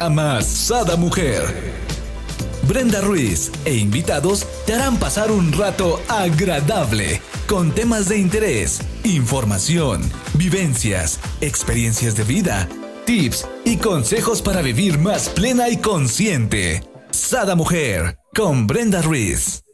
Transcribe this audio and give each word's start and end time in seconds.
Amasada 0.00 0.96
Mujer. 0.96 1.42
Brenda 2.68 3.00
Ruiz 3.00 3.50
e 3.64 3.74
invitados 3.74 4.46
te 4.64 4.74
harán 4.74 4.96
pasar 4.96 5.32
un 5.32 5.52
rato 5.52 5.98
agradable 6.08 7.20
con 7.48 7.74
temas 7.74 8.08
de 8.08 8.16
interés, 8.18 8.80
información, 9.02 10.02
vivencias, 10.34 11.18
experiencias 11.40 12.14
de 12.14 12.22
vida, 12.22 12.68
tips 13.06 13.48
y 13.64 13.76
consejos 13.78 14.40
para 14.40 14.62
vivir 14.62 15.00
más 15.00 15.28
plena 15.30 15.68
y 15.68 15.78
consciente. 15.78 16.84
Sada 17.10 17.56
Mujer 17.56 18.18
con 18.36 18.68
Brenda 18.68 19.02
Ruiz. 19.02 19.64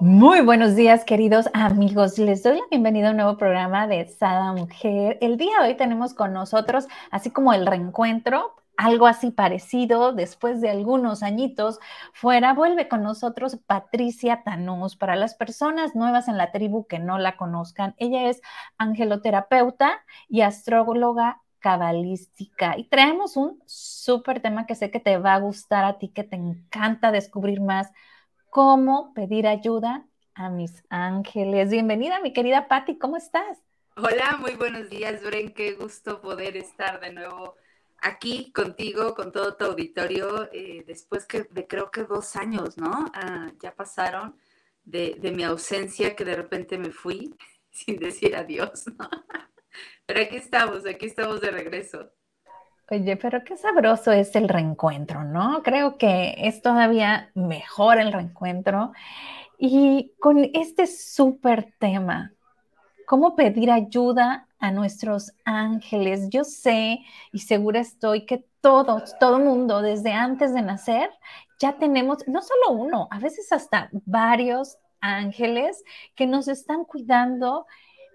Muy 0.00 0.42
buenos 0.42 0.76
días, 0.76 1.02
queridos 1.06 1.48
amigos. 1.54 2.18
Les 2.18 2.42
doy 2.42 2.58
la 2.58 2.64
bienvenida 2.70 3.08
a 3.08 3.10
un 3.12 3.16
nuevo 3.16 3.38
programa 3.38 3.86
de 3.86 4.06
Sada 4.06 4.52
Mujer. 4.52 5.16
El 5.22 5.38
día 5.38 5.62
de 5.62 5.68
hoy 5.68 5.76
tenemos 5.78 6.12
con 6.12 6.34
nosotros, 6.34 6.84
así 7.10 7.30
como 7.30 7.54
el 7.54 7.64
reencuentro, 7.64 8.54
algo 8.76 9.06
así 9.06 9.30
parecido, 9.30 10.12
después 10.12 10.60
de 10.60 10.70
algunos 10.70 11.22
añitos 11.22 11.78
fuera, 12.12 12.54
vuelve 12.54 12.88
con 12.88 13.02
nosotros 13.02 13.58
Patricia 13.66 14.42
Tanús. 14.44 14.96
Para 14.96 15.16
las 15.16 15.34
personas 15.34 15.94
nuevas 15.94 16.28
en 16.28 16.36
la 16.36 16.52
tribu 16.52 16.86
que 16.86 16.98
no 16.98 17.18
la 17.18 17.36
conozcan, 17.36 17.94
ella 17.98 18.28
es 18.28 18.40
angeloterapeuta 18.78 20.04
y 20.28 20.42
astróloga 20.42 21.42
cabalística. 21.60 22.76
Y 22.76 22.84
traemos 22.84 23.36
un 23.36 23.62
súper 23.66 24.40
tema 24.40 24.66
que 24.66 24.74
sé 24.74 24.90
que 24.90 25.00
te 25.00 25.16
va 25.18 25.34
a 25.34 25.40
gustar 25.40 25.84
a 25.84 25.98
ti, 25.98 26.08
que 26.08 26.24
te 26.24 26.36
encanta 26.36 27.10
descubrir 27.10 27.60
más, 27.60 27.90
cómo 28.50 29.14
pedir 29.14 29.46
ayuda 29.46 30.04
a 30.34 30.50
mis 30.50 30.84
ángeles. 30.90 31.70
Bienvenida, 31.70 32.20
mi 32.20 32.32
querida 32.32 32.68
Patti, 32.68 32.98
¿cómo 32.98 33.16
estás? 33.16 33.58
Hola, 33.96 34.36
muy 34.40 34.56
buenos 34.56 34.90
días, 34.90 35.22
Bren. 35.22 35.54
Qué 35.54 35.72
gusto 35.72 36.20
poder 36.20 36.56
estar 36.56 37.00
de 37.00 37.12
nuevo 37.12 37.54
aquí 38.04 38.52
contigo, 38.52 39.14
con 39.14 39.32
todo 39.32 39.56
tu 39.56 39.64
auditorio, 39.64 40.50
eh, 40.52 40.84
después 40.86 41.26
que 41.26 41.44
de 41.44 41.66
creo 41.66 41.90
que 41.90 42.04
dos 42.04 42.36
años, 42.36 42.76
¿no? 42.76 43.10
Ah, 43.14 43.50
ya 43.60 43.74
pasaron 43.74 44.36
de, 44.84 45.18
mi 45.34 45.42
ausencia 45.42 46.14
que 46.14 46.24
de 46.24 46.36
repente 46.36 46.78
me 46.78 46.90
fui 46.90 47.34
sin 47.70 47.98
decir 47.98 48.36
adiós, 48.36 48.84
¿no? 48.86 49.08
Pero 50.06 50.20
aquí 50.20 50.36
estamos, 50.36 50.86
aquí 50.86 51.06
estamos 51.06 51.40
de 51.40 51.50
regreso. 51.50 52.10
Oye, 52.90 53.16
pero 53.16 53.42
qué 53.44 53.56
sabroso 53.56 54.12
es 54.12 54.36
el 54.36 54.46
reencuentro, 54.46 55.24
¿no? 55.24 55.62
Creo 55.62 55.96
que 55.96 56.34
es 56.36 56.60
todavía 56.60 57.30
mejor 57.34 57.98
el 57.98 58.12
reencuentro. 58.12 58.92
Y 59.56 60.12
con 60.20 60.50
este 60.52 60.86
súper 60.86 61.72
tema, 61.78 62.33
¿cómo 63.06 63.36
pedir 63.36 63.70
ayuda 63.70 64.48
a 64.64 64.70
nuestros 64.70 65.32
ángeles. 65.44 66.30
Yo 66.30 66.42
sé 66.42 67.00
y 67.32 67.40
segura 67.40 67.80
estoy 67.80 68.24
que 68.24 68.46
todos, 68.62 69.14
todo 69.18 69.38
mundo, 69.38 69.82
desde 69.82 70.12
antes 70.12 70.54
de 70.54 70.62
nacer, 70.62 71.10
ya 71.60 71.74
tenemos 71.74 72.26
no 72.26 72.40
solo 72.40 72.70
uno, 72.70 73.06
a 73.10 73.18
veces 73.18 73.52
hasta 73.52 73.90
varios 74.06 74.78
ángeles 75.02 75.84
que 76.14 76.26
nos 76.26 76.48
están 76.48 76.84
cuidando, 76.84 77.66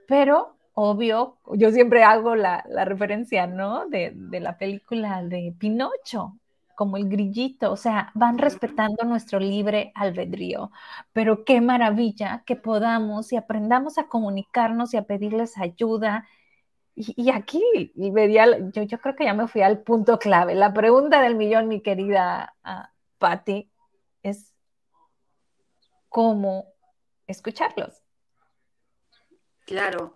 pero 0.07 0.55
obvio, 0.73 1.37
yo 1.53 1.69
siempre 1.69 2.03
hago 2.03 2.35
la, 2.35 2.63
referencia, 2.83 3.45
¿no? 3.45 3.85
De, 3.87 4.11
de, 4.15 4.39
la 4.39 4.57
película 4.57 5.23
de 5.23 5.53
Pinocho, 5.59 6.38
como 6.79 6.95
el 6.95 7.09
grillito, 7.09 7.73
o 7.73 7.75
sea, 7.75 8.09
van 8.15 8.37
respetando 8.37 9.03
nuestro 9.03 9.37
libre 9.37 9.91
albedrío. 9.95 10.71
Pero 11.11 11.43
qué 11.43 11.59
maravilla 11.59 12.43
que 12.45 12.55
podamos 12.55 13.33
y 13.33 13.35
aprendamos 13.35 13.97
a 13.97 14.07
comunicarnos 14.07 14.93
y 14.93 14.97
a 14.97 15.03
pedirles 15.03 15.57
ayuda. 15.57 16.25
Y, 16.95 17.31
aquí, 17.31 17.61
yo, 17.95 18.83
yo 18.83 18.99
creo 19.01 19.15
que 19.17 19.25
ya 19.25 19.33
me 19.33 19.49
fui 19.49 19.61
al 19.61 19.83
punto 19.83 20.19
clave. 20.19 20.55
La 20.55 20.71
pregunta 20.71 21.21
del 21.21 21.35
millón, 21.35 21.67
mi 21.67 21.81
querida 21.81 22.55
uh, 22.63 22.87
Patti, 23.17 23.69
es 24.23 24.55
cómo 26.07 26.63
escucharlos. 27.27 28.01
Claro. 29.65 30.15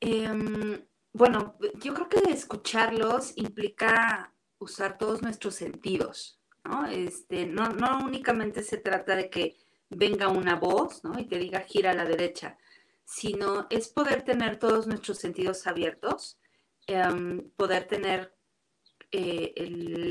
Em, 0.00 0.84
bueno, 1.12 1.54
yo 1.74 1.94
creo 1.94 2.08
que 2.08 2.32
escucharlos 2.32 3.32
implica 3.36 4.34
usar 4.58 4.98
todos 4.98 5.22
nuestros 5.22 5.54
sentidos, 5.54 6.40
¿no? 6.64 6.86
Este, 6.86 7.46
no, 7.46 7.68
no 7.70 8.04
únicamente 8.04 8.62
se 8.62 8.78
trata 8.78 9.16
de 9.16 9.30
que 9.30 9.56
venga 9.90 10.28
una 10.28 10.56
voz, 10.56 11.02
¿no? 11.04 11.18
Y 11.18 11.26
te 11.26 11.38
diga 11.38 11.60
gira 11.60 11.92
a 11.92 11.94
la 11.94 12.04
derecha, 12.04 12.58
sino 13.04 13.66
es 13.70 13.88
poder 13.88 14.22
tener 14.22 14.58
todos 14.58 14.86
nuestros 14.86 15.18
sentidos 15.18 15.66
abiertos, 15.66 16.38
em, 16.86 17.50
poder 17.56 17.86
tener 17.86 18.34
eh, 19.10 19.54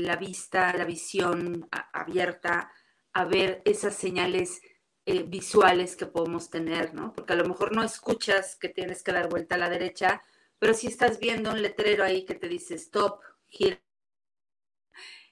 la 0.01 0.15
vista, 0.15 0.73
la 0.73 0.85
visión 0.85 1.69
abierta 1.93 2.71
a 3.13 3.25
ver 3.25 3.61
esas 3.65 3.95
señales 3.95 4.61
eh, 5.05 5.23
visuales 5.23 5.95
que 5.95 6.07
podemos 6.07 6.49
tener, 6.49 6.93
¿no? 6.93 7.13
Porque 7.13 7.33
a 7.33 7.35
lo 7.35 7.45
mejor 7.47 7.75
no 7.75 7.83
escuchas 7.83 8.55
que 8.55 8.69
tienes 8.69 9.03
que 9.03 9.11
dar 9.11 9.29
vuelta 9.29 9.55
a 9.55 9.59
la 9.59 9.69
derecha, 9.69 10.21
pero 10.59 10.73
si 10.73 10.87
estás 10.87 11.19
viendo 11.19 11.51
un 11.51 11.61
letrero 11.61 12.03
ahí 12.03 12.25
que 12.25 12.35
te 12.35 12.47
dice 12.47 12.75
stop, 12.75 13.21
gira 13.49 13.79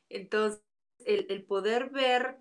entonces, 0.09 0.61
el, 1.05 1.43
poder 1.43 1.89
ver 1.89 2.37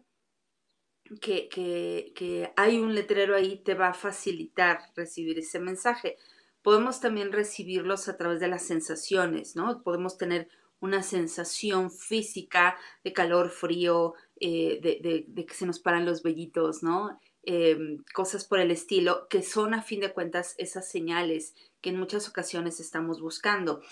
que, 1.20 2.52
hay 2.56 2.78
un 2.78 2.94
letrero 2.94 3.36
ahí 3.36 3.62
te 3.62 3.74
va 3.74 3.88
a 3.88 3.94
facilitar 3.94 4.80
recibir 4.96 5.38
ese 5.38 5.60
mensaje. 5.60 6.16
Podemos 6.62 7.00
también 7.00 7.32
recibirlos 7.32 8.08
a 8.08 8.16
través 8.16 8.40
de 8.40 8.48
las 8.48 8.66
sensaciones, 8.66 9.54
¿no? 9.54 9.82
Podemos 9.82 10.16
tener 10.16 10.48
una 10.80 11.02
sensación 11.02 11.90
física 11.90 12.76
de 13.04 13.12
calor, 13.12 13.50
frío, 13.50 14.14
eh, 14.40 14.80
de, 14.82 15.46
que 15.46 15.54
se 15.54 15.66
nos 15.66 15.78
paran 15.78 16.06
los 16.06 16.22
vellitos, 16.22 16.82
¿no? 16.82 17.18
Em, 17.42 18.02
cosas 18.14 18.44
por 18.46 18.58
el 18.58 18.70
estilo, 18.70 19.26
que 19.28 19.42
son 19.42 19.74
a 19.74 19.82
fin 19.82 20.00
de 20.00 20.12
cuentas 20.12 20.54
esas 20.56 20.88
señales 20.90 21.54
que 21.82 21.90
en 21.90 21.98
muchas 21.98 22.28
ocasiones 22.28 22.80
estamos 22.80 23.20
buscando. 23.20 23.82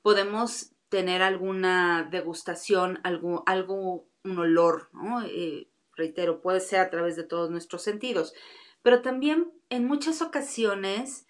Podemos 0.00 0.72
tener 0.92 1.22
alguna 1.22 2.06
degustación, 2.10 3.00
algo, 3.02 3.44
algo 3.46 4.10
un 4.24 4.38
olor. 4.38 4.90
Eh, 5.26 5.70
reitero, 5.96 6.42
puede 6.42 6.60
ser 6.60 6.80
a 6.80 6.90
través 6.90 7.16
de 7.16 7.24
todos 7.24 7.50
nuestros 7.50 7.80
sentidos, 7.80 8.34
pero 8.82 9.00
también 9.00 9.50
en 9.70 9.86
muchas 9.86 10.20
ocasiones 10.20 11.26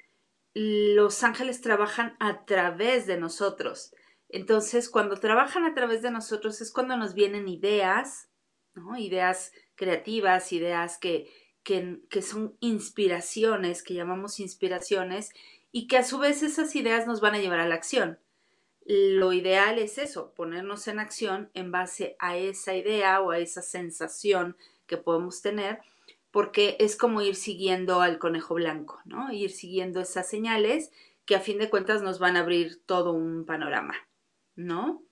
los 0.52 1.22
ángeles 1.22 1.60
trabajan 1.60 2.16
a 2.18 2.44
través 2.44 3.06
de 3.06 3.18
nosotros. 3.18 3.94
Entonces, 4.28 4.90
cuando 4.90 5.20
trabajan 5.20 5.62
a 5.62 5.74
través 5.74 6.02
de 6.02 6.10
nosotros 6.10 6.60
es 6.60 6.72
cuando 6.72 6.96
nos 6.96 7.14
vienen 7.14 7.46
ideas. 7.46 8.30
Ideas 8.98 9.52
creativas, 9.76 10.52
ideas 10.52 10.98
que, 10.98 11.30
que, 11.62 12.00
que 12.10 12.22
son 12.22 12.56
inspiraciones, 12.58 13.84
que 13.84 13.94
llamamos 13.94 14.40
inspiraciones, 14.40 15.30
y 15.70 15.86
que 15.86 15.98
a 15.98 16.04
su 16.04 16.18
vez 16.18 16.42
esas 16.42 16.74
ideas 16.74 17.06
nos 17.06 17.20
van 17.20 17.36
a 17.36 17.38
llevar 17.38 17.60
a 17.60 17.68
la 17.68 17.76
acción 17.76 18.18
lo 18.86 19.32
ideal 19.32 19.78
es 19.78 19.98
eso, 19.98 20.32
ponernos 20.34 20.88
en 20.88 20.98
acción 20.98 21.50
en 21.54 21.70
base 21.70 22.16
a 22.18 22.36
esa 22.36 22.74
idea 22.74 23.20
o 23.20 23.30
a 23.30 23.38
esa 23.38 23.62
sensación 23.62 24.56
que 24.86 24.96
podemos 24.96 25.42
tener, 25.42 25.80
porque 26.30 26.76
es 26.80 26.96
como 26.96 27.20
ir 27.22 27.36
siguiendo 27.36 28.00
al 28.00 28.18
conejo 28.18 28.54
blanco, 28.54 29.00
¿no? 29.04 29.32
Ir 29.32 29.50
siguiendo 29.50 30.00
esas 30.00 30.28
señales 30.28 30.90
que 31.24 31.36
a 31.36 31.40
fin 31.40 31.58
de 31.58 31.70
cuentas 31.70 32.02
nos 32.02 32.18
van 32.18 32.36
a 32.36 32.40
abrir 32.40 32.82
todo 32.84 33.12
un 33.12 33.44
panorama, 33.44 33.94
¿no? 34.56 35.02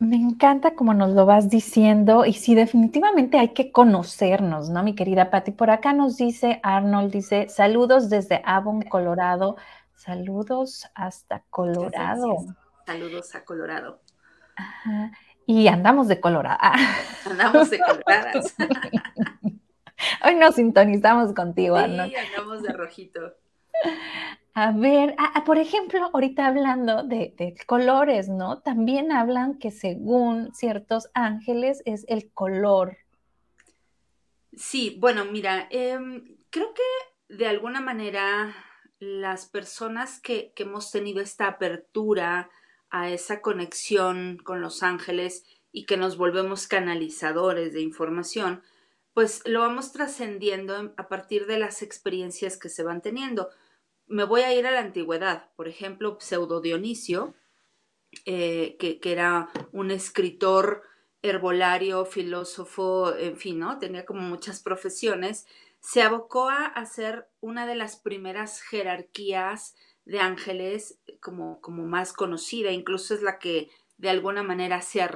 Me 0.00 0.14
encanta 0.14 0.76
como 0.76 0.94
nos 0.94 1.10
lo 1.10 1.26
vas 1.26 1.50
diciendo 1.50 2.24
y 2.24 2.32
sí, 2.32 2.54
definitivamente 2.54 3.36
hay 3.36 3.48
que 3.48 3.72
conocernos, 3.72 4.70
¿no, 4.70 4.84
mi 4.84 4.94
querida 4.94 5.28
Patti? 5.28 5.50
Por 5.50 5.70
acá 5.70 5.92
nos 5.92 6.16
dice 6.16 6.60
Arnold, 6.62 7.10
dice, 7.12 7.48
saludos 7.48 8.08
desde 8.08 8.40
Avon, 8.44 8.82
Colorado. 8.82 9.56
Saludos 9.98 10.86
hasta 10.94 11.42
Colorado. 11.50 12.36
Saludos 12.86 13.34
a 13.34 13.44
Colorado. 13.44 14.00
Y 15.44 15.66
andamos 15.66 16.06
de 16.06 16.20
Colorado. 16.20 16.56
Andamos 17.26 17.68
de 17.68 17.80
Coloradas. 17.80 18.54
Hoy 20.24 20.36
nos 20.36 20.54
sintonizamos 20.54 21.34
contigo, 21.34 21.76
sí, 21.78 21.84
andamos 22.14 22.62
de 22.62 22.72
rojito. 22.72 23.34
A 24.54 24.70
ver, 24.70 25.16
por 25.44 25.58
ejemplo, 25.58 26.10
ahorita 26.14 26.46
hablando 26.46 27.02
de, 27.02 27.56
colores, 27.66 28.28
¿no? 28.28 28.60
También 28.60 29.10
hablan 29.10 29.58
que 29.58 29.72
según 29.72 30.54
ciertos 30.54 31.10
ángeles 31.12 31.82
es 31.86 32.04
el 32.06 32.30
color. 32.30 32.98
Sí, 34.56 34.96
bueno, 35.00 35.24
mira, 35.24 35.66
em, 35.70 36.36
creo 36.50 36.72
que 36.72 37.34
de 37.34 37.48
alguna 37.48 37.80
manera 37.80 38.54
las 39.00 39.46
personas 39.46 40.20
que, 40.20 40.52
hemos 40.56 40.90
tenido 40.90 41.20
esta 41.20 41.46
apertura 41.46 42.50
a 42.90 43.10
esa 43.10 43.40
conexión 43.40 44.38
con 44.42 44.60
los 44.60 44.82
ángeles 44.82 45.44
y 45.72 45.84
que 45.86 45.96
nos 45.96 46.16
volvemos 46.16 46.66
canalizadores 46.66 47.72
de 47.72 47.82
información, 47.82 48.62
pues 49.14 49.42
lo 49.44 49.60
vamos 49.60 49.92
trascendiendo 49.92 50.94
a 50.96 51.08
partir 51.08 51.46
de 51.46 51.58
las 51.58 51.82
experiencias 51.82 52.56
que 52.56 52.68
se 52.68 52.82
van 52.82 53.02
teniendo. 53.02 53.48
Me 54.06 54.24
voy 54.24 54.42
a 54.42 54.54
ir 54.54 54.66
a 54.66 54.70
la 54.70 54.80
antigüedad, 54.80 55.50
por 55.56 55.68
ejemplo, 55.68 56.16
Pseudo 56.20 56.60
Dionisio 56.60 57.34
eh, 58.24 58.76
que, 58.78 59.00
que, 59.00 59.12
era 59.12 59.50
un 59.72 59.90
escritor 59.90 60.82
herbolario, 61.20 62.04
filósofo, 62.06 63.14
en 63.14 63.36
fin, 63.36 63.58
¿no? 63.58 63.78
Tenía 63.78 64.06
como 64.06 64.22
muchas 64.22 64.60
profesiones, 64.60 65.46
se 65.88 66.02
abocó 66.02 66.50
a 66.50 66.66
hacer 66.66 67.30
una 67.40 67.66
de 67.66 67.74
las 67.74 67.96
primeras 67.96 68.60
jerarquías 68.60 69.74
de 70.04 70.20
ángeles 70.20 71.00
como, 71.18 71.62
como 71.62 71.86
más 71.86 72.12
conocida, 72.12 72.72
incluso 72.72 73.14
es 73.14 73.22
la 73.22 73.38
que 73.38 73.70
de 73.96 74.10
alguna 74.10 74.42
manera 74.42 74.82
se 74.82 75.00
ha 75.00 75.08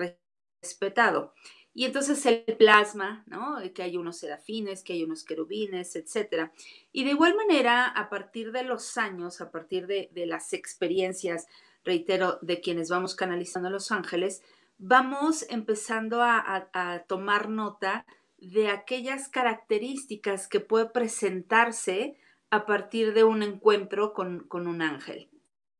respetado. 0.62 1.34
Y 1.74 1.84
entonces 1.84 2.24
el 2.24 2.56
plasma, 2.56 3.22
¿no? 3.26 3.58
Que 3.74 3.82
hay 3.82 3.98
unos 3.98 4.16
serafines, 4.16 4.82
que 4.82 4.94
hay 4.94 5.04
unos 5.04 5.24
querubines, 5.24 5.94
etc. 5.94 6.50
Y 6.90 7.04
de 7.04 7.10
igual 7.10 7.36
manera, 7.36 7.84
a 7.84 8.08
partir 8.08 8.50
de 8.50 8.62
los 8.62 8.96
años, 8.96 9.42
a 9.42 9.50
partir 9.50 9.86
de, 9.86 10.10
las 10.26 10.54
experiencias, 10.54 11.48
reitero, 11.84 12.38
de 12.40 12.62
quienes 12.62 12.88
vamos 12.88 13.14
canalizando 13.14 13.68
a 13.68 13.72
los 13.72 13.92
ángeles, 13.92 14.42
vamos 14.78 15.44
empezando 15.50 16.22
a, 16.22 17.04
tomar 17.06 17.50
nota 17.50 18.06
de 18.42 18.68
aquellas 18.68 19.28
características 19.28 20.48
que 20.48 20.60
puede 20.60 20.86
presentarse 20.86 22.16
a 22.50 22.66
partir 22.66 23.14
de 23.14 23.24
un 23.24 23.42
encuentro 23.42 24.12
con, 24.12 24.48
un 24.50 24.82
ángel. 24.82 25.30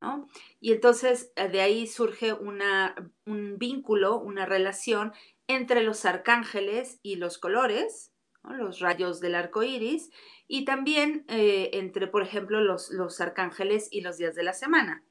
¿no? 0.01 0.29
Y 0.61 0.73
entonces 0.73 1.33
de 1.35 1.61
ahí 1.61 1.87
surge 1.87 2.33
una, 2.33 2.95
un 3.27 3.59
vínculo, 3.59 4.19
una 4.19 4.47
relación 4.47 5.13
entre 5.49 5.83
los 5.83 6.05
arcángeles 6.05 7.01
y 7.03 7.17
los 7.17 7.39
colores, 7.39 8.13
los 8.45 8.79
rayos 8.79 9.21
del 9.21 9.35
arco 9.35 9.63
iris, 9.65 10.11
y 10.47 10.65
también 10.65 11.25
eh, 11.29 11.71
entre, 11.75 12.07
por 12.07 12.23
ejemplo, 12.23 12.61
los, 12.61 12.91
los 12.91 13.21
arcángeles 13.21 13.89
y 13.91 14.03
los 14.03 14.19
días 14.19 14.35
de 14.35 14.45
la 14.45 14.53
semana. 14.53 15.05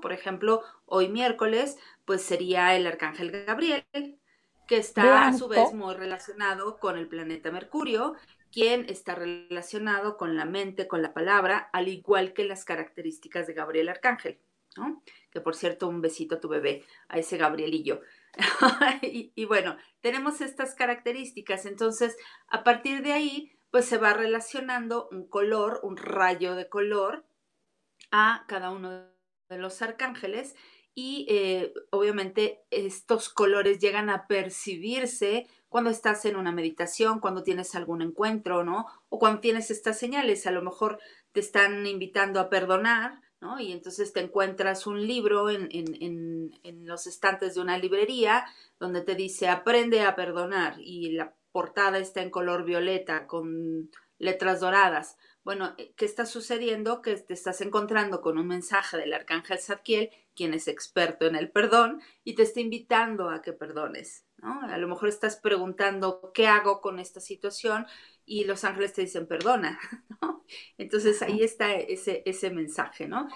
Por 0.00 0.14
ejemplo, 0.14 0.62
hoy 0.86 1.08
miércoles, 1.08 1.76
pues 2.06 2.22
sería 2.22 2.74
el 2.74 2.86
arcángel 2.86 3.30
Gabriel, 3.30 3.84
que 4.66 4.78
está 4.78 5.28
a 5.28 5.32
su 5.32 5.48
vez 5.48 5.72
muy 5.72 5.94
relacionado 5.94 6.78
con 6.78 6.98
el 6.98 7.08
planeta 7.08 7.50
Mercurio, 7.50 8.14
quien 8.50 8.88
está 8.88 9.14
relacionado 9.14 10.16
con 10.16 10.36
la 10.36 10.44
mente, 10.44 10.88
con 10.88 11.02
la 11.02 11.14
palabra, 11.14 11.70
al 11.72 11.88
igual 11.88 12.32
que 12.32 12.44
las 12.44 12.64
características 12.64 13.46
de 13.46 13.54
Gabriel 13.54 13.88
Arcángel. 13.88 14.40
Que 15.30 15.40
por 15.40 15.54
cierto, 15.54 15.88
un 15.88 16.00
besito 16.00 16.34
a 16.34 16.40
tu 16.40 16.48
bebé, 16.48 16.84
a 17.08 17.18
ese 17.18 17.38
Gabrielillo. 17.38 18.00
y, 19.02 19.32
y 19.34 19.44
bueno, 19.46 19.76
tenemos 20.00 20.40
estas 20.40 20.74
características, 20.74 21.64
entonces 21.64 22.16
a 22.48 22.62
partir 22.62 23.02
de 23.02 23.12
ahí, 23.12 23.52
pues 23.70 23.86
se 23.86 23.98
va 23.98 24.12
relacionando 24.12 25.08
un 25.10 25.28
color, 25.28 25.80
un 25.82 25.96
rayo 25.96 26.54
de 26.54 26.68
color 26.68 27.26
a 28.10 28.44
cada 28.48 28.70
uno 28.70 28.90
de 29.48 29.58
los 29.58 29.80
arcángeles 29.82 30.54
y 30.98 31.26
eh, 31.28 31.74
obviamente 31.90 32.64
estos 32.70 33.28
colores 33.28 33.80
llegan 33.80 34.08
a 34.08 34.26
percibirse 34.26 35.46
cuando 35.68 35.90
estás 35.90 36.24
en 36.24 36.36
una 36.36 36.52
meditación, 36.52 37.20
cuando 37.20 37.42
tienes 37.42 37.74
algún 37.74 38.00
encuentro, 38.00 38.64
¿no? 38.64 38.86
O 39.10 39.18
cuando 39.18 39.40
tienes 39.40 39.70
estas 39.70 39.98
señales, 39.98 40.46
a 40.46 40.52
lo 40.52 40.62
mejor 40.62 40.98
te 41.32 41.40
están 41.40 41.86
invitando 41.86 42.40
a 42.40 42.48
perdonar, 42.48 43.20
¿no? 43.42 43.60
Y 43.60 43.72
entonces 43.72 44.14
te 44.14 44.20
encuentras 44.20 44.86
un 44.86 45.06
libro 45.06 45.50
en, 45.50 45.68
en, 45.70 46.58
en 46.62 46.86
los 46.86 47.06
estantes 47.06 47.56
de 47.56 47.60
una 47.60 47.76
librería 47.76 48.46
donde 48.80 49.02
te 49.02 49.14
dice 49.14 49.48
aprende 49.48 50.00
a 50.00 50.16
perdonar 50.16 50.76
y 50.78 51.10
la 51.10 51.34
portada 51.52 51.98
está 51.98 52.22
en 52.22 52.30
color 52.30 52.64
violeta 52.64 53.26
con 53.26 53.90
letras 54.18 54.60
doradas. 54.60 55.18
Bueno, 55.46 55.76
eh, 55.78 55.92
¿qué 55.96 56.06
está 56.06 56.26
sucediendo? 56.26 57.02
Que 57.02 57.14
te 57.14 57.32
estás 57.32 57.60
encontrando 57.60 58.20
con 58.20 58.36
un 58.36 58.48
mensaje 58.48 58.96
del 58.96 59.14
arcángel 59.14 59.60
Zadkiel, 59.60 60.10
quien 60.34 60.54
es 60.54 60.66
experto 60.66 61.24
en 61.24 61.36
el 61.36 61.52
perdón, 61.52 62.02
y 62.24 62.34
te 62.34 62.42
está 62.42 62.58
invitando 62.58 63.30
a 63.30 63.42
que 63.42 63.52
perdones. 63.52 64.26
¿no? 64.38 64.60
A 64.62 64.76
lo 64.76 64.88
mejor 64.88 65.08
estás 65.08 65.36
preguntando 65.36 66.32
qué 66.34 66.48
hago 66.48 66.80
con 66.80 66.98
esta 66.98 67.20
situación 67.20 67.86
y 68.24 68.42
los 68.42 68.64
ángeles 68.64 68.92
te 68.92 69.02
dicen 69.02 69.28
perdona. 69.28 69.78
¿no? 70.20 70.42
Entonces 70.78 71.22
ahí 71.22 71.44
está 71.44 71.74
ese, 71.74 72.24
ese 72.26 72.50
mensaje. 72.50 73.06
¿no? 73.06 73.28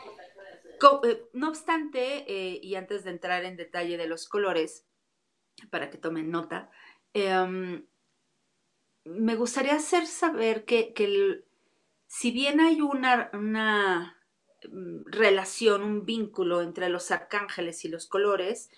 Eh, 1.05 1.29
no 1.33 1.49
obstante, 1.49 2.25
eh, 2.27 2.59
y 2.61 2.75
antes 2.75 3.05
de 3.05 3.11
entrar 3.11 3.45
en 3.45 3.57
detalle 3.57 3.97
de 3.97 4.09
los 4.09 4.29
colores, 4.29 4.85
para 5.71 5.91
que 5.91 5.99
tomen 5.99 6.33
nota, 6.33 6.73
em, 7.15 7.87
me 9.05 9.37
gustaría 9.37 9.77
hacer 9.77 10.09
saber 10.09 10.65
que, 10.65 10.93
el, 10.97 11.45
si 12.13 12.33
bien 12.33 12.59
hay 12.59 12.81
una, 12.81 13.31
una 13.33 14.17
mm, 14.69 15.05
relación, 15.07 15.85
un 15.85 16.05
vínculo 16.05 16.61
entre 16.61 16.89
los 16.89 17.13
arcángeles 17.13 17.85
y 17.85 17.89
los 17.89 18.09
colores, 18.09 18.69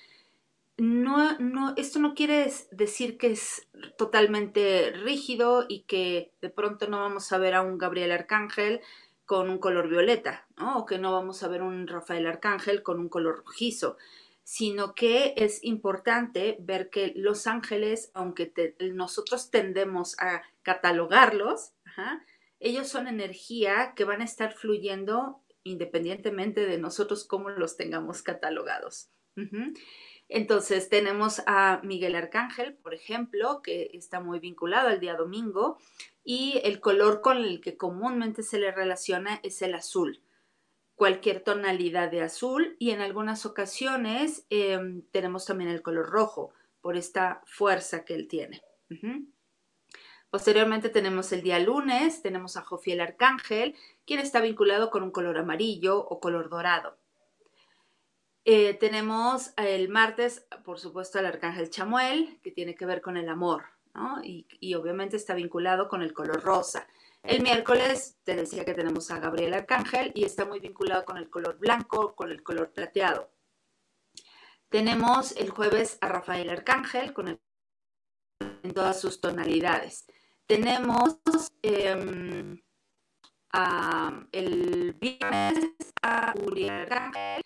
no, 0.77 1.39
no, 1.39 1.73
esto 1.79 1.99
no 1.99 2.15
quiere 2.15 2.53
decir 2.73 3.17
que 3.17 3.29
es 3.29 3.67
totalmente 3.97 4.91
rígido 4.91 5.65
y 5.67 5.85
que 5.85 6.35
de 6.43 6.51
pronto 6.51 6.89
no 6.89 7.01
vamos 7.01 7.33
a 7.33 7.39
ver 7.39 7.55
a 7.55 7.63
un 7.63 7.79
Gabriel 7.79 8.13
Arcángel 8.13 8.83
con 9.25 9.49
un 9.49 9.57
color 9.57 9.89
violeta, 9.89 10.47
o 10.61 10.85
que 10.85 10.99
no 10.99 11.13
vamos 11.13 11.43
a 11.43 11.49
ver 11.49 11.63
un 11.63 11.87
Rafael 11.87 12.27
Arcángel 12.27 12.83
con 12.83 13.01
un 13.01 13.09
color 13.09 13.39
rojizo 13.47 13.97
sino 14.45 14.95
que 14.95 15.35
es 15.37 15.63
importante 15.63 16.57
ver 16.59 16.91
que 16.91 17.13
los 17.15 17.47
ángeles, 17.47 18.11
aunque 18.13 18.53
nosotros 18.93 19.51
tendemos 19.53 20.19
a 20.19 20.43
catalogarlos, 20.63 21.71
ellos 22.63 22.89
son 22.89 23.07
energía 23.07 23.93
que 23.95 24.05
van 24.05 24.21
a 24.21 24.25
estar 24.25 24.55
fluyendo 24.55 25.43
independientemente 25.65 26.67
de 26.67 26.79
nosotros 26.79 27.25
cómo 27.25 27.51
los 27.51 27.77
tengamos 27.77 28.23
catalogados. 28.23 29.11
Entonces 30.29 30.89
tenemos 30.89 31.43
a 31.47 31.81
Miguel 31.85 32.17
Arcángel, 32.17 32.75
por 32.75 32.95
ejemplo, 32.95 33.63
que 33.63 33.91
está 33.93 34.21
muy 34.21 34.41
vinculado 34.41 34.89
al 34.89 35.01
día 35.01 35.15
domingo 35.15 35.79
y 36.25 36.61
el 36.65 36.81
color 36.81 37.21
con 37.21 37.39
el 37.39 37.61
que 37.61 37.77
comúnmente 37.77 38.43
se 38.43 38.59
le 38.59 38.73
relaciona 38.73 39.41
es 39.43 39.63
el 39.63 39.75
azul 39.75 40.23
cualquier 41.03 41.41
tonalidad 41.41 42.13
de 42.13 42.23
azul 42.23 42.77
y 42.79 42.91
en 42.91 43.01
algunas 43.01 43.45
ocasiones 43.45 44.47
em, 44.51 45.03
tenemos 45.11 45.45
también 45.45 45.71
el 45.71 45.83
color 45.83 46.09
rojo 46.09 46.53
por 46.81 46.97
esta 46.97 47.43
fuerza 47.45 48.05
que 48.05 48.15
él 48.15 48.29
tiene. 48.29 48.63
Posteriormente 50.33 50.89
tenemos 50.89 51.31
el 51.33 51.43
día 51.43 51.59
lunes, 51.59 52.23
tenemos 52.23 52.57
a 52.57 52.63
Jofiel 52.63 53.03
Arcángel, 53.03 53.77
quien 54.07 54.19
está 54.19 54.41
vinculado 54.41 54.89
con 54.89 55.03
un 55.03 55.11
color 55.11 55.37
amarillo 55.37 55.99
o 55.99 56.21
color 56.21 56.49
dorado. 56.49 56.97
Eh, 58.47 58.73
tenemos 58.73 59.53
el 59.59 59.91
martes, 59.91 60.47
por 60.65 60.81
supuesto, 60.81 61.19
al 61.19 61.27
Arcángel 61.27 61.69
Chamuel, 61.69 62.41
que 62.43 62.51
tiene 62.51 62.75
que 62.75 62.87
ver 62.87 63.03
con 63.03 63.19
el 63.19 63.29
amor, 63.29 63.65
y, 64.23 64.47
y 64.59 64.73
obviamente 64.73 65.19
está 65.19 65.35
vinculado 65.35 65.87
con 65.87 66.01
el 66.01 66.15
color 66.15 66.43
rosa. 66.43 66.89
El 67.23 67.43
miércoles 67.43 68.17
te 68.25 68.35
decía 68.35 68.65
que 68.65 68.73
tenemos 68.73 69.11
a 69.11 69.19
Gabriel 69.19 69.53
Arcángel 69.53 70.13
y 70.15 70.25
está 70.25 70.47
muy 70.47 70.61
vinculado 70.61 71.05
con 71.05 71.19
el 71.19 71.29
color 71.29 71.59
blanco, 71.59 72.15
con 72.15 72.31
el 72.31 72.43
color 72.43 72.71
plateado. 72.71 73.31
Tenemos 74.71 75.37
el 75.37 75.51
jueves 75.51 75.99
a 76.01 76.09
Rafael 76.09 76.49
Arcángel 76.49 77.13
con 77.13 77.39
en 78.63 78.73
todas 78.73 78.99
sus 78.99 79.21
tonalidades. 79.21 80.07
Tenemos 80.47 81.19
em, 81.63 82.61
el 84.33 84.93
viernes 85.01 85.75
a 86.03 86.35
Uriel 86.45 86.71
Arcángel. 86.71 87.43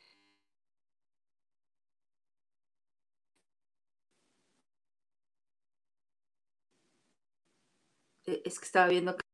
Eh, 8.27 8.43
es 8.45 8.59
que 8.59 8.67
estaba 8.67 8.89
viendo 8.89 9.17
que 9.17 9.25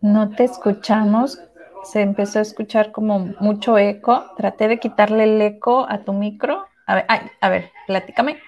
No 0.00 0.30
te 0.30 0.44
escuchamos. 0.44 1.40
Se 1.82 2.02
empezó 2.02 2.38
a 2.38 2.42
escuchar 2.42 2.92
como 2.92 3.18
mucho 3.40 3.78
eco. 3.78 4.24
Traté 4.36 4.68
de 4.68 4.78
quitarle 4.78 5.24
el 5.24 5.40
eco 5.40 5.86
a 5.88 6.04
tu 6.04 6.12
micro. 6.12 6.66
A 6.86 6.94
ver, 6.94 7.06
a 7.40 7.48
ver, 7.48 7.70
platícame. 7.86 8.38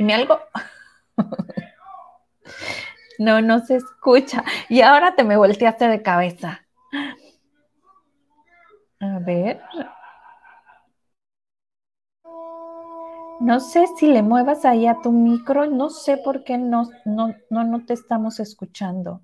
Dime 0.00 0.14
algo. 0.14 0.40
No, 3.18 3.40
no 3.40 3.60
se 3.64 3.76
escucha. 3.76 4.44
Y 4.68 4.80
ahora 4.80 5.14
te 5.14 5.24
me 5.24 5.36
volteaste 5.36 5.86
de 5.88 6.02
cabeza. 6.02 6.66
A 9.00 9.18
ver. 9.18 9.60
No 13.40 13.58
sé 13.58 13.88
si 13.98 14.06
le 14.06 14.22
muevas 14.22 14.64
ahí 14.64 14.86
a 14.86 15.00
tu 15.02 15.10
micro. 15.10 15.66
No 15.66 15.90
sé 15.90 16.16
por 16.16 16.44
qué 16.44 16.58
no, 16.58 16.88
no, 17.04 17.34
no, 17.50 17.64
no 17.64 17.84
te 17.84 17.94
estamos 17.94 18.38
escuchando. 18.38 19.22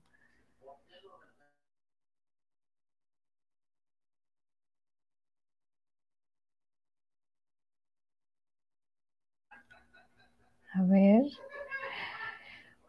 A 10.77 10.83
ver. 10.83 11.25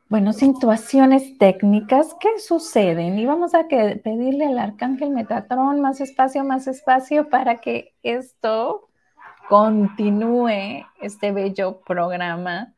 bueno, 0.10 0.32
situaciones 0.34 1.38
técnicas 1.38 2.13
que 2.20 2.39
suceden 2.39 3.20
y 3.20 3.25
vamos 3.25 3.53
a 3.53 3.67
pedirle 3.67 4.46
al 4.46 4.60
arcángel 4.60 5.10
Metatron 5.12 5.82
más 5.82 6.00
espacio, 6.01 6.44
más 6.44 6.67
espacio 6.67 7.29
para 7.29 7.58
que 7.58 7.94
esto 8.03 8.89
continúe 9.50 10.86
este 11.01 11.32
bello 11.32 11.82
programa. 11.82 12.74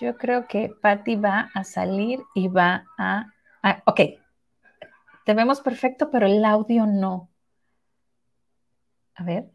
Yo 0.00 0.16
creo 0.16 0.46
que 0.46 0.72
Patty 0.80 1.16
va 1.16 1.50
a 1.54 1.64
salir 1.64 2.20
y 2.34 2.48
va 2.48 2.84
a, 2.98 3.32
a 3.62 3.82
ok, 3.86 4.00
te 5.26 5.34
vemos 5.34 5.60
perfecto, 5.60 6.10
pero 6.10 6.26
el 6.26 6.44
audio 6.44 6.86
no. 6.86 7.28
A 9.16 9.24
ver. 9.24 9.50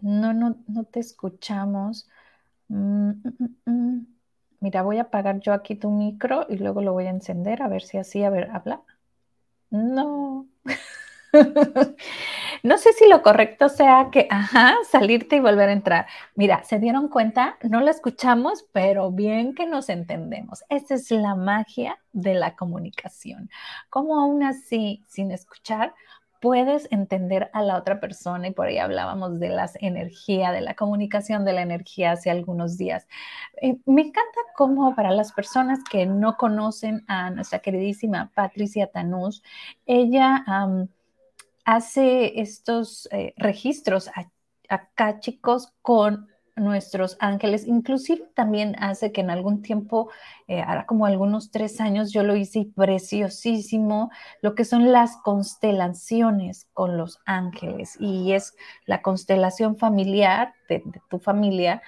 No, 0.00 0.32
no, 0.32 0.56
no 0.68 0.84
te 0.84 1.00
escuchamos. 1.00 2.08
Mm, 2.68 3.10
mm, 3.10 3.70
mm, 3.70 4.06
Mira, 4.60 4.82
voy 4.82 4.98
a 4.98 5.02
apagar 5.02 5.40
yo 5.40 5.52
aquí 5.52 5.74
tu 5.76 5.90
micro 5.90 6.46
y 6.48 6.56
luego 6.56 6.82
lo 6.82 6.92
voy 6.92 7.06
a 7.06 7.10
encender 7.10 7.62
a 7.62 7.68
ver 7.68 7.82
si 7.82 7.98
así, 7.98 8.22
a 8.24 8.30
ver, 8.30 8.50
habla. 8.52 8.82
No. 9.70 10.48
no 12.62 12.78
sé 12.78 12.92
si 12.94 13.08
lo 13.08 13.22
correcto 13.22 13.68
sea 13.68 14.08
que, 14.12 14.26
ajá, 14.30 14.74
salirte 14.90 15.36
y 15.36 15.40
volver 15.40 15.68
a 15.68 15.72
entrar. 15.72 16.06
Mira, 16.36 16.64
¿se 16.64 16.78
dieron 16.78 17.08
cuenta? 17.08 17.58
No 17.62 17.80
la 17.80 17.90
escuchamos, 17.92 18.64
pero 18.72 19.10
bien 19.12 19.54
que 19.54 19.66
nos 19.66 19.88
entendemos. 19.88 20.64
Esa 20.68 20.94
es 20.96 21.10
la 21.10 21.34
magia 21.34 21.98
de 22.12 22.34
la 22.34 22.56
comunicación. 22.56 23.50
Como 23.90 24.18
aún 24.20 24.42
así, 24.44 25.04
sin 25.08 25.32
escuchar, 25.32 25.94
puedes 26.42 26.88
entender 26.90 27.50
a 27.52 27.62
la 27.62 27.78
otra 27.78 28.00
persona 28.00 28.48
y 28.48 28.50
por 28.50 28.66
ahí 28.66 28.78
hablábamos 28.78 29.38
de 29.38 29.48
las 29.48 29.76
energías, 29.80 30.52
de 30.52 30.60
la 30.60 30.74
comunicación 30.74 31.44
de 31.44 31.52
la 31.52 31.62
energía 31.62 32.10
hace 32.10 32.30
algunos 32.30 32.76
días. 32.76 33.06
Eh, 33.62 33.76
me 33.86 34.02
encanta 34.02 34.40
cómo 34.56 34.96
para 34.96 35.12
las 35.12 35.32
personas 35.32 35.78
que 35.88 36.04
no 36.04 36.36
conocen 36.36 37.04
a 37.06 37.30
nuestra 37.30 37.60
queridísima 37.60 38.32
Patricia 38.34 38.88
Tanús, 38.88 39.44
ella 39.86 40.44
hace 41.64 42.40
estos 42.40 43.08
eh, 43.12 43.34
registros 43.36 44.10
acá, 44.68 45.20
chicos, 45.20 45.72
con 45.80 46.26
nuestros 46.56 47.16
ángeles. 47.20 47.66
Inclusive 47.66 48.30
también 48.34 48.76
hace 48.78 49.12
que 49.12 49.20
en 49.20 49.30
algún 49.30 49.62
tiempo, 49.62 50.10
eh, 50.48 50.62
ahora 50.62 50.86
como 50.86 51.06
algunos 51.06 51.50
tres 51.50 51.80
años, 51.80 52.12
yo 52.12 52.22
lo 52.22 52.36
hice 52.36 52.68
preciosísimo, 52.74 54.10
lo 54.40 54.54
que 54.54 54.64
son 54.64 54.92
las 54.92 55.16
constelaciones 55.18 56.68
con 56.72 56.96
los 56.96 57.20
ángeles. 57.24 57.96
Y 58.00 58.32
es 58.32 58.54
la 58.86 59.02
constelación 59.02 59.76
familiar 59.76 60.54
de 60.68 60.82
tu 61.08 61.18
familia, 61.18 61.82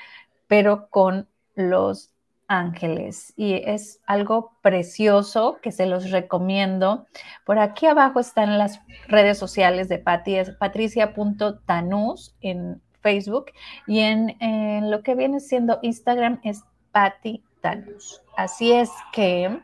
pero 0.46 0.88
con 0.88 1.28
los 1.54 2.14
ángeles 2.46 3.32
y 3.36 3.54
es 3.54 4.00
algo 4.06 4.52
precioso 4.62 5.58
que 5.62 5.72
se 5.72 5.86
los 5.86 6.10
recomiendo. 6.10 7.06
Por 7.44 7.58
aquí 7.58 7.86
abajo 7.86 8.20
están 8.20 8.58
las 8.58 8.80
redes 9.08 9.38
sociales 9.38 9.88
de 9.88 9.98
patricia.tanus 9.98 12.36
en 12.40 12.80
Facebook 13.04 13.52
y 13.86 14.00
en, 14.00 14.90
lo 14.90 15.02
que 15.04 15.14
viene 15.14 15.38
siendo 15.38 15.78
Instagram 15.82 16.40
es 16.42 16.64
Patti 16.90 17.44
Tanus. 17.60 18.20
Así 18.36 18.72
es 18.72 18.90
que, 19.12 19.60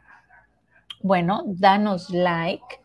bueno, 1.02 1.42
danos 1.46 2.10
like 2.10 2.80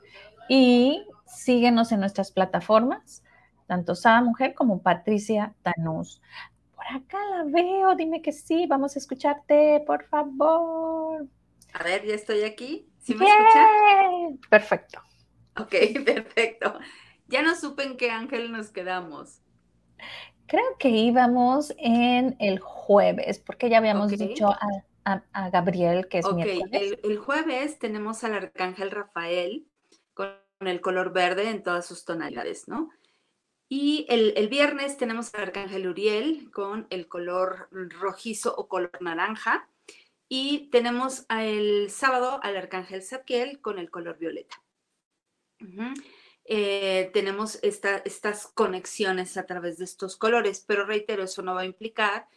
y 0.49 1.05
síguenos 1.27 1.91
en 1.91 1.99
nuestras 1.99 2.31
plataformas, 2.31 3.23
tanto 3.67 3.93
Sada 3.93 4.21
Mujer 4.21 4.55
como 4.55 4.81
Patricia 4.81 5.53
Tanús 5.61 6.21
acá 6.93 7.17
la 7.29 7.43
veo, 7.43 7.95
dime 7.95 8.21
que 8.21 8.31
sí, 8.31 8.65
vamos 8.67 8.95
a 8.95 8.99
escucharte, 8.99 9.83
por 9.85 10.05
favor. 10.05 11.27
A 11.73 11.83
ver, 11.83 12.05
ya 12.05 12.15
estoy 12.15 12.43
aquí. 12.43 12.89
¿Sí 12.99 13.15
me 13.15 13.25
escuchan? 13.25 14.39
Perfecto. 14.49 15.01
Ok, 15.57 15.75
perfecto. 16.05 16.79
Ya 17.27 17.41
no 17.41 17.55
supe 17.55 17.83
en 17.83 17.97
qué 17.97 18.11
ángel 18.11 18.51
nos 18.51 18.69
quedamos. 18.69 19.41
Creo 20.47 20.77
que 20.77 20.89
íbamos 20.89 21.73
en 21.77 22.35
el 22.39 22.59
jueves, 22.59 23.39
porque 23.39 23.69
ya 23.69 23.79
habíamos 23.79 24.11
dicho 24.11 24.49
a, 24.49 25.49
Gabriel 25.51 26.07
que 26.07 26.19
es 26.19 26.33
miércoles. 26.33 26.69
El, 26.71 26.99
el 27.03 27.17
jueves 27.19 27.77
tenemos 27.77 28.23
al 28.23 28.33
arcángel 28.33 28.89
Rafael 28.89 29.67
con 30.15 30.29
el 30.61 30.81
color 30.81 31.13
verde 31.13 31.49
en 31.49 31.61
todas 31.61 31.85
sus 31.85 32.05
tonalidades, 32.05 32.67
¿no? 32.67 32.89
Y 33.67 34.05
el, 34.09 34.47
viernes 34.47 34.97
tenemos 34.97 35.33
al 35.33 35.41
Arcángel 35.43 35.87
Uriel 35.87 36.51
con 36.51 36.85
el 36.91 37.07
color 37.07 37.67
rojizo 37.71 38.55
o 38.55 38.67
color 38.67 38.91
naranja. 39.01 39.67
Y 40.27 40.69
tenemos 40.71 41.25
el 41.29 41.89
sábado 41.89 42.39
al 42.43 42.57
Arcángel 42.57 43.03
Zadkiel 43.03 43.61
con 43.61 43.79
el 43.79 43.89
color 43.89 44.17
violeta. 44.17 44.61
Eh, 46.47 47.09
tenemos 47.11 47.59
estas 47.63 48.47
conexiones 48.47 49.35
a 49.35 49.47
través 49.47 49.79
de 49.79 49.85
estos 49.85 50.15
colores, 50.15 50.63
pero 50.65 50.85
reitero, 50.85 51.23
eso 51.23 51.41
no 51.41 51.55
va 51.55 51.61
a 51.61 51.65
implicar 51.65 52.27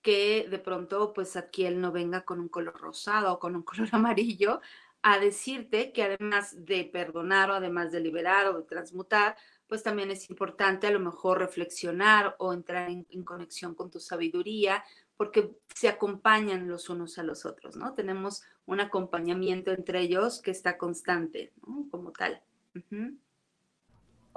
que 0.00 0.46
de 0.48 0.58
pronto 0.58 1.12
pues 1.12 1.32
Zadkiel 1.32 1.80
no 1.80 1.92
venga 1.92 2.24
con 2.24 2.40
un 2.40 2.48
color 2.48 2.80
rosado 2.80 3.34
o 3.34 3.38
con 3.38 3.56
un 3.56 3.62
color 3.64 3.88
amarillo 3.92 4.60
a 5.02 5.18
decirte 5.18 5.92
que 5.92 6.02
además 6.02 6.64
de 6.64 6.84
perdonar 6.84 7.50
o 7.50 7.54
además 7.54 7.92
de 7.92 8.00
liberar 8.00 8.46
o 8.46 8.58
de 8.58 8.62
transmutar, 8.64 9.36
pues 9.68 9.82
también 9.82 10.10
es 10.10 10.28
importante 10.30 10.86
a 10.86 10.90
lo 10.90 10.98
mejor 10.98 11.38
reflexionar 11.38 12.34
o 12.38 12.52
entrar 12.52 12.90
en, 12.90 13.22
conexión 13.22 13.74
con 13.74 13.90
tu 13.90 14.00
sabiduría, 14.00 14.82
porque 15.16 15.52
se 15.74 15.88
acompañan 15.88 16.68
los 16.68 16.88
unos 16.88 17.18
a 17.18 17.22
los 17.22 17.44
otros, 17.44 17.76
¿no? 17.76 17.92
Tenemos 17.94 18.42
un 18.66 18.80
acompañamiento 18.80 19.72
entre 19.72 20.00
ellos 20.00 20.40
que 20.40 20.50
está 20.50 20.78
constante, 20.78 21.52
¿no? 21.66 21.86
Como 21.90 22.12
tal. 22.12 22.42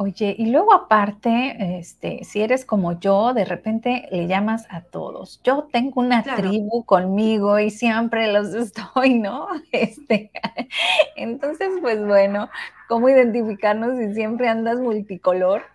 Oye, 0.03 0.35
y 0.35 0.47
luego 0.47 0.73
aparte, 0.73 1.77
este, 1.77 2.23
si 2.23 2.41
eres 2.41 2.65
como 2.65 2.99
yo, 2.99 3.35
de 3.35 3.45
repente 3.45 4.07
le 4.11 4.25
llamas 4.25 4.65
a 4.71 4.81
todos. 4.81 5.39
Yo 5.43 5.69
tengo 5.71 6.01
una 6.01 6.23
tribu 6.23 6.83
conmigo 6.85 7.59
y 7.59 7.69
siempre 7.69 8.33
los 8.33 8.51
estoy, 8.55 9.19
¿no? 9.19 9.47
Este, 9.71 10.31
entonces, 11.15 11.69
pues 11.81 12.03
bueno, 12.03 12.49
¿cómo 12.87 13.09
identificarnos 13.09 13.95
si 13.99 14.15
siempre 14.15 14.47
andas 14.47 14.79
multicolor? 14.79 15.65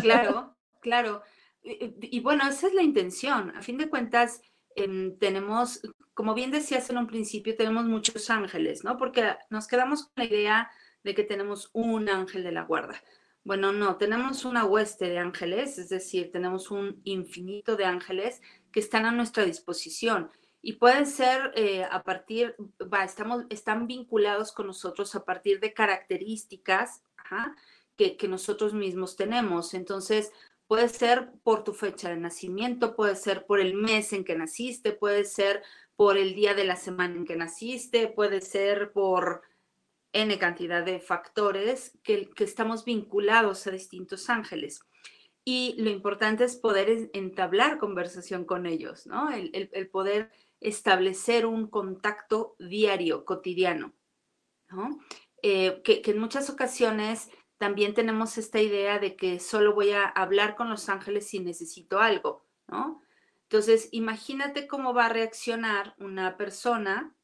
Claro, 0.00 0.56
claro. 0.80 1.22
Y, 1.62 2.20
bueno, 2.20 2.48
esa 2.48 2.68
es 2.68 2.72
la 2.72 2.82
intención. 2.82 3.54
A 3.54 3.60
fin 3.60 3.76
de 3.76 3.90
cuentas, 3.90 4.40
em, 4.76 5.18
tenemos, 5.18 5.82
como 6.14 6.32
bien 6.32 6.50
decías 6.50 6.88
en 6.88 6.96
un 6.96 7.06
principio, 7.06 7.54
tenemos 7.54 7.84
muchos 7.84 8.30
ángeles, 8.30 8.82
¿no? 8.82 8.96
Porque 8.96 9.36
nos 9.50 9.66
quedamos 9.68 10.04
con 10.04 10.12
la 10.16 10.24
idea 10.24 10.70
de 11.04 11.14
que 11.14 11.22
tenemos 11.22 11.68
un 11.74 12.08
ángel 12.08 12.44
de 12.44 12.52
la 12.52 12.62
guarda 12.62 12.98
bueno, 13.44 13.72
no, 13.72 13.96
tenemos 13.96 14.44
una 14.44 14.64
hueste 14.64 15.08
de 15.08 15.18
ángeles, 15.18 15.78
es 15.78 15.88
decir, 15.88 16.30
tenemos 16.30 16.70
un 16.70 17.00
infinito 17.04 17.76
de 17.76 17.84
ángeles 17.84 18.40
que 18.70 18.80
están 18.80 19.04
a 19.04 19.12
nuestra 19.12 19.44
disposición 19.44 20.30
y 20.60 20.74
pueden 20.74 21.06
ser 21.06 21.52
eh, 21.56 21.84
a 21.84 22.04
partir, 22.04 22.54
estamos, 23.04 23.44
están 23.50 23.86
vinculados 23.88 24.52
con 24.52 24.68
nosotros 24.68 25.14
a 25.16 25.24
partir 25.24 25.58
de 25.60 25.74
características 25.74 27.02
que 27.96 28.28
nosotros 28.28 28.74
mismos 28.74 29.16
tenemos. 29.16 29.74
Entonces, 29.74 30.32
puede 30.66 30.88
ser 30.88 31.30
por 31.42 31.64
tu 31.64 31.72
fecha 31.72 32.08
de 32.08 32.16
nacimiento, 32.16 32.96
puede 32.96 33.16
ser 33.16 33.46
por 33.46 33.60
el 33.60 33.74
mes 33.74 34.12
en 34.12 34.24
que 34.24 34.34
naciste, 34.34 34.92
puede 34.92 35.24
ser 35.24 35.62
por 35.96 36.16
el 36.16 36.34
día 36.34 36.54
de 36.54 36.64
la 36.64 36.76
semana 36.76 37.16
en 37.16 37.24
que 37.24 37.36
naciste, 37.36 38.08
puede 38.08 38.40
ser 38.40 38.92
por 38.92 39.42
N 40.12 40.38
cantidad 40.38 40.84
de 40.84 41.00
factores 41.00 41.98
que, 42.02 42.30
estamos 42.38 42.84
vinculados 42.84 43.66
a 43.66 43.70
distintos 43.70 44.28
ángeles. 44.28 44.80
Y 45.44 45.74
lo 45.78 45.90
importante 45.90 46.44
es 46.44 46.56
poder 46.56 47.10
entablar 47.14 47.78
conversación 47.78 48.44
con 48.44 48.66
ellos, 48.66 49.06
¿no? 49.06 49.30
El, 49.30 49.88
poder 49.90 50.30
establecer 50.60 51.46
un 51.46 51.66
contacto 51.66 52.54
diario, 52.58 53.24
cotidiano, 53.24 53.94
¿no? 54.70 55.00
Eh, 55.42 55.80
que, 55.82 56.02
que 56.02 56.12
en 56.12 56.18
muchas 56.18 56.48
ocasiones 56.50 57.30
también 57.58 57.94
tenemos 57.94 58.38
esta 58.38 58.60
idea 58.60 58.98
de 58.98 59.16
que 59.16 59.40
solo 59.40 59.74
voy 59.74 59.90
a 59.90 60.04
hablar 60.04 60.56
con 60.56 60.68
los 60.68 60.88
ángeles 60.88 61.28
si 61.28 61.40
necesito 61.40 62.00
algo, 62.00 62.46
¿no? 62.68 63.02
Entonces, 63.52 63.88
imagínate 63.92 64.66
cómo 64.66 64.94
va 64.94 65.06
a 65.06 65.08
reaccionar 65.10 65.94
una 65.98 66.36
persona 66.38 67.14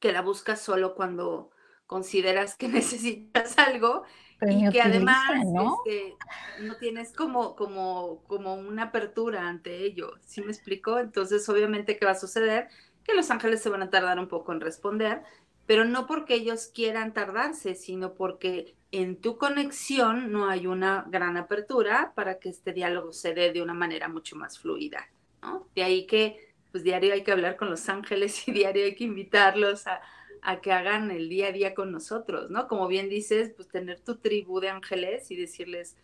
que 0.00 0.10
la 0.10 0.22
busca 0.22 0.56
solo 0.56 0.94
cuando 0.94 1.50
consideras 1.92 2.56
que 2.56 2.68
necesitas 2.80 3.58
algo 3.58 4.04
y 4.40 4.68
que 4.70 4.80
además 4.80 5.44
¿no? 5.46 5.76
Este, 5.86 6.16
¿no? 6.60 6.76
tienes 6.76 7.12
como, 7.12 7.54
como, 7.54 8.24
como 8.26 8.54
una 8.54 8.84
apertura 8.84 9.46
ante 9.46 9.84
ello. 9.84 10.14
¿Sí 10.26 10.40
me 10.40 10.50
explico? 10.50 10.98
Entonces, 10.98 11.48
obviamente, 11.48 11.96
¿qué 11.96 12.04
va 12.04 12.12
a 12.12 12.16
suceder? 12.16 12.68
Que 13.04 13.14
los 13.14 13.30
ángeles 13.30 13.62
se 13.62 13.68
van 13.68 13.82
a 13.82 13.90
tardar 13.90 14.18
un 14.18 14.28
poco 14.28 14.52
en 14.52 14.60
responder 14.60 15.22
pero 15.66 15.84
no 15.84 16.06
porque 16.06 16.34
ellos 16.34 16.70
quieran 16.74 17.14
tardarse, 17.14 17.74
sino 17.74 18.14
porque 18.14 18.74
en 18.90 19.16
tu 19.16 19.38
conexión 19.38 20.32
no 20.32 20.48
hay 20.48 20.66
una 20.66 21.06
gran 21.08 21.36
apertura 21.36 22.12
para 22.14 22.38
que 22.38 22.48
este 22.48 22.72
diálogo 22.72 23.12
se 23.12 23.32
dé 23.32 23.52
de 23.52 23.62
una 23.62 23.74
manera 23.74 24.08
mucho 24.08 24.36
más 24.36 24.58
fluida, 24.58 25.08
¿no? 25.40 25.68
De 25.74 25.82
ahí 25.82 26.06
que, 26.06 26.52
pues 26.72 26.84
diario 26.84 27.14
hay 27.14 27.22
que 27.22 27.32
hablar 27.32 27.56
con 27.56 27.70
los 27.70 27.88
ángeles 27.88 28.46
y 28.48 28.52
diario 28.52 28.84
hay 28.84 28.94
que 28.94 29.04
invitarlos 29.04 29.86
a, 29.86 30.00
a 30.42 30.60
que 30.60 30.72
hagan 30.72 31.10
el 31.10 31.28
día 31.28 31.48
a 31.48 31.52
día 31.52 31.74
con 31.74 31.92
nosotros, 31.92 32.50
¿no? 32.50 32.66
Como 32.66 32.88
bien 32.88 33.08
dices, 33.08 33.52
pues 33.56 33.68
tener 33.68 34.00
tu 34.00 34.16
tribu 34.16 34.60
de 34.60 34.70
ángeles 34.70 35.30
y 35.30 35.36
decirles, 35.36 35.96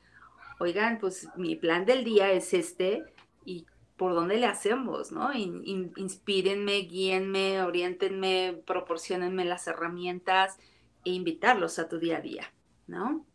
oigan, 0.61 0.99
pues 1.01 1.29
mi 1.37 1.57
plan 1.57 1.85
del 1.85 2.05
día 2.05 2.31
es 2.31 2.55
este 2.55 3.05
y 3.45 3.67
por 3.97 4.15
dónde 4.15 4.37
le 4.37 4.47
hacemos, 4.47 5.11
¿no? 5.11 5.35
inspírenme, 5.35 6.77
guíenme, 6.83 7.63
orientenme, 7.63 8.63
proporcionenme 8.65 9.45
las 9.45 9.67
herramientas 9.67 10.57
e 11.05 11.11
invitarlos 11.11 11.81
a 11.81 11.89
tu 11.89 11.99
día 11.99 12.19
a 12.19 12.21
día, 12.21 12.53
¿no? 12.87 13.27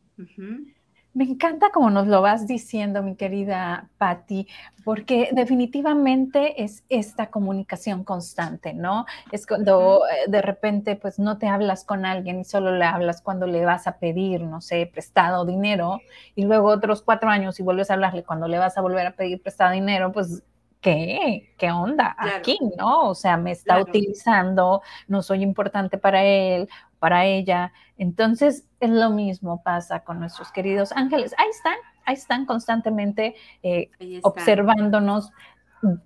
Me 1.13 1.25
encanta 1.25 1.69
como 1.69 1.91
nos 1.91 2.07
lo 2.07 2.21
vas 2.21 2.47
diciendo, 2.47 3.03
mi 3.03 3.15
querida 3.15 3.89
Patti, 3.99 4.47
porque 4.83 5.29
definitivamente 5.31 6.63
es 6.63 6.83
esta 6.89 7.29
comunicación 7.29 8.03
constante, 8.03 8.73
¿no? 8.73 9.05
Es 9.31 9.45
cuando 9.45 10.01
eh, 10.07 10.29
de 10.29 10.41
repente 10.41 10.95
pues 10.95 11.19
no 11.19 11.37
te 11.37 11.47
hablas 11.47 11.85
con 11.85 12.05
alguien 12.05 12.39
y 12.39 12.45
solo 12.45 12.75
le 12.75 12.85
hablas 12.85 13.21
cuando 13.21 13.45
le 13.45 13.63
vas 13.63 13.85
a 13.85 13.99
pedir, 13.99 14.41
no 14.41 14.59
sé, 14.59 14.89
prestado 14.91 15.45
dinero 15.45 16.01
y 16.33 16.45
luego 16.45 16.69
otros 16.69 17.03
cuatro 17.03 17.29
años 17.29 17.59
y 17.59 17.63
vuelves 17.63 17.91
a 17.91 17.93
hablarle 17.93 18.23
cuando 18.23 18.47
le 18.47 18.57
vas 18.57 18.77
a 18.77 18.81
volver 18.81 19.05
a 19.05 19.11
pedir 19.11 19.39
prestado 19.39 19.71
dinero, 19.71 20.11
pues 20.11 20.43
¿qué? 20.83 21.53
¿Qué 21.57 21.71
onda 21.71 22.15
aquí, 22.17 22.59
no? 22.77 23.09
O 23.09 23.15
sea, 23.15 23.37
me 23.37 23.51
está 23.51 23.79
utilizando, 23.79 24.81
no 25.07 25.23
soy 25.23 25.41
importante 25.41 25.97
para 25.97 26.23
él, 26.23 26.67
para 27.03 27.25
ella. 27.25 27.73
Entonces, 27.97 28.63
es 28.79 28.89
lo 28.89 29.09
mismo 29.09 29.61
pasa 29.61 30.05
con 30.05 30.21
nuestros 30.21 30.53
queridos 30.53 30.93
ángeles. 30.93 31.35
Ahí 31.37 31.49
están, 31.49 31.75
ahí 32.05 32.13
están 32.13 32.45
constantemente 32.45 33.35
eh, 33.61 33.91
observándonos, 34.21 35.29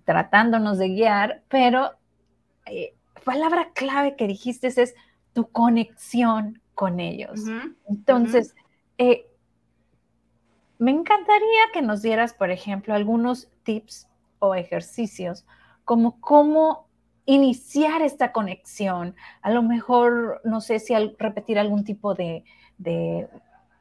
tratándonos 0.06 0.80
de 0.80 0.88
guiar, 0.88 1.44
pero 1.50 1.92
eh, 2.66 2.96
palabra 3.24 3.70
clave 3.76 4.16
que 4.16 4.26
dijiste 4.26 4.66
es 4.70 4.96
tu 5.34 5.52
conexión 5.52 6.64
con 6.74 7.00
ellos. 7.00 7.42
Entonces, 7.88 8.56
eh, 8.98 9.28
me 10.80 10.90
encantaría 10.90 11.62
que 11.74 11.84
nos 11.84 12.02
dieras, 12.02 12.34
por 12.34 12.50
ejemplo, 12.50 12.96
algunos 12.96 13.50
tips 13.62 14.08
o 14.40 14.56
ejercicios, 14.56 15.46
como 15.86 16.20
cómo 16.20 16.87
iniciar 17.28 18.02
esta 18.02 18.32
conexión. 18.32 19.16
A 19.42 19.52
lo 19.52 19.62
mejor, 19.62 20.42
no 20.44 20.62
sé 20.62 20.80
si 20.80 20.96
al 20.96 21.16
repetir 21.20 21.60
algún 21.60 21.84
tipo 21.84 22.16
de, 22.16 22.44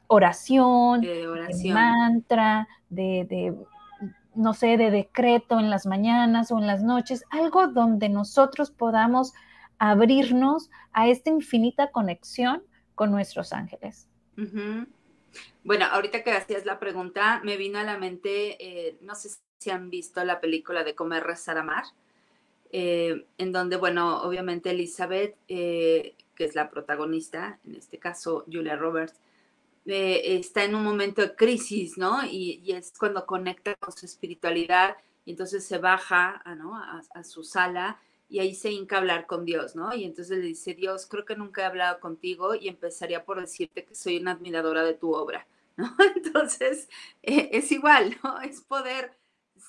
oración, 0.07 1.01
de, 1.01 1.71
mantra, 1.73 2.67
de, 2.89 3.55
no 4.35 4.53
sé, 4.53 4.77
de 4.77 4.91
decreto 4.91 5.59
en 5.59 5.69
las 5.69 5.87
mañanas 5.87 6.51
o 6.51 6.59
en 6.59 6.67
las 6.67 6.83
noches, 6.83 7.23
algo 7.31 7.67
donde 7.67 8.09
nosotros 8.09 8.69
podamos 8.69 9.33
abrirnos 9.79 10.69
a 10.91 11.07
esta 11.07 11.29
infinita 11.29 11.91
conexión 11.91 12.63
con 12.95 13.11
nuestros 13.11 13.53
ángeles. 13.53 14.09
Bueno, 15.63 15.85
ahorita 15.85 16.21
que 16.21 16.31
hacías 16.31 16.65
la 16.65 16.79
pregunta, 16.79 17.39
me 17.45 17.55
vino 17.55 17.79
a 17.79 17.83
la 17.83 17.97
mente, 17.97 18.57
eh, 18.59 18.97
no 19.01 19.15
sé 19.15 19.29
si 19.57 19.69
han 19.69 19.89
visto 19.89 20.23
la 20.25 20.41
película 20.41 20.83
de 20.83 20.95
Comer, 20.95 21.23
Rezar, 21.23 21.57
Amar, 21.57 21.85
eh, 22.71 23.25
en 23.37 23.51
donde, 23.51 23.77
bueno, 23.77 24.21
obviamente 24.23 24.71
Elizabeth, 24.71 25.35
eh, 25.47 26.15
que 26.35 26.45
es 26.45 26.55
la 26.55 26.69
protagonista, 26.69 27.59
en 27.65 27.75
este 27.75 27.97
caso 27.97 28.45
Julia 28.51 28.75
Roberts, 28.75 29.19
eh, 29.85 30.35
está 30.37 30.63
en 30.65 30.75
un 30.75 30.83
momento 30.83 31.21
de 31.21 31.35
crisis, 31.35 31.97
¿no? 31.97 32.25
Y, 32.25 32.71
es 32.71 32.93
cuando 32.97 33.25
conecta 33.25 33.75
con 33.75 33.93
su 33.93 34.05
espiritualidad 34.05 34.97
y 35.25 35.31
entonces 35.31 35.65
se 35.65 35.77
baja 35.77 36.43
¿no? 36.57 36.75
a, 36.75 37.01
a, 37.13 37.23
su 37.23 37.43
sala 37.43 37.99
y 38.29 38.39
ahí 38.39 38.53
se 38.53 38.71
hinca 38.71 38.97
a 38.97 38.99
hablar 38.99 39.27
con 39.27 39.45
Dios, 39.45 39.75
¿no? 39.75 39.93
Y 39.95 40.03
entonces 40.03 40.37
le 40.37 40.45
dice, 40.45 40.73
Dios, 40.73 41.05
creo 41.05 41.25
que 41.25 41.35
nunca 41.37 41.61
he 41.61 41.65
hablado 41.65 41.99
contigo 42.01 42.53
y 42.55 42.67
empezaría 42.67 43.23
por 43.23 43.39
decirte 43.39 43.85
que 43.85 43.95
soy 43.95 44.17
una 44.17 44.31
admiradora 44.31 44.83
de 44.83 44.93
tu 44.93 45.13
obra, 45.13 45.47
¿no? 45.77 45.95
Entonces, 46.15 46.89
es 47.21 47.71
igual, 47.71 48.17
¿no? 48.23 48.41
Es 48.41 48.61
poder 48.61 49.17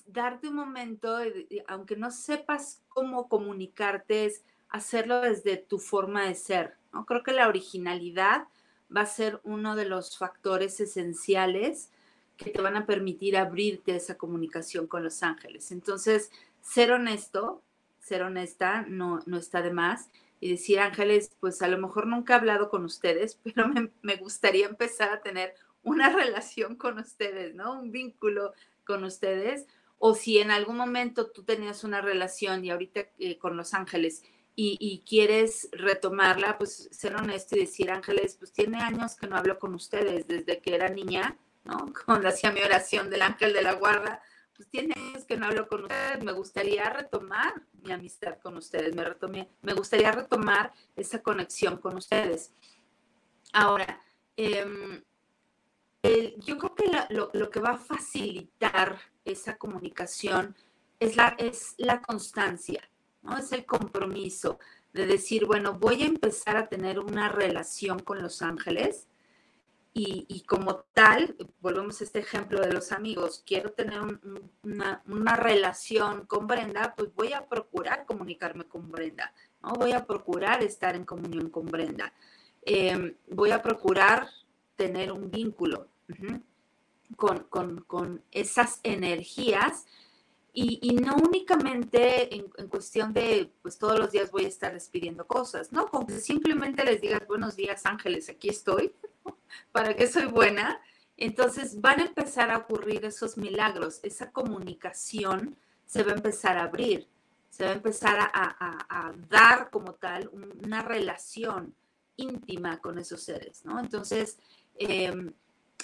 darte 0.09 0.49
un 0.49 0.57
momento, 0.57 1.19
aunque 1.67 1.97
no 1.97 2.11
sepas 2.11 2.83
cómo 2.89 3.29
comunicarte, 3.29 4.25
es 4.25 4.43
hacerlo 4.69 5.21
desde 5.21 5.57
tu 5.57 5.79
forma 5.79 6.25
de 6.25 6.35
ser. 6.35 6.75
¿no? 6.93 7.05
Creo 7.07 7.23
que 7.23 7.33
la 7.33 7.49
originalidad 7.49 8.49
va 8.95 9.03
a 9.03 9.07
ser 9.07 9.41
uno 9.45 9.77
de 9.77 9.85
los 9.85 10.17
factores 10.17 10.81
esenciales 10.81 11.91
que 12.37 12.51
te 12.51 12.63
van 12.63 12.77
a 12.77 12.87
permitir 12.87 13.37
abrirte 13.37 13.95
esa 13.97 14.17
comunicación 14.17 14.87
con 14.87 15.05
los 15.05 15.23
ángeles. 15.23 15.73
Entonces, 15.73 16.31
ser 16.63 16.93
honesto, 16.93 17.63
ser 18.01 18.23
honesta 18.23 18.83
no, 18.89 19.21
no 19.27 19.37
está 19.37 19.61
de 19.61 19.73
más 19.73 20.09
y 20.41 20.51
decir, 20.51 20.79
ángeles, 20.81 21.33
pues 21.41 21.61
a 21.63 21.69
lo 21.69 21.79
mejor 21.79 22.07
nunca 22.07 22.33
he 22.33 22.37
hablado 22.37 22.71
con 22.71 22.85
ustedes, 22.85 23.39
pero 23.45 23.67
me 24.03 24.17
gustaría 24.17 24.67
empezar 24.67 25.11
a 25.11 25.21
tener 25.21 25.55
una 25.83 26.09
relación 26.17 26.77
con 26.77 26.99
ustedes, 26.99 27.55
¿no? 27.55 27.79
Un 27.79 27.91
vínculo 27.91 28.55
con 28.85 29.05
ustedes 29.05 29.67
o 29.99 30.15
si 30.15 30.39
en 30.39 30.51
algún 30.51 30.77
momento 30.77 31.31
tú 31.31 31.43
tenías 31.43 31.85
una 31.85 32.01
relación 32.01 32.65
y 32.65 32.71
ahorita 32.71 33.07
eh, 33.19 33.39
con 33.39 33.57
Los 33.57 33.75
Ángeles 33.75 34.23
y, 34.61 35.05
quieres 35.07 35.69
retomarla, 35.71 36.59
pues 36.59 36.89
ser 36.91 37.15
honesto 37.15 37.55
y 37.55 37.61
decir, 37.61 37.93
Ángeles, 37.93 38.35
pues 38.35 38.53
tiene 38.53 38.79
años 38.83 39.15
que 39.15 39.29
no 39.29 39.37
hablo 39.37 39.57
con 39.57 39.73
ustedes, 39.73 40.27
desde 40.27 40.61
que 40.61 40.75
era 40.75 40.89
niña, 40.89 41.39
¿no? 41.63 41.93
Cuando 42.05 42.29
hacía 42.29 42.51
mi 42.51 42.61
oración 42.61 43.09
del 43.09 43.23
ángel 43.23 43.53
de 43.53 43.63
la 43.63 43.75
guarda, 43.75 44.21
pues 44.57 44.69
tiene 44.69 44.95
años 44.97 45.25
que 45.27 45.37
no 45.37 45.47
hablo 45.47 45.69
con 45.69 45.85
ustedes, 45.85 46.25
me 46.25 46.33
gustaría 46.33 46.91
retomar 46.91 47.55
mi 47.85 47.93
amistad 47.93 48.39
con 48.43 48.57
ustedes, 48.57 48.97
me, 48.97 49.05
retomé, 49.05 49.49
me 49.63 49.75
gustaría 49.75 50.11
retomar 50.11 50.73
esa 50.97 51.23
conexión 51.23 51.77
con 51.77 51.97
ustedes. 51.97 52.51
Ahora, 53.53 54.03
eh, 54.37 54.67
yo 56.03 56.59
creo 56.59 56.75
que 56.75 56.85
lo, 57.11 57.51
que 57.51 57.61
va 57.61 57.71
a 57.71 57.79
facilitar 57.79 58.99
esa 59.33 59.57
comunicación 59.57 60.57
es 61.01 61.17
la, 61.17 61.35
es 61.39 61.75
la 61.79 62.03
constancia, 62.03 62.89
¿no? 63.23 63.37
Es 63.39 63.53
el 63.53 63.65
compromiso 63.65 64.59
de 64.93 65.07
decir, 65.07 65.47
bueno, 65.47 65.75
voy 65.75 66.03
a 66.03 66.07
empezar 66.07 66.57
a 66.57 66.69
tener 66.69 66.99
una 66.99 67.29
relación 67.29 68.01
con 68.01 68.21
los 68.23 68.43
ángeles 68.43 69.09
y, 70.01 70.45
como 70.47 70.85
tal, 70.93 71.35
volvemos 71.61 72.01
a 72.01 72.05
este 72.05 72.21
ejemplo 72.21 72.61
de 72.61 72.73
los 72.73 72.93
amigos, 72.93 73.43
quiero 73.45 73.73
tener 73.73 74.01
una, 74.63 75.37
relación 75.37 76.25
con 76.27 76.47
Brenda, 76.47 76.95
pues 76.97 77.13
voy 77.17 77.33
a 77.33 77.49
procurar 77.49 78.07
comunicarme 78.07 78.65
con 78.65 78.93
Brenda, 78.93 79.33
¿no? 79.61 79.73
Voy 79.73 79.93
a 79.93 80.07
procurar 80.07 80.63
estar 80.63 80.95
en 80.95 81.05
comunión 81.05 81.51
con 81.51 81.67
Brenda. 81.67 82.13
Em, 82.63 83.17
voy 83.29 83.51
a 83.51 83.61
procurar 83.61 84.29
tener 84.77 85.11
un 85.11 85.33
vínculo 85.33 85.89
con, 87.17 88.23
esas 88.31 88.81
energías 88.83 89.87
y, 90.53 90.97
no 90.97 91.17
únicamente 91.17 92.35
en, 92.35 92.69
cuestión 92.69 93.13
de, 93.13 93.53
pues 93.63 93.79
todos 93.79 93.99
los 93.99 94.11
días 94.11 94.31
voy 94.33 94.45
a 94.45 94.49
estar 94.49 94.73
despidiendo 94.73 95.27
cosas, 95.27 95.71
¿no? 95.71 95.87
Con 95.87 96.07
que 96.07 96.19
simplemente 96.19 96.85
les 96.85 97.01
digas 97.01 97.27
buenos 97.29 97.55
días 97.55 97.87
ángeles, 97.87 98.29
aquí 98.29 98.49
estoy, 98.49 98.93
para 99.73 99.95
que 99.95 100.09
soy 100.09 100.27
buena. 100.27 100.81
Entonces 101.17 101.81
van 101.81 102.01
a 102.01 102.07
empezar 102.07 102.51
a 102.51 102.59
ocurrir 102.59 103.05
esos 103.05 103.37
milagros, 103.37 104.01
esa 104.03 104.31
comunicación 104.33 105.57
se 105.87 106.03
va 106.03 106.13
a 106.13 106.17
empezar 106.17 106.59
a 106.59 106.65
abrir, 106.65 107.09
se 107.51 107.65
va 107.65 107.71
a 107.71 107.75
empezar 107.75 108.19
a, 108.21 109.13
dar 109.29 109.71
como 109.71 109.95
tal 109.95 110.29
una 110.33 110.83
relación 110.83 111.75
íntima 112.17 112.79
con 112.79 112.99
esos 112.99 113.23
seres, 113.23 113.65
¿no? 113.65 113.81
Entonces, 113.81 114.39
em, 114.75 115.33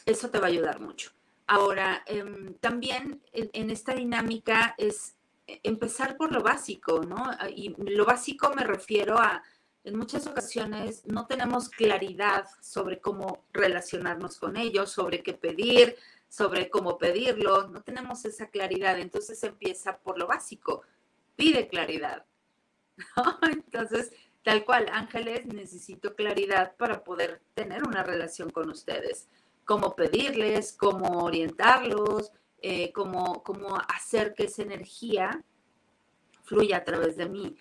eso 0.06 0.30
te 0.30 0.38
va 0.38 0.46
a 0.46 0.50
ayudar 0.50 0.80
mucho. 0.80 1.10
Ahora, 1.46 2.02
em, 2.06 2.54
también 2.54 3.22
en, 3.32 3.70
esta 3.70 3.94
dinámica 3.94 4.74
es 4.78 5.16
empezar 5.46 6.16
por 6.16 6.32
lo 6.32 6.42
básico, 6.42 7.02
¿no? 7.02 7.22
Y 7.54 7.74
lo 7.78 8.06
básico 8.06 8.52
me 8.54 8.64
refiero 8.64 9.18
a, 9.18 9.42
en 9.84 9.98
muchas 9.98 10.26
ocasiones 10.26 11.04
no 11.04 11.26
tenemos 11.26 11.68
claridad 11.68 12.46
sobre 12.62 12.98
cómo 13.00 13.44
relacionarnos 13.52 14.38
con 14.38 14.56
ellos, 14.56 14.90
sobre 14.90 15.22
qué 15.22 15.34
pedir, 15.34 15.96
sobre 16.28 16.70
cómo 16.70 16.96
pedirlo, 16.96 17.68
no 17.68 17.82
tenemos 17.82 18.24
esa 18.24 18.48
claridad, 18.48 18.98
entonces 18.98 19.42
empieza 19.44 19.98
por 19.98 20.18
lo 20.18 20.26
básico, 20.26 20.82
pide 21.36 21.68
claridad. 21.68 22.24
Entonces, 23.42 24.12
tal 24.42 24.64
cual, 24.64 24.86
ángeles, 24.92 25.46
necesito 25.46 26.14
claridad 26.14 26.74
para 26.76 27.04
poder 27.04 27.40
tener 27.54 27.86
una 27.86 28.02
relación 28.02 28.50
con 28.50 28.70
ustedes 28.70 29.28
cómo 29.64 29.94
pedirles, 29.94 30.72
cómo 30.72 31.24
orientarlos, 31.24 32.32
eh, 32.60 32.92
cómo, 32.92 33.42
cómo 33.42 33.76
hacer 33.88 34.34
que 34.34 34.44
esa 34.44 34.62
energía 34.62 35.44
fluya 36.44 36.78
a 36.78 36.84
través 36.84 37.16
de 37.16 37.28
mí. 37.28 37.56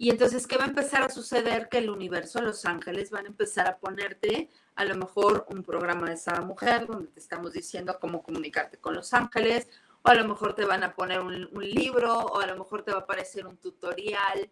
Y 0.00 0.10
entonces, 0.10 0.46
¿qué 0.46 0.56
va 0.56 0.64
a 0.64 0.68
empezar 0.68 1.02
a 1.02 1.08
suceder? 1.08 1.68
Que 1.68 1.78
el 1.78 1.90
universo, 1.90 2.40
los 2.40 2.64
ángeles 2.64 3.10
van 3.10 3.24
a 3.24 3.28
empezar 3.28 3.66
a 3.66 3.78
ponerte 3.78 4.48
a 4.76 4.84
lo 4.84 4.94
mejor 4.94 5.44
un 5.50 5.64
programa 5.64 6.06
de 6.06 6.14
esa 6.14 6.40
mujer 6.40 6.86
donde 6.86 7.08
te 7.08 7.18
estamos 7.18 7.52
diciendo 7.52 7.98
cómo 8.00 8.22
comunicarte 8.22 8.78
con 8.78 8.94
los 8.94 9.12
ángeles, 9.12 9.68
o 10.02 10.08
a 10.08 10.14
lo 10.14 10.28
mejor 10.28 10.54
te 10.54 10.64
van 10.64 10.84
a 10.84 10.94
poner 10.94 11.20
un, 11.20 11.48
libro, 11.60 12.16
o 12.16 12.40
a 12.40 12.46
lo 12.46 12.56
mejor 12.56 12.84
te 12.84 12.92
va 12.92 12.98
a 12.98 13.00
aparecer 13.00 13.44
un 13.44 13.56
tutorial 13.56 14.48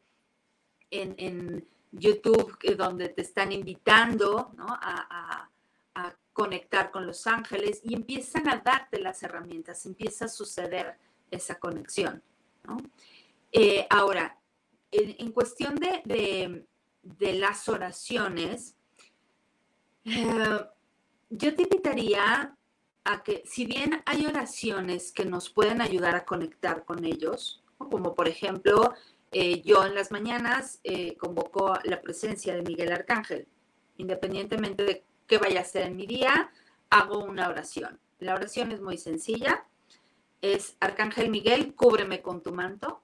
en, 0.91 1.15
en 1.17 1.69
YouTube 1.93 2.59
donde 2.77 3.09
te 3.09 3.23
están 3.23 3.53
invitando 3.53 4.53
a, 4.59 5.49
conectar 6.37 6.91
con 6.91 7.07
los 7.07 7.27
ángeles 7.27 7.81
y 7.83 7.95
empiezan 7.95 8.47
a 8.47 8.59
darte 8.59 9.01
las 9.01 9.23
herramientas, 9.23 9.87
empieza 9.87 10.27
a 10.27 10.29
suceder 10.29 10.99
esa 11.31 11.59
conexión. 11.59 12.23
Eh, 13.51 13.87
ahora, 13.89 14.39
en, 14.91 15.33
cuestión 15.33 15.77
de, 15.77 16.67
las 17.19 17.71
oraciones, 17.71 18.77
eh, 20.05 20.61
yo 21.31 21.55
te 21.55 21.63
invitaría 21.63 22.55
a 23.05 23.23
que, 23.23 23.43
si 23.47 23.65
bien 23.65 24.03
hay 24.05 24.27
oraciones 24.27 25.13
que 25.13 25.25
nos 25.25 25.49
pueden 25.49 25.81
ayudar 25.81 26.17
a 26.17 26.27
conectar 26.27 26.85
con 26.85 27.07
ellos, 27.07 27.65
como 27.79 28.15
por 28.15 28.29
ejemplo 28.29 28.93
eh, 29.33 29.63
yo 29.63 29.87
en 29.87 29.95
las 29.95 30.11
mañanas 30.11 30.83
convoco 31.19 31.79
la 31.85 32.03
presencia 32.03 32.55
de 32.55 32.61
Miguel 32.61 32.93
Arcángel. 32.93 33.49
Independientemente 33.97 34.85
de 34.85 35.07
qué 35.27 35.39
vaya 35.39 35.61
a 35.61 35.63
hacer 35.63 35.87
en 35.87 35.97
mi 35.97 36.07
día, 36.07 36.51
hago 36.91 37.25
una 37.25 37.49
oración. 37.49 38.01
La 38.19 38.35
oración 38.35 38.73
es 38.73 38.81
muy 38.81 38.99
sencilla. 38.99 39.67
Es 40.41 40.77
Arcángel 40.81 41.31
Miguel, 41.31 41.75
cúbreme 41.75 42.23
con 42.23 42.43
tu 42.43 42.53
manto. 42.53 43.03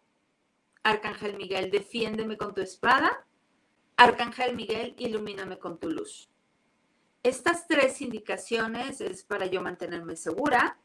Arcángel 0.82 1.36
Miguel, 1.36 1.70
defiéndeme 1.70 2.36
con 2.36 2.54
tu 2.54 2.60
espada. 2.60 3.26
Arcángel 3.96 4.56
Miguel, 4.56 4.94
ilumíname 4.98 5.58
con 5.58 5.78
tu 5.78 5.90
luz. 5.90 6.28
Estas 7.22 7.68
tres 7.68 8.00
indicaciones 8.00 9.00
es 9.00 9.22
para 9.22 9.46
yo 9.46 9.62
mantenerme 9.62 10.16
segura, 10.16 10.78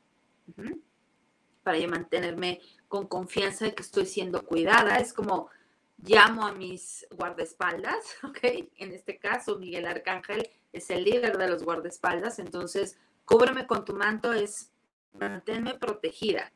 para 1.63 1.80
yo 1.80 1.89
mantenerme 1.89 2.62
con 2.88 3.08
confianza 3.08 3.65
de 3.65 3.73
que 3.73 3.82
estoy 3.82 4.06
siendo 4.06 4.45
cuidada. 4.45 4.97
Es 4.97 5.13
como 5.13 5.50
llamo 5.98 6.46
a 6.46 6.54
mis 6.54 7.08
guardaespaldas, 7.12 8.18
¿ok? 8.24 8.40
En 8.78 8.94
este 8.94 9.18
caso, 9.18 9.58
Miguel 9.58 9.86
Arcángel 9.86 10.50
es 10.72 10.90
el 10.90 11.04
líder 11.04 11.38
de 11.38 11.50
los 11.50 11.64
guardaespaldas, 11.64 12.40
entonces 12.40 12.98
cúbreme 13.26 13.68
con 13.68 13.84
tu 13.86 13.94
manto 13.94 14.34
es 14.34 14.72
mantenerme 15.14 15.76
protegida, 15.76 16.52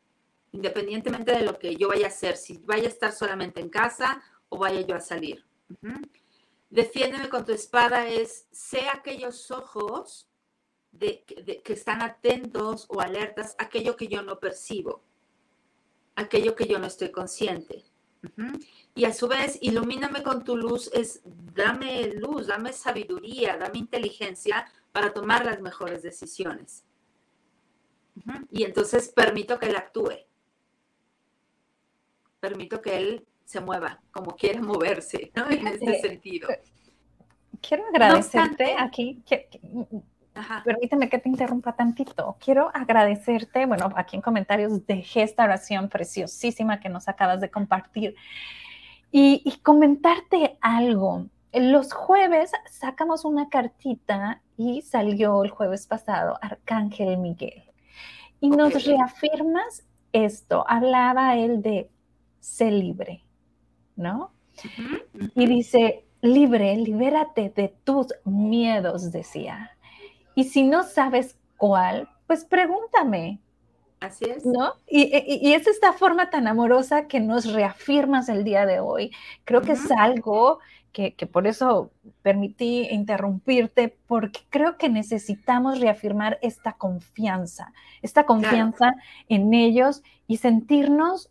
independientemente 0.51 1.31
de 1.31 1.41
lo 1.41 1.57
que 1.57 1.75
yo 1.75 1.89
vaya 1.89 2.05
a 2.05 2.09
hacer, 2.09 2.37
si 2.37 2.57
vaya 2.59 2.85
a 2.85 2.91
estar 2.91 3.11
solamente 3.11 3.59
en 3.59 3.69
casa 3.69 4.21
o 4.49 4.57
vaya 4.59 4.81
yo 4.81 4.95
a 4.95 4.99
salir. 4.99 5.45
Defiéndeme 6.69 7.29
con 7.29 7.45
tu 7.45 7.53
espada 7.53 8.07
es, 8.07 8.47
sé 8.51 8.87
aquellos 8.89 9.49
ojos 9.51 10.27
de, 10.91 11.23
que 11.23 11.73
están 11.73 12.01
atentos 12.01 12.85
o 12.89 13.01
alertas 13.01 13.55
aquello 13.57 13.95
que 13.95 14.07
yo 14.07 14.21
no 14.21 14.39
percibo 14.39 15.01
aquello 16.15 16.55
que 16.55 16.67
yo 16.67 16.79
no 16.79 16.87
estoy 16.87 17.11
consciente. 17.11 17.83
Y 18.93 19.05
a 19.05 19.13
su 19.13 19.27
vez, 19.27 19.57
ilumíname 19.61 20.21
con 20.21 20.43
tu 20.43 20.55
luz, 20.55 20.91
es 20.93 21.21
dame 21.55 22.13
luz, 22.13 22.47
dame 22.47 22.73
sabiduría, 22.73 23.57
dame 23.57 23.79
inteligencia 23.79 24.65
para 24.91 25.13
tomar 25.13 25.45
las 25.45 25.61
mejores 25.61 26.03
decisiones. 26.03 26.83
Y 28.51 28.63
entonces 28.63 29.09
permito 29.09 29.57
que 29.57 29.67
él 29.67 29.75
actúe. 29.75 30.13
Permito 32.39 32.81
que 32.81 32.97
él 32.97 33.27
se 33.45 33.59
mueva 33.59 34.01
como 34.11 34.35
quiera 34.35 34.61
moverse, 34.61 35.31
¿no? 35.35 35.49
En 35.49 35.67
este 35.67 35.99
sentido. 35.99 36.49
Quiero 37.61 37.85
agradecerte 37.87 38.75
aquí. 38.77 39.23
Permíteme 40.63 41.09
que 41.09 41.19
te 41.19 41.29
interrumpa 41.29 41.73
tantito. 41.73 42.37
Quiero 42.43 42.71
agradecerte, 42.73 43.65
bueno, 43.65 43.89
aquí 43.95 44.15
en 44.15 44.21
comentarios 44.21 44.85
dejé 44.85 45.23
esta 45.23 45.43
oración 45.43 45.89
preciosísima 45.89 46.79
que 46.79 46.89
nos 46.89 47.07
acabas 47.07 47.41
de 47.41 47.51
compartir 47.51 48.15
y, 49.11 49.59
comentarte 49.61 50.57
algo. 50.61 51.27
Los 51.53 51.91
jueves 51.91 52.51
sacamos 52.69 53.25
una 53.25 53.49
cartita 53.49 54.41
y 54.55 54.81
salió 54.83 55.43
el 55.43 55.49
jueves 55.49 55.85
pasado 55.85 56.37
Arcángel 56.41 57.17
Miguel. 57.17 57.63
Y 58.39 58.49
nos 58.49 58.85
reafirmas 58.85 59.83
esto. 60.13 60.63
Hablaba 60.67 61.35
él 61.35 61.61
de 61.61 61.89
ser 62.39 62.71
libre, 62.71 63.25
¿no? 63.97 64.31
Y 65.35 65.45
dice, 65.45 66.05
libre, 66.21 66.75
libérate 66.77 67.51
de 67.53 67.75
tus 67.83 68.07
miedos, 68.23 69.11
decía. 69.11 69.71
Y 70.41 70.45
si 70.45 70.63
no 70.63 70.81
sabes 70.81 71.37
cuál, 71.55 72.09
pues 72.25 72.45
pregúntame. 72.45 73.39
Así 73.99 74.25
es. 74.25 74.43
¿No? 74.43 74.73
Y, 74.87 75.53
es 75.53 75.67
esta 75.67 75.93
forma 75.93 76.31
tan 76.31 76.47
amorosa 76.47 77.05
que 77.05 77.19
nos 77.19 77.53
reafirmas 77.53 78.27
el 78.27 78.43
día 78.43 78.65
de 78.65 78.79
hoy. 78.79 79.11
Creo 79.45 79.61
que 79.61 79.73
es 79.73 79.91
algo 79.91 80.57
que, 80.93 81.13
por 81.31 81.45
eso 81.45 81.91
permití 82.23 82.87
interrumpirte, 82.89 83.95
porque 84.07 84.39
creo 84.49 84.79
que 84.79 84.89
necesitamos 84.89 85.79
reafirmar 85.79 86.39
esta 86.41 86.73
confianza, 86.73 87.71
esta 88.01 88.25
confianza 88.25 88.95
en 89.29 89.53
ellos 89.53 90.01
y 90.25 90.37
sentirnos 90.37 91.29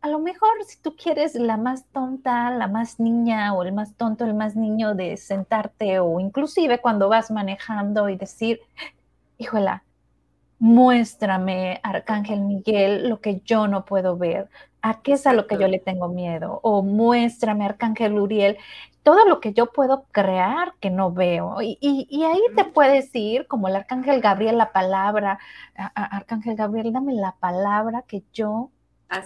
a 0.00 0.08
lo 0.08 0.18
mejor 0.18 0.50
si 0.66 0.80
tú 0.80 0.96
quieres 0.96 1.34
la 1.34 1.56
más 1.56 1.86
tonta, 1.92 2.50
la 2.50 2.68
más 2.68 3.00
niña 3.00 3.54
o 3.54 3.62
el 3.62 3.72
más 3.72 3.94
tonto, 3.94 4.24
el 4.24 4.34
más 4.34 4.56
niño 4.56 4.94
de 4.94 5.16
sentarte 5.16 5.98
o 5.98 6.20
inclusive 6.20 6.80
cuando 6.80 7.08
vas 7.08 7.30
manejando 7.30 8.08
y 8.08 8.16
decir, 8.16 8.60
híjola, 9.38 9.84
muéstrame, 10.58 11.80
Arcángel 11.82 12.40
Miguel, 12.42 13.08
lo 13.08 13.20
que 13.20 13.40
yo 13.44 13.66
no 13.66 13.84
puedo 13.84 14.16
ver, 14.16 14.48
a 14.80 15.02
qué 15.02 15.14
es 15.14 15.26
a 15.26 15.32
lo 15.32 15.46
que 15.46 15.58
yo 15.58 15.66
le 15.68 15.78
tengo 15.78 16.08
miedo, 16.08 16.60
o 16.62 16.82
muéstrame, 16.82 17.64
Arcángel 17.64 18.18
Uriel, 18.18 18.58
todo 19.02 19.26
lo 19.26 19.40
que 19.40 19.52
yo 19.52 19.72
puedo 19.72 20.04
crear 20.12 20.74
que 20.80 20.90
no 20.90 21.12
veo. 21.12 21.56
Y, 21.60 22.22
ahí 22.24 22.40
te 22.56 22.64
puedes 22.64 23.12
ir, 23.14 23.48
como 23.48 23.68
el 23.68 23.76
Arcángel 23.76 24.20
Gabriel, 24.20 24.58
la 24.58 24.72
palabra, 24.72 25.38
Arcángel 25.74 26.56
Gabriel, 26.56 26.92
dame 26.92 27.14
la 27.14 27.32
palabra 27.40 28.04
que 28.06 28.22
yo 28.32 28.70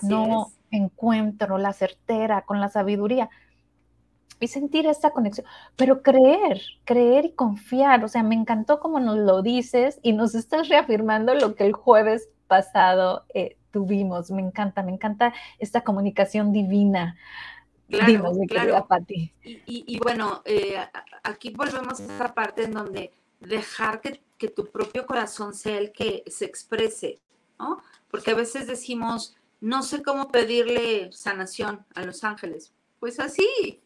no 0.03 0.53
encuentro 0.71 1.59
la 1.59 1.73
certera 1.73 2.43
con 2.43 2.61
la 2.61 2.69
sabiduría. 2.69 3.31
Y 4.39 4.49
sentir 4.49 4.87
esa 4.87 5.11
conexión, 5.11 5.47
pero 5.77 6.03
creer, 6.03 6.61
creer 6.85 7.25
y 7.25 7.33
confiar. 7.33 8.05
O 8.05 8.09
sea, 8.09 8.23
me 8.23 8.35
encantó 8.35 8.81
como 8.81 9.01
nos 9.01 9.17
lo 9.17 9.41
dices 9.41 9.99
y 10.03 10.13
nos 10.13 10.35
estás 10.35 10.69
reafirmando 10.69 11.35
lo 11.35 11.55
que 11.55 11.65
el 11.65 11.73
jueves 11.73 12.29
pasado 12.47 13.25
eh, 13.33 13.57
tuvimos. 13.71 14.31
Me 14.31 14.43
encanta, 14.43 14.83
me 14.83 14.93
encanta 14.93 15.33
esta 15.59 15.83
comunicación 15.83 16.53
divina. 16.53 17.17
Claro, 17.89 18.33
claro. 18.49 18.87
Y, 19.47 19.99
bueno, 20.03 20.43
eh, 20.45 20.77
aquí 21.23 21.51
volvemos 21.51 22.01
a 22.01 22.03
esta 22.03 22.35
parte 22.35 22.65
en 22.65 22.73
donde 22.73 23.13
dejar 23.41 24.01
que, 24.01 24.21
que, 24.39 24.49
tu 24.49 24.67
propio 24.67 25.07
corazón 25.07 25.55
sea 25.55 25.79
el 25.79 25.93
que 25.93 26.25
se 26.27 26.47
exprese, 26.47 27.21
¿no? 27.59 27.81
Porque 28.11 28.33
a 28.33 28.35
veces 28.35 28.67
decimos, 28.67 29.37
no 29.61 29.83
sé 29.83 30.03
cómo 30.03 30.31
pedirle 30.31 31.11
sanación 31.13 31.85
a 31.95 32.05
los 32.05 32.25
ángeles. 32.25 32.73
Pues 33.01 33.21
así, 33.21 33.83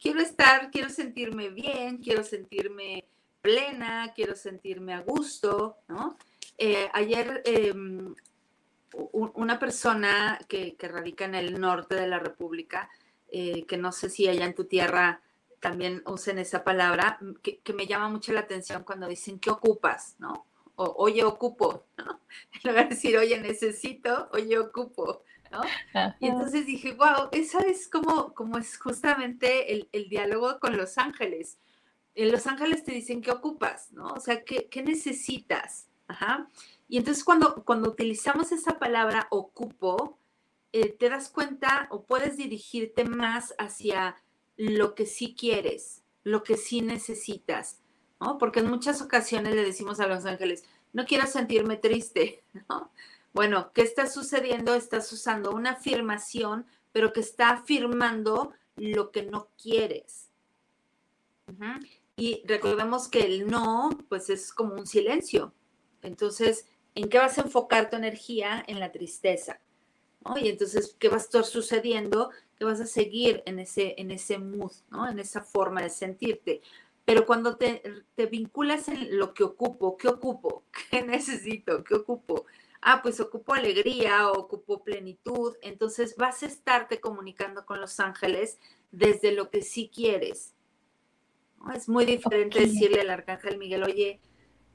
quiero 0.00 0.20
estar, 0.20 0.70
quiero 0.70 0.88
sentirme 0.88 1.50
bien, 1.50 1.98
quiero 1.98 2.22
sentirme 2.22 3.04
plena, 3.40 4.12
quiero 4.14 4.34
sentirme 4.34 4.94
a 4.94 5.00
gusto, 5.00 5.78
¿no? 5.88 6.16
Eh, 6.58 6.88
ayer 6.92 7.42
em, 7.44 8.14
una 9.12 9.58
persona 9.58 10.38
que, 10.48 10.76
radica 10.80 11.26
en 11.26 11.34
el 11.34 11.60
norte 11.60 11.94
de 11.94 12.08
la 12.08 12.18
República, 12.18 12.88
eh, 13.28 13.64
que 13.66 13.76
no 13.76 13.92
sé 13.92 14.08
si 14.08 14.26
allá 14.28 14.46
en 14.46 14.54
tu 14.54 14.64
tierra 14.64 15.20
también 15.60 16.02
usen 16.06 16.38
esa 16.38 16.64
palabra, 16.64 17.18
que, 17.42 17.58
que 17.58 17.72
me 17.72 17.86
llama 17.86 18.08
mucho 18.08 18.32
la 18.32 18.40
atención 18.40 18.84
cuando 18.84 19.06
dicen, 19.06 19.38
¿qué 19.38 19.50
ocupas? 19.50 20.16
¿No? 20.18 20.46
Oye, 20.76 21.24
ocupo, 21.24 21.86
¿no? 21.98 22.20
En 22.62 22.70
lugar 22.70 22.88
de 22.88 22.94
decir, 22.94 23.16
oye, 23.16 23.40
necesito, 23.40 24.28
oye, 24.32 24.58
ocupo, 24.58 25.22
¿no? 25.50 25.62
Y 26.20 26.28
entonces 26.28 26.66
dije, 26.66 26.92
wow, 26.92 27.28
esa 27.32 27.60
es 27.60 27.88
como, 27.88 28.34
como 28.34 28.58
es 28.58 28.78
justamente 28.78 29.72
el, 29.72 30.08
diálogo 30.08 30.58
con 30.60 30.76
los 30.76 30.98
ángeles. 30.98 31.58
En 32.14 32.32
los 32.32 32.46
ángeles 32.46 32.84
te 32.84 32.92
dicen 32.92 33.20
qué 33.20 33.30
ocupas, 33.30 33.92
¿no? 33.92 34.08
O 34.08 34.20
sea, 34.20 34.44
¿qué, 34.44 34.82
necesitas? 34.82 35.88
Ajá. 36.08 36.48
Y 36.88 36.98
entonces 36.98 37.24
cuando, 37.24 37.64
cuando 37.64 37.90
utilizamos 37.90 38.52
esa 38.52 38.78
palabra 38.78 39.26
ocupo, 39.30 40.18
eh, 40.72 40.90
te 40.92 41.08
das 41.08 41.30
cuenta 41.30 41.88
o 41.90 42.04
puedes 42.04 42.36
dirigirte 42.36 43.04
más 43.04 43.54
hacia 43.58 44.16
lo 44.56 44.94
que 44.94 45.06
sí 45.06 45.34
quieres, 45.38 46.02
lo 46.22 46.42
que 46.42 46.56
sí 46.56 46.80
necesitas, 46.80 47.80
porque 48.38 48.60
en 48.60 48.70
muchas 48.70 49.02
ocasiones 49.02 49.54
le 49.54 49.64
decimos 49.64 50.00
a 50.00 50.06
los 50.06 50.24
ángeles, 50.24 50.64
no 50.92 51.04
quiero 51.04 51.26
sentirme 51.26 51.76
triste, 51.76 52.42
¿no? 52.68 52.90
Bueno, 53.32 53.70
¿qué 53.74 53.82
está 53.82 54.06
sucediendo? 54.06 54.74
Estás 54.74 55.12
usando 55.12 55.50
una 55.52 55.72
afirmación, 55.72 56.64
pero 56.92 57.12
que 57.12 57.20
está 57.20 57.50
afirmando 57.50 58.54
lo 58.76 59.10
que 59.10 59.24
no 59.24 59.48
quieres. 59.62 60.30
Y 62.16 62.42
recordemos 62.46 63.08
que 63.08 63.20
el 63.20 63.46
no, 63.46 63.90
pues 64.08 64.30
es 64.30 64.52
como 64.52 64.74
un 64.74 64.86
silencio. 64.86 65.52
Entonces, 66.02 66.66
¿en 66.94 67.10
qué 67.10 67.18
vas 67.18 67.36
a 67.36 67.42
enfocar 67.42 67.90
tu 67.90 67.96
energía? 67.96 68.64
En 68.66 68.80
la 68.80 68.90
tristeza. 68.90 69.60
Y 70.36 70.48
entonces, 70.48 70.96
¿qué 70.98 71.08
va 71.08 71.16
a 71.16 71.20
estar 71.20 71.44
sucediendo? 71.44 72.30
Que 72.58 72.64
vas 72.64 72.80
a 72.80 72.86
seguir 72.86 73.42
en 73.46 73.58
ese, 73.58 73.94
en 73.98 74.10
ese 74.10 74.38
mood, 74.38 74.72
¿no? 74.90 75.08
En 75.08 75.18
esa 75.18 75.42
forma 75.42 75.82
de 75.82 75.90
sentirte. 75.90 76.62
Pero 77.06 77.24
cuando 77.24 77.56
te, 77.56 77.82
te 78.14 78.26
vinculas 78.26 78.88
en 78.88 79.16
lo 79.16 79.32
que 79.32 79.44
ocupo, 79.44 79.96
¿qué 79.96 80.08
ocupo? 80.08 80.64
¿Qué 80.90 81.02
necesito? 81.02 81.82
¿Qué 81.82 81.94
ocupo? 81.94 82.44
ah, 82.86 83.00
pues 83.02 83.18
ocupo 83.18 83.52
alegría 83.52 84.30
ocupo 84.30 84.84
plenitud, 84.84 85.56
entonces 85.60 86.14
vas 86.16 86.44
a 86.44 86.46
estarte 86.46 87.00
comunicando 87.00 87.66
con 87.66 87.80
los 87.80 87.98
ángeles 87.98 88.60
desde 88.92 89.32
lo 89.32 89.50
que 89.50 89.62
sí 89.62 89.90
quieres. 89.92 90.54
Es 91.74 91.88
muy 91.88 92.04
diferente 92.04 92.60
decirle 92.60 93.00
al 93.00 93.10
arcángel 93.10 93.58
Miguel, 93.58 93.82
oye, 93.82 94.20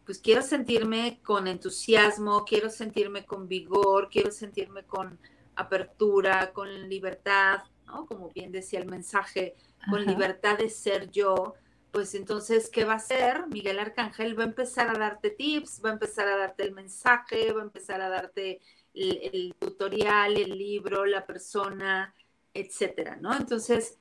pues 0.06 0.20
quiero 0.20 0.42
sentirme 0.42 1.22
con 1.24 1.48
entusiasmo, 1.48 2.44
quiero 2.44 2.70
sentirme 2.70 3.26
con 3.26 3.48
vigor, 3.48 4.10
quiero 4.10 4.32
sentirme 4.32 4.84
con 4.84 5.18
apertura, 5.56 6.52
con 6.52 6.90
libertad, 6.90 7.60
¿no? 7.86 8.06
Como 8.08 8.30
bien 8.30 8.52
decía 8.52 8.80
el 8.80 8.88
mensaje, 8.88 9.56
con 9.90 10.06
libertad 10.06 10.58
de 10.58 10.70
ser 10.70 11.12
yo 11.12 11.54
pues 11.92 12.16
entonces, 12.16 12.70
¿qué 12.70 12.86
va 12.86 12.94
a 12.94 12.98
hacer? 12.98 13.48
Miguel 13.48 13.80
Arcángel 13.80 14.38
va 14.38 14.44
a 14.44 14.48
empezar 14.48 14.90
a 14.90 14.98
darte 14.98 15.30
tips, 15.30 15.82
va 15.84 15.90
a 15.90 15.94
empezar 15.94 16.28
a 16.28 16.38
darte 16.38 16.64
el 16.64 16.72
mensaje, 16.72 17.52
va 17.52 17.62
a 17.62 17.66
empezar 17.66 18.02
a 18.02 18.10
darte 18.10 18.62
el, 18.94 19.54
tutorial, 19.60 20.38
el 20.38 20.58
libro, 20.58 21.06
la 21.06 21.26
persona, 21.26 22.14
etcétera, 22.54 23.18
¿no? 23.18 23.36
Entonces, 23.36 23.98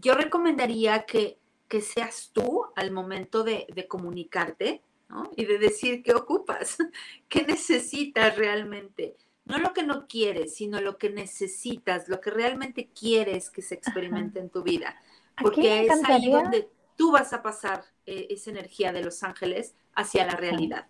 yo 0.00 0.14
recomendaría 0.14 1.04
que, 1.04 1.38
que, 1.68 1.80
seas 1.80 2.30
tú 2.32 2.66
al 2.76 2.90
momento 2.90 3.44
de, 3.44 3.66
de 3.74 3.86
comunicarte, 3.86 4.82
¿no? 5.08 5.30
Y 5.36 5.44
de 5.44 5.58
decir 5.58 6.02
qué 6.02 6.14
ocupas, 6.14 6.78
qué 7.28 7.42
necesitas 7.42 8.36
realmente. 8.36 9.16
No 9.44 9.58
lo 9.58 9.72
que 9.72 9.82
no 9.82 10.08
quieres, 10.08 10.54
sino 10.54 10.80
lo 10.80 10.98
que 10.98 11.10
necesitas, 11.10 12.08
lo 12.08 12.20
que 12.20 12.30
realmente 12.30 12.88
quieres 12.88 13.48
que 13.48 13.62
se 13.62 13.74
experimente 13.76 14.40
en 14.40 14.50
tu 14.50 14.62
vida 14.62 15.00
porque 15.40 15.86
es 15.86 16.04
ahí 16.04 16.30
donde 16.30 16.68
tú 16.96 17.12
vas 17.12 17.32
a 17.32 17.42
pasar 17.42 17.84
eh, 18.06 18.28
esa 18.30 18.50
energía 18.50 18.92
de 18.92 19.02
los 19.02 19.22
ángeles 19.22 19.74
hacia 19.94 20.26
la 20.26 20.36
realidad. 20.36 20.86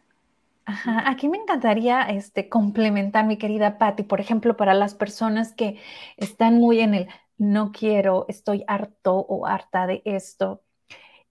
Ajá, 0.64 1.08
aquí 1.08 1.28
me 1.28 1.38
encantaría 1.38 2.02
este, 2.02 2.48
complementar, 2.48 3.24
mi 3.24 3.38
querida 3.38 3.78
Patti, 3.78 4.02
por 4.02 4.20
ejemplo, 4.20 4.56
para 4.56 4.74
las 4.74 4.94
personas 4.94 5.52
que 5.52 5.80
están 6.16 6.58
muy 6.58 6.80
en 6.80 6.94
el 6.94 7.08
no 7.38 7.70
quiero, 7.70 8.24
estoy 8.28 8.64
harto 8.66 9.14
o 9.14 9.46
harta 9.46 9.86
de 9.86 10.02
esto 10.04 10.62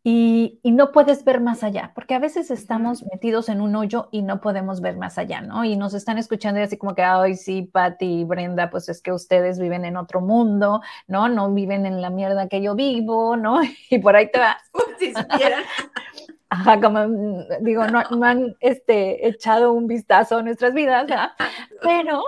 y, 0.07 0.59
no 0.63 0.91
puedes 0.91 1.23
ver 1.23 1.41
más 1.41 1.63
allá, 1.63 1.91
porque 1.95 2.13
a 2.13 2.19
veces 2.19 2.51
estamos 2.51 3.03
metidos 3.11 3.49
en 3.49 3.59
un 3.59 3.75
hoyo 3.75 4.07
y 4.11 4.21
no 4.21 4.39
podemos 4.39 4.79
ver 4.79 4.97
más 4.97 5.17
allá, 5.17 5.41
¿no? 5.41 5.65
Y 5.65 5.77
nos 5.77 5.95
están 5.95 6.19
escuchando 6.19 6.59
y 6.59 6.63
así 6.63 6.77
como 6.77 6.93
que, 6.93 7.01
ay, 7.01 7.35
sí, 7.35 7.63
Patti 7.63 8.21
y 8.21 8.23
Brenda, 8.23 8.69
pues 8.69 8.87
es 8.87 9.01
que 9.01 9.11
ustedes 9.11 9.57
viven 9.57 9.83
en 9.83 9.97
otro 9.97 10.21
mundo, 10.21 10.81
¿no? 11.07 11.27
No 11.27 11.51
viven 11.51 11.87
en 11.87 12.03
la 12.03 12.11
mierda 12.11 12.47
que 12.47 12.61
yo 12.61 12.75
vivo, 12.75 13.35
¿no? 13.35 13.61
Y 13.89 13.97
por 13.97 14.15
ahí 14.15 14.29
te 14.29 14.37
vas. 14.37 14.57
Si. 14.99 15.11
Ajá, 16.49 16.79
como 16.79 17.07
mm, 17.07 17.63
digo, 17.63 17.87
no, 17.87 18.03
no, 18.11 18.25
han 18.27 18.55
este, 18.59 19.27
echado 19.27 19.73
un 19.73 19.87
vistazo 19.87 20.37
a 20.37 20.43
nuestras 20.43 20.75
vidas, 20.75 21.07
¿verdad? 21.07 21.31
Pero, 21.81 22.23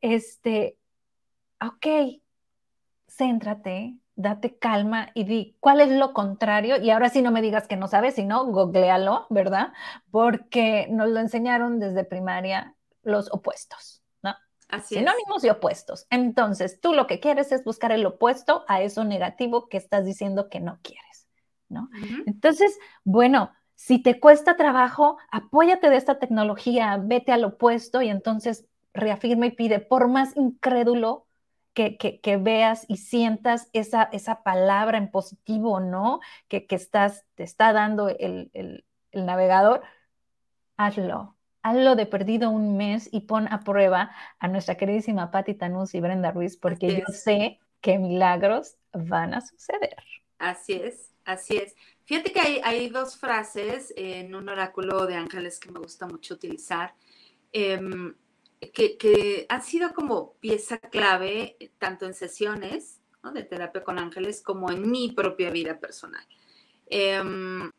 este, 0.00 0.76
ok, 1.60 2.20
céntrate, 3.06 3.99
date 4.20 4.58
calma 4.58 5.10
y 5.14 5.24
di 5.24 5.56
cuál 5.60 5.80
es 5.80 5.90
lo 5.90 6.12
contrario. 6.12 6.76
Y 6.76 6.90
ahora 6.90 7.08
sí 7.08 7.22
no 7.22 7.30
me 7.30 7.42
digas 7.42 7.66
que 7.66 7.76
no 7.76 7.88
sabes, 7.88 8.14
sino 8.14 8.46
googlealo, 8.46 9.26
¿verdad? 9.30 9.72
Porque 10.10 10.86
nos 10.90 11.08
lo 11.08 11.20
enseñaron 11.20 11.78
desde 11.80 12.04
primaria 12.04 12.74
los 13.02 13.32
opuestos, 13.32 14.02
¿no? 14.22 14.34
Así 14.68 14.96
Sinónimos 14.96 15.44
y 15.44 15.50
opuestos. 15.50 16.06
Entonces, 16.10 16.80
tú 16.80 16.92
lo 16.92 17.06
que 17.06 17.20
quieres 17.20 17.50
es 17.52 17.64
buscar 17.64 17.92
el 17.92 18.04
opuesto 18.06 18.64
a 18.68 18.82
eso 18.82 19.04
negativo 19.04 19.68
que 19.68 19.78
estás 19.78 20.04
diciendo 20.04 20.48
que 20.48 20.60
no 20.60 20.78
quieres, 20.82 21.28
¿no? 21.68 21.88
Entonces, 22.26 22.78
bueno, 23.04 23.52
si 23.74 24.02
te 24.02 24.20
cuesta 24.20 24.56
trabajo, 24.56 25.16
apóyate 25.30 25.88
de 25.88 25.96
esta 25.96 26.18
tecnología, 26.18 26.98
vete 27.02 27.32
al 27.32 27.44
opuesto 27.44 28.02
y 28.02 28.10
entonces 28.10 28.66
reafirma 28.92 29.46
y 29.46 29.52
pide, 29.52 29.78
por 29.78 30.08
más 30.08 30.36
incrédulo 30.36 31.26
que, 31.74 32.38
veas 32.40 32.84
y 32.88 32.96
sientas 32.96 33.68
esa, 33.72 34.04
esa 34.12 34.42
palabra 34.42 34.98
en 34.98 35.10
positivo, 35.10 35.80
¿no? 35.80 36.20
Que, 36.48 36.66
estás, 36.70 37.24
te 37.34 37.44
está 37.44 37.72
dando 37.72 38.08
el, 38.08 38.84
navegador, 39.12 39.82
hazlo. 40.76 41.36
Hazlo 41.62 41.94
de 41.94 42.06
perdido 42.06 42.48
un 42.48 42.78
mes 42.78 43.08
y 43.12 43.20
pon 43.20 43.46
a 43.52 43.60
prueba 43.60 44.12
a 44.38 44.48
nuestra 44.48 44.76
queridísima 44.76 45.30
Patti 45.30 45.54
Tanús 45.54 45.94
y 45.94 46.00
Brenda 46.00 46.32
Ruiz, 46.32 46.56
porque 46.56 46.96
yo 46.96 47.12
sé 47.12 47.60
que 47.82 47.98
milagros 47.98 48.76
van 48.92 49.34
a 49.34 49.42
suceder. 49.42 49.96
Así 50.38 50.72
es, 50.72 51.12
así 51.26 51.58
es. 51.58 51.76
Fíjate 52.04 52.32
que 52.32 52.40
hay, 52.40 52.60
hay 52.64 52.88
dos 52.88 53.18
frases 53.18 53.92
en 53.94 54.34
un 54.34 54.48
oráculo 54.48 55.06
de 55.06 55.16
ángeles 55.16 55.60
que 55.60 55.70
me 55.70 55.80
gusta 55.80 56.06
mucho 56.06 56.32
utilizar. 56.32 56.94
Em, 57.52 58.14
que, 58.60 59.46
han 59.48 59.62
sido 59.62 59.94
como 59.94 60.34
pieza 60.34 60.78
clave 60.78 61.56
eh, 61.58 61.70
tanto 61.78 62.06
en 62.06 62.14
sesiones 62.14 63.00
de 63.34 63.42
terapia 63.42 63.84
con 63.84 63.98
ángeles 63.98 64.42
como 64.42 64.70
en 64.70 64.90
mi 64.90 65.12
propia 65.12 65.50
vida 65.50 65.78
personal. 65.78 66.26
Em, 66.86 67.70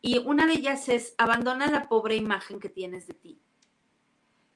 y 0.00 0.18
una 0.18 0.46
de 0.46 0.54
ellas 0.54 0.88
es 0.88 1.14
abandona 1.18 1.66
la 1.70 1.88
pobre 1.88 2.16
imagen 2.16 2.60
que 2.60 2.68
tienes 2.68 3.06
de 3.06 3.14
ti. 3.14 3.40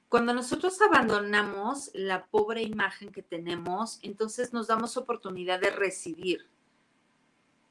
Cuando 0.07 0.33
nosotros 0.33 0.79
abandonamos 0.81 1.91
la 1.93 2.27
pobre 2.27 2.63
imagen 2.63 3.11
que 3.11 3.21
tenemos, 3.21 3.99
entonces 4.01 4.53
nos 4.53 4.67
damos 4.67 4.95
oportunidad 4.97 5.59
de 5.59 5.71
recibir 5.71 6.47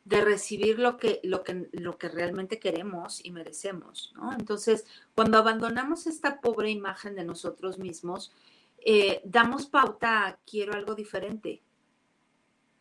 de 0.04 0.20
recibir 0.20 0.78
lo 0.78 0.98
que, 0.98 1.20
lo 1.22 1.42
que, 1.42 1.68
lo 1.72 1.96
que 1.96 2.08
realmente 2.08 2.58
queremos 2.58 3.24
y 3.24 3.30
merecemos, 3.30 4.12
¿no? 4.16 4.32
Entonces, 4.32 4.84
cuando 5.14 5.38
abandonamos 5.38 6.06
esta 6.06 6.40
pobre 6.40 6.70
imagen 6.70 7.14
de 7.14 7.24
nosotros 7.24 7.78
mismos, 7.78 8.30
eh, 8.86 9.22
damos 9.24 9.66
pauta 9.66 10.26
a 10.26 10.36
quiero 10.44 10.74
algo 10.74 10.94
diferente. 10.94 11.62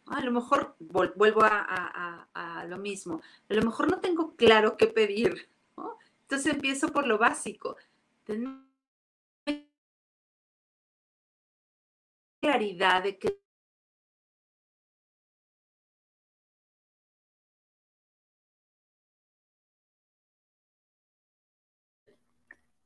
A 0.08 0.22
lo 0.22 0.32
mejor 0.32 0.76
vuelvo 0.80 1.42
a, 1.44 2.66
lo 2.68 2.78
mismo. 2.78 3.22
A 3.50 3.54
lo 3.54 3.62
mejor 3.62 3.90
no 3.90 4.02
tengo 4.02 4.36
claro 4.36 4.76
qué 4.76 4.88
pedir. 4.88 5.48
Entonces 6.24 6.54
empiezo 6.54 6.90
por 6.90 7.08
lo 7.08 7.18
básico. 7.18 7.78
Claridad 12.42 13.04
de 13.04 13.18
qué 13.18 13.43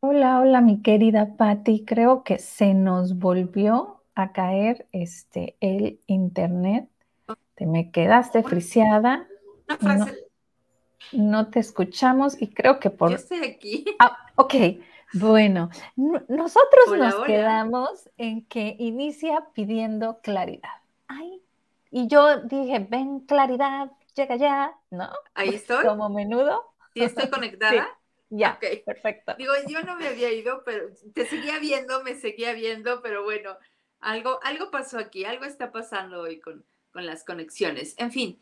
Hola, 0.10 0.40
hola, 0.40 0.62
mi 0.62 0.82
querida 0.82 1.36
Patti. 1.36 1.84
Creo 1.84 2.24
que 2.24 2.40
se 2.40 2.74
nos 2.74 3.20
volvió 3.20 4.04
a 4.16 4.32
caer 4.32 4.88
este 4.94 5.58
el 5.60 6.00
internet. 6.08 6.88
Te 7.56 7.66
me 7.66 7.92
quedaste 7.92 8.42
friseada. 8.42 9.28
No, 11.12 11.50
te 11.50 11.60
escuchamos 11.60 12.42
y 12.42 12.48
creo 12.48 12.80
que 12.80 12.90
por. 12.90 13.10
Yo 13.10 13.18
estoy 13.18 13.40
aquí. 13.40 13.84
Ah, 14.00 14.18
ok. 14.36 14.54
Bueno, 15.12 15.70
nosotros 15.98 16.98
nos 16.98 17.26
quedamos 17.26 18.10
en 18.16 18.46
que 18.46 18.78
inicia 18.80 19.50
pidiendo 19.54 20.22
claridad. 20.22 20.70
Ay, 21.10 21.42
y 21.92 22.08
yo 22.08 22.44
dije, 22.44 22.80
ven 22.80 23.20
claridad, 23.20 23.92
llega 24.16 24.38
ya, 24.38 24.72
¿no? 24.90 25.10
Ahí 25.34 25.50
estoy. 25.56 25.86
Como 25.86 26.08
menudo. 26.08 26.64
Sí, 26.94 27.04
estoy 27.04 27.28
conectada. 27.30 27.90
Ya, 28.30 28.60
perfecto. 28.86 29.36
Digo, 29.38 29.54
yo 29.68 29.82
no 29.84 29.96
me 29.96 30.08
había 30.08 30.32
ido, 30.32 30.64
pero 30.66 30.90
te 31.14 31.26
seguía 31.26 31.60
viendo, 31.60 32.04
me 32.04 32.16
seguía 32.16 32.54
viendo, 32.54 33.02
pero 33.02 33.24
bueno, 33.24 33.58
algo, 34.00 34.40
algo 34.44 34.70
pasó 34.70 35.00
aquí, 35.00 35.24
algo 35.24 35.46
está 35.46 35.72
pasando 35.72 36.22
hoy 36.22 36.40
con, 36.40 36.66
las 36.94 37.24
conexiones. 37.24 37.94
En 37.98 38.12
fin, 38.12 38.40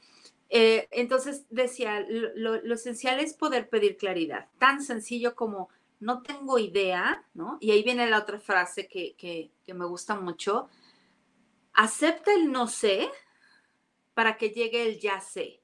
eh, 0.50 0.88
entonces 0.92 1.46
decía, 1.50 2.06
lo, 2.08 2.74
esencial 2.74 3.20
es 3.20 3.34
poder 3.34 3.70
pedir 3.70 3.98
claridad, 3.98 4.48
tan 4.60 4.82
sencillo 4.82 5.36
como 5.36 5.70
no 6.00 6.22
tengo 6.22 6.58
idea, 6.58 7.26
¿no? 7.34 7.58
Y 7.60 7.72
ahí 7.72 7.84
viene 7.84 8.10
la 8.10 8.20
otra 8.20 8.40
frase 8.40 8.88
que, 8.88 9.52
me 9.68 9.86
gusta 9.86 10.16
mucho, 10.16 10.70
acepta 11.74 12.34
el 12.34 12.52
no 12.52 12.68
sé 12.68 13.10
para 14.14 14.38
que 14.38 14.52
llegue 14.52 14.88
el 14.88 15.00
ya 15.00 15.20
sé, 15.20 15.62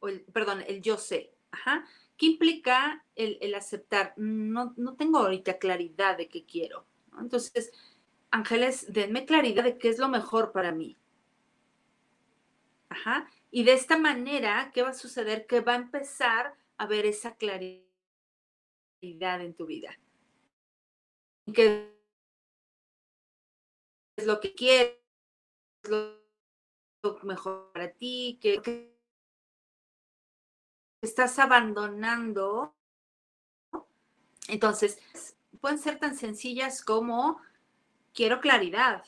o 0.00 0.08
el, 0.08 0.20
perdón, 0.20 0.62
el 0.66 0.82
yo 0.82 0.98
sé, 0.98 1.34
ajá. 1.50 1.86
¿Qué 2.16 2.26
implica 2.26 3.04
el, 3.14 3.54
aceptar? 3.54 4.14
No, 4.16 4.74
tengo 4.96 5.18
ahorita 5.18 5.58
claridad 5.58 6.16
de 6.16 6.28
qué 6.28 6.44
quiero. 6.44 6.86
Entonces, 7.18 7.72
ángeles, 8.30 8.92
denme 8.92 9.24
claridad 9.24 9.64
de 9.64 9.78
qué 9.78 9.88
es 9.88 9.98
lo 9.98 10.08
mejor 10.08 10.52
para 10.52 10.72
mí. 10.72 10.96
Ajá. 12.88 13.28
Y 13.50 13.64
de 13.64 13.72
esta 13.72 13.98
manera, 13.98 14.70
¿qué 14.72 14.82
va 14.82 14.90
a 14.90 14.94
suceder? 14.94 15.46
Que 15.46 15.60
va 15.60 15.72
a 15.72 15.76
empezar 15.76 16.54
a 16.76 16.86
ver 16.86 17.06
esa 17.06 17.36
claridad 17.36 17.82
en 19.02 19.54
tu 19.54 19.66
vida. 19.66 19.98
¿Qué 21.52 21.92
es 24.16 24.26
lo 24.26 24.40
que 24.40 24.54
quieres? 24.54 24.98
lo 25.88 26.24
mejor 27.22 27.70
para 27.72 27.92
ti? 27.92 28.38
¿Qué, 28.40 28.93
estás 31.04 31.38
abandonando? 31.38 32.74
Entonces, 34.48 34.98
pueden 35.60 35.78
ser 35.78 35.98
tan 35.98 36.16
sencillas 36.16 36.84
como 36.84 37.40
quiero 38.12 38.40
claridad, 38.40 39.04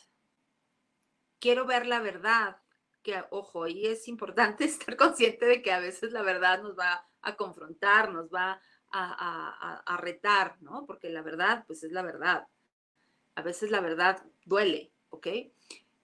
quiero 1.39 1.67
ver 1.67 1.87
la 1.87 2.01
verdad, 2.01 2.57
que, 3.03 3.23
ojo, 3.31 3.67
y 3.67 3.87
es 3.87 4.09
importante 4.09 4.65
estar 4.65 4.97
consciente 4.97 5.47
de 5.47 5.63
que 5.63 5.73
a 5.73 5.81
veces 5.81 6.13
la 6.13 6.23
verdad 6.23 6.63
nos 6.63 6.79
va 6.79 7.07
a 7.23 7.37
confrontar, 7.37 8.13
nos 8.13 8.29
va 8.29 8.61
a, 8.93 9.99
retar, 10.01 10.57
¿no? 10.61 10.87
Porque 10.87 11.11
la 11.11 11.23
verdad, 11.23 11.65
pues 11.67 11.83
es 11.83 11.93
la 11.93 12.03
verdad. 12.03 12.47
A 13.35 13.43
veces 13.43 13.71
la 13.71 13.81
verdad 13.81 14.23
duele, 14.45 14.91
¿ok? 15.11 15.27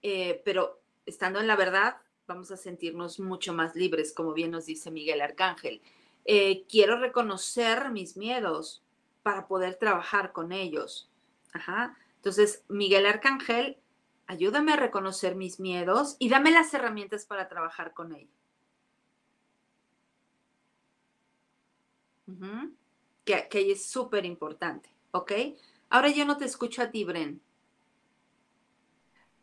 Eh, 0.03 0.43
pero 0.45 0.83
estando 1.07 1.41
en 1.41 1.47
la 1.47 1.57
verdad, 1.57 1.97
vamos 2.33 2.51
a 2.51 2.57
sentirnos 2.57 3.21
mucho 3.21 3.53
más 3.53 3.77
libres, 3.77 4.15
como 4.15 4.33
bien 4.33 4.51
nos 4.51 4.65
dice 4.65 4.91
Miguel 4.91 5.21
Arcángel. 5.21 5.83
Eh, 6.25 6.65
quiero 6.67 6.99
reconocer 6.99 7.91
mis 7.91 8.17
miedos 8.17 8.83
para 9.23 9.47
poder 9.47 9.75
trabajar 9.75 10.33
con 10.33 10.51
ellos. 10.51 11.11
Ajá. 11.53 11.95
Entonces, 12.17 12.65
Miguel 12.69 13.05
Arcángel, 13.05 13.77
ayúdame 14.27 14.73
a 14.73 14.77
reconocer 14.77 15.37
mis 15.37 15.61
miedos 15.61 16.17
y 16.19 16.31
dame 16.31 16.51
las 16.51 16.73
herramientas 16.73 17.27
para 17.27 17.49
trabajar 17.49 17.93
con 17.93 18.15
ellos. 18.15 18.33
que, 23.27 23.47
que 23.51 23.71
es 23.71 23.85
súper 23.85 24.25
importante, 24.25 24.89
¿ok? 25.11 25.33
Ahora 25.91 26.09
yo 26.09 26.25
no 26.25 26.39
te 26.39 26.47
escucho 26.47 26.81
a 26.81 26.91
ti, 26.91 27.05
Bren. 27.05 27.43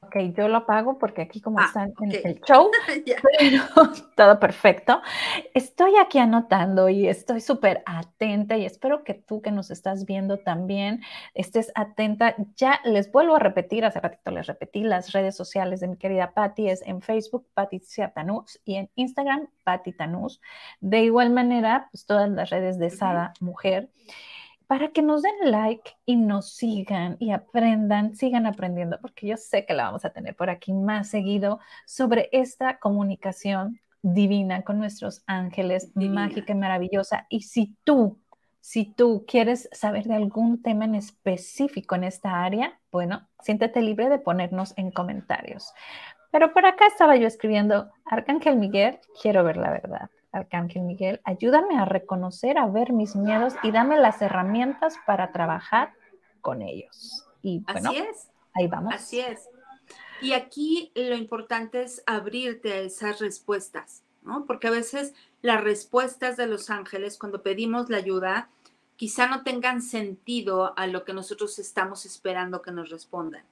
Ok, 0.02 0.16
yo 0.36 0.48
lo 0.48 0.58
apago 0.58 0.98
porque 0.98 1.22
aquí 1.22 1.42
como 1.42 1.60
ah, 1.60 1.66
están 1.66 1.94
en 2.00 2.12
el 2.26 2.42
show, 2.42 2.72
pero 3.40 3.64
todo 4.16 4.40
perfecto. 4.40 5.02
Estoy 5.54 5.98
aquí 5.98 6.20
anotando 6.20 6.88
y 6.88 7.08
estoy 7.08 7.42
súper 7.42 7.84
atenta 7.86 8.58
y 8.58 8.66
espero 8.66 9.04
que 9.04 9.14
tú 9.14 9.42
que 9.42 9.52
nos 9.52 9.72
estás 9.72 10.06
viendo 10.06 10.38
también 10.40 11.02
estés 11.34 11.72
atenta. 11.76 12.36
Ya 12.56 12.80
les 12.86 13.12
vuelvo 13.12 13.36
a 13.36 13.40
repetir, 13.40 13.84
hace 13.84 14.00
ratito 14.00 14.32
les 14.32 14.48
repetí, 14.48 14.84
las 14.84 15.12
redes 15.12 15.36
sociales 15.36 15.82
de 15.82 15.90
mi 15.90 15.98
querida 15.98 16.32
Patti 16.32 16.70
es 16.70 16.82
en 16.84 17.02
Facebook, 17.02 17.46
Patricia 17.54 18.12
Tanús 18.14 18.62
y 18.64 18.76
en 18.76 18.90
Instagram, 18.96 19.50
Patti 19.66 19.92
Tanús. 19.92 20.42
De 20.80 21.04
igual 21.04 21.30
manera, 21.30 21.90
pues 21.92 22.06
todas 22.06 22.30
las 22.30 22.50
redes 22.50 22.80
de 22.80 22.90
Sada 22.90 23.34
Mujer 23.42 23.90
para 24.70 24.90
que 24.90 25.02
nos 25.02 25.24
den 25.24 25.50
like 25.50 25.98
y 26.06 26.16
nos 26.16 26.54
sigan 26.54 27.18
y 27.20 27.32
aprendan, 27.32 28.16
sigan 28.16 28.46
aprendiendo, 28.46 29.00
porque 29.02 29.26
yo 29.26 29.36
sé 29.36 29.66
que 29.66 29.74
la 29.74 29.86
vamos 29.86 30.06
a 30.06 30.12
tener 30.12 30.36
por 30.36 30.52
aquí 30.52 30.74
más 30.74 31.10
seguido 31.10 31.60
sobre 31.88 32.30
esta 32.34 32.78
comunicación 32.78 33.80
divina 34.04 34.62
con 34.62 34.78
nuestros 34.78 35.24
ángeles, 35.26 35.92
mágica 35.96 36.54
y 36.54 36.56
maravillosa. 36.56 37.26
Y 37.30 37.42
si 37.42 37.76
tú, 37.84 38.20
si 38.62 38.86
tú 38.86 39.26
quieres 39.28 39.70
saber 39.72 40.04
de 40.04 40.14
algún 40.14 40.62
tema 40.62 40.86
en 40.86 40.94
específico 40.94 41.96
en 41.96 42.04
esta 42.04 42.44
área, 42.44 42.80
bueno, 42.92 43.28
siéntete 43.42 43.82
libre 43.82 44.08
de 44.08 44.20
ponernos 44.20 44.78
en 44.78 44.92
comentarios. 44.92 45.74
Pero 46.32 46.54
por 46.54 46.68
acá 46.68 46.86
estaba 46.86 47.16
yo 47.16 47.26
escribiendo, 47.26 47.90
Arcángel 48.06 48.56
Miguel, 48.58 49.00
quiero 49.20 49.44
ver 49.44 49.58
la 49.58 49.72
verdad. 49.72 50.12
Arcángel 50.32 50.84
Miguel, 50.84 51.22
ayúdame 51.24 51.78
a 51.78 51.86
reconocer, 51.86 52.58
a 52.58 52.68
ver 52.68 52.94
mis 52.94 53.16
miedos 53.16 53.54
y 53.64 53.72
dame 53.72 53.98
las 53.98 54.22
herramientas 54.22 54.96
para 55.06 55.32
trabajar 55.32 55.94
con 56.42 56.62
ellos. 56.62 57.26
Y 57.42 57.64
Así 57.68 57.98
es. 57.98 58.30
Ahí 58.54 58.68
vamos. 58.68 58.94
Así 58.94 59.20
es. 59.20 59.48
Y 60.22 60.34
aquí 60.34 60.92
lo 60.96 61.16
importante 61.16 61.82
es 61.82 62.04
abrirte 62.06 62.74
a 62.74 62.80
esas 62.80 63.20
respuestas, 63.20 64.04
¿no? 64.22 64.46
Porque 64.46 64.68
a 64.68 64.72
veces 64.72 65.14
las 65.42 65.64
respuestas 65.64 66.38
de 66.38 66.48
los 66.48 66.70
ángeles, 66.70 67.18
cuando 67.18 67.42
pedimos 67.42 67.90
la 67.90 67.98
ayuda, 67.98 68.50
quizá 68.98 69.28
no 69.28 69.44
tengan 69.44 69.82
sentido 69.82 70.78
a 70.78 70.88
lo 70.88 71.06
que 71.06 71.14
nosotros 71.14 71.58
estamos 71.58 72.06
esperando 72.06 72.62
que 72.62 72.72
nos 72.72 72.90
respondan 72.90 73.44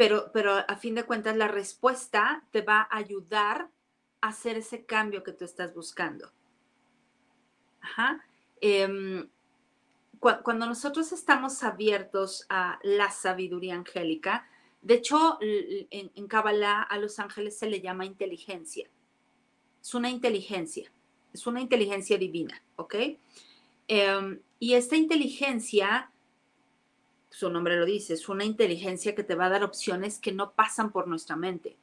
pero, 0.00 0.30
pero 0.32 0.54
a 0.54 0.76
fin 0.76 0.94
de 0.94 1.04
cuentas 1.04 1.36
la 1.36 1.46
respuesta 1.46 2.42
te 2.52 2.62
va 2.62 2.88
a 2.90 2.96
ayudar 2.96 3.68
a 4.22 4.28
hacer 4.28 4.56
ese 4.56 4.86
cambio 4.86 5.22
que 5.22 5.32
tú 5.32 5.44
estás 5.44 5.74
buscando. 5.74 6.32
Ajá. 7.82 8.24
Em, 8.62 9.28
cuando 10.18 10.64
nosotros 10.64 11.12
estamos 11.12 11.62
abiertos 11.62 12.46
a 12.48 12.78
la 12.82 13.10
sabiduría 13.10 13.74
angélica, 13.74 14.48
de 14.80 14.94
hecho, 14.94 15.36
en 15.42 16.26
Kabbalah 16.28 16.80
a 16.80 16.96
los 16.96 17.18
ángeles 17.18 17.58
se 17.58 17.68
le 17.68 17.82
llama 17.82 18.06
inteligencia. 18.06 18.88
Es 19.82 19.92
una 19.92 20.08
inteligencia, 20.08 20.90
es 21.34 21.46
una 21.46 21.60
inteligencia 21.60 22.16
divina, 22.16 22.62
¿ok? 22.76 22.94
Em, 23.86 24.40
y 24.58 24.72
esta 24.72 24.96
inteligencia 24.96 26.10
su 27.30 27.48
nombre 27.48 27.76
lo 27.76 27.86
dice, 27.86 28.14
es 28.14 28.28
una 28.28 28.44
inteligencia 28.44 29.14
que 29.14 29.22
te 29.22 29.34
va 29.34 29.46
a 29.46 29.50
dar 29.50 29.64
opciones 29.64 30.18
que 30.18 30.32
no 30.32 30.52
pasan 30.52 30.90
por 30.90 31.06
nuestra 31.06 31.36
mente, 31.36 31.76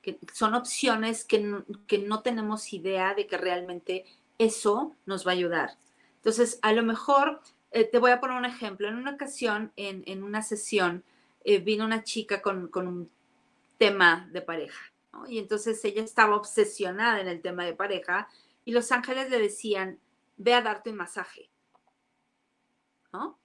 que 0.00 0.18
son 0.32 0.54
opciones 0.54 1.24
que 1.24 1.38
no, 1.38 2.22
tenemos 2.22 2.72
idea 2.72 3.14
de 3.14 3.26
que 3.26 3.36
realmente 3.36 4.04
eso 4.38 4.94
nos 5.06 5.26
va 5.26 5.32
a 5.32 5.34
ayudar. 5.34 5.76
Entonces, 6.16 6.58
a 6.62 6.72
lo 6.72 6.82
mejor, 6.82 7.40
eh, 7.72 7.84
te 7.84 7.98
voy 7.98 8.12
a 8.12 8.20
poner 8.20 8.36
un 8.36 8.44
ejemplo. 8.44 8.88
En 8.88 8.96
una 8.96 9.12
ocasión, 9.12 9.72
en, 9.76 10.22
una 10.22 10.42
sesión, 10.42 11.02
eh, 11.44 11.58
vino 11.58 11.84
una 11.84 12.04
chica 12.04 12.42
con, 12.42 12.70
un 12.74 13.10
tema 13.76 14.28
de 14.32 14.40
pareja, 14.40 14.92
y 15.28 15.38
entonces 15.38 15.84
ella 15.84 16.02
estaba 16.02 16.36
obsesionada 16.36 17.20
en 17.20 17.28
el 17.28 17.42
tema 17.42 17.64
de 17.64 17.74
pareja 17.74 18.28
y 18.64 18.72
los 18.72 18.92
ángeles 18.92 19.28
le 19.28 19.38
decían, 19.38 19.98
ve 20.36 20.54
a 20.54 20.62
darte 20.62 20.90
un 20.90 20.96
masaje. 20.96 21.50
¿no? 23.12 23.38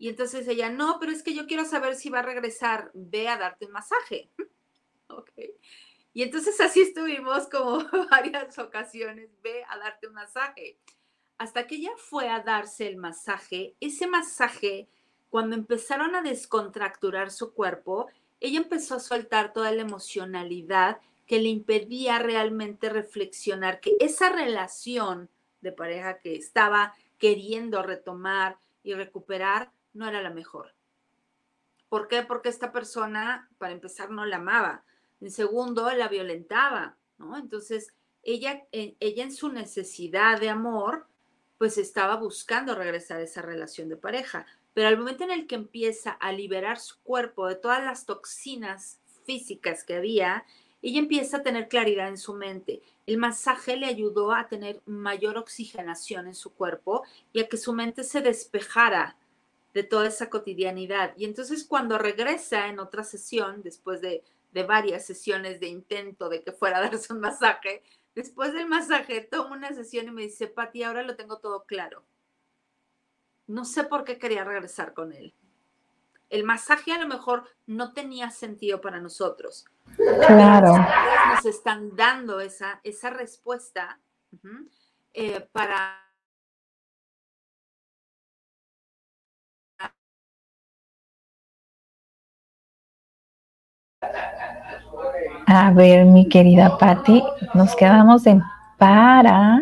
Y 0.00 0.08
entonces 0.08 0.48
ella, 0.48 0.70
no, 0.70 0.96
pero 0.98 1.12
es 1.12 1.22
que 1.22 1.34
yo 1.34 1.46
quiero 1.46 1.66
saber 1.66 1.94
si 1.94 2.08
va 2.08 2.20
a 2.20 2.22
regresar, 2.22 2.90
ve 2.94 3.28
a 3.28 3.36
darte 3.36 3.66
un 3.66 3.72
masaje. 3.72 4.30
ok. 5.08 5.30
Y 6.14 6.22
entonces 6.22 6.58
así 6.58 6.80
estuvimos 6.80 7.48
como 7.48 7.84
varias 8.10 8.58
ocasiones, 8.58 9.28
ve 9.42 9.62
a 9.68 9.76
darte 9.76 10.08
un 10.08 10.14
masaje. 10.14 10.78
Hasta 11.36 11.66
que 11.66 11.74
ella 11.74 11.92
fue 11.98 12.30
a 12.30 12.40
darse 12.40 12.88
el 12.88 12.96
masaje, 12.96 13.74
ese 13.78 14.06
masaje, 14.06 14.88
cuando 15.28 15.54
empezaron 15.54 16.14
a 16.14 16.22
descontracturar 16.22 17.30
su 17.30 17.52
cuerpo, 17.52 18.08
ella 18.40 18.58
empezó 18.58 18.94
a 18.94 19.00
soltar 19.00 19.52
toda 19.52 19.70
la 19.70 19.82
emocionalidad 19.82 20.98
que 21.26 21.42
le 21.42 21.50
impedía 21.50 22.18
realmente 22.18 22.88
reflexionar 22.88 23.80
que 23.80 23.96
esa 24.00 24.30
relación 24.30 25.28
de 25.60 25.72
pareja 25.72 26.20
que 26.20 26.36
estaba 26.36 26.94
queriendo 27.18 27.82
retomar 27.82 28.56
y 28.82 28.94
recuperar 28.94 29.70
no 29.92 30.08
era 30.08 30.22
la 30.22 30.30
mejor. 30.30 30.74
¿Por 31.88 32.08
qué? 32.08 32.22
Porque 32.22 32.48
esta 32.48 32.72
persona, 32.72 33.48
para 33.58 33.72
empezar, 33.72 34.10
no 34.10 34.24
la 34.24 34.36
amaba. 34.36 34.84
En 35.20 35.30
segundo, 35.30 35.90
la 35.90 36.08
violentaba, 36.08 36.96
¿no? 37.18 37.36
Entonces, 37.36 37.92
ella, 38.22 38.64
ella 38.72 39.24
en 39.24 39.32
su 39.32 39.50
necesidad 39.50 40.40
de 40.40 40.50
amor, 40.50 41.06
pues 41.58 41.78
estaba 41.78 42.16
buscando 42.16 42.74
regresar 42.74 43.18
a 43.18 43.24
esa 43.24 43.42
relación 43.42 43.88
de 43.88 43.96
pareja. 43.96 44.46
Pero 44.72 44.88
al 44.88 44.98
momento 44.98 45.24
en 45.24 45.30
el 45.30 45.46
que 45.46 45.56
empieza 45.56 46.12
a 46.12 46.32
liberar 46.32 46.78
su 46.78 47.00
cuerpo 47.02 47.48
de 47.48 47.56
todas 47.56 47.84
las 47.84 48.06
toxinas 48.06 49.00
físicas 49.24 49.84
que 49.84 49.96
había, 49.96 50.44
ella 50.82 51.00
empieza 51.00 51.38
a 51.38 51.42
tener 51.42 51.68
claridad 51.68 52.08
en 52.08 52.16
su 52.16 52.34
mente. 52.34 52.82
El 53.06 53.18
masaje 53.18 53.76
le 53.76 53.86
ayudó 53.86 54.32
a 54.32 54.48
tener 54.48 54.80
mayor 54.86 55.36
oxigenación 55.36 56.26
en 56.26 56.34
su 56.34 56.54
cuerpo 56.54 57.02
y 57.32 57.40
a 57.40 57.48
que 57.48 57.56
su 57.56 57.72
mente 57.72 58.04
se 58.04 58.22
despejara 58.22 59.16
de 59.74 59.82
toda 59.82 60.08
esa 60.08 60.30
cotidianidad. 60.30 61.14
Y 61.16 61.24
entonces 61.24 61.64
cuando 61.64 61.98
regresa 61.98 62.68
en 62.68 62.78
otra 62.78 63.04
sesión, 63.04 63.62
después 63.62 64.00
de, 64.00 64.24
varias 64.66 65.06
sesiones 65.06 65.60
de 65.60 65.68
intento 65.68 66.28
de 66.28 66.42
que 66.42 66.52
fuera 66.52 66.78
a 66.78 66.82
darse 66.82 67.12
un 67.12 67.20
masaje, 67.20 67.82
después 68.14 68.52
del 68.52 68.66
masaje 68.66 69.20
toma 69.20 69.56
una 69.56 69.72
sesión 69.72 70.08
y 70.08 70.10
me 70.10 70.22
dice, 70.22 70.48
Pati, 70.48 70.82
ahora 70.82 71.02
lo 71.02 71.16
tengo 71.16 71.38
todo 71.38 71.64
claro. 71.64 72.02
No 73.46 73.64
sé 73.64 73.84
por 73.84 74.04
qué 74.04 74.18
quería 74.18 74.44
regresar 74.44 74.92
con 74.92 75.12
él. 75.12 75.34
El 76.28 76.44
masaje 76.44 76.92
a 76.92 76.98
lo 76.98 77.08
mejor 77.08 77.44
no 77.66 77.92
tenía 77.92 78.30
sentido 78.30 78.80
para 78.80 79.00
nosotros. 79.00 79.66
Claro. 79.96 80.76
Nos 81.34 81.44
están 81.44 81.96
dando 81.96 82.40
esa, 82.40 82.80
esa 82.84 83.10
respuesta 83.10 83.98
eh, 85.12 85.40
para 85.52 86.09
A 95.46 95.72
ver, 95.72 96.06
mi 96.06 96.28
querida 96.28 96.78
Patti, 96.78 97.22
nos 97.54 97.74
quedamos 97.76 98.26
en 98.26 98.42
para 98.78 99.60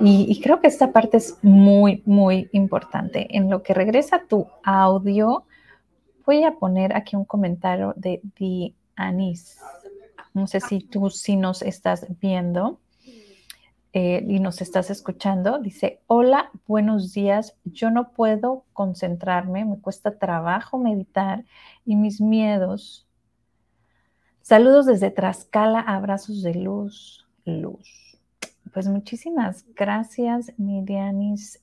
y, 0.00 0.40
creo 0.40 0.60
que 0.60 0.68
esta 0.68 0.92
parte 0.92 1.18
es 1.18 1.38
muy, 1.42 2.02
muy 2.06 2.48
importante. 2.52 3.26
En 3.36 3.50
lo 3.50 3.62
que 3.62 3.74
regresa 3.74 4.22
tu 4.28 4.46
audio, 4.62 5.44
voy 6.24 6.44
a 6.44 6.52
poner 6.52 6.96
aquí 6.96 7.16
un 7.16 7.24
comentario 7.24 7.92
de 7.96 8.20
Di 8.38 8.74
Anis. 8.94 9.58
No 10.32 10.46
sé 10.46 10.60
si 10.60 10.80
tú 10.80 11.10
sí 11.10 11.36
nos 11.36 11.62
estás 11.62 12.06
viendo 12.20 12.80
eh, 13.92 14.24
y 14.26 14.40
nos 14.40 14.60
estás 14.60 14.90
escuchando. 14.90 15.58
Dice, 15.58 16.00
hola, 16.06 16.50
buenos 16.66 17.12
días. 17.12 17.56
Yo 17.64 17.90
no 17.90 18.10
puedo 18.10 18.64
concentrarme, 18.72 19.64
me 19.64 19.80
cuesta 19.80 20.18
trabajo 20.18 20.78
meditar 20.78 21.44
y 21.84 21.96
mis 21.96 22.20
miedos. 22.20 23.05
Saludos 24.48 24.86
desde 24.86 25.10
Trascala, 25.10 25.80
abrazos 25.80 26.40
de 26.44 26.54
luz, 26.54 27.26
luz. 27.44 28.16
Pues 28.72 28.86
muchísimas 28.86 29.64
gracias, 29.74 30.52
Mirianis. 30.56 31.60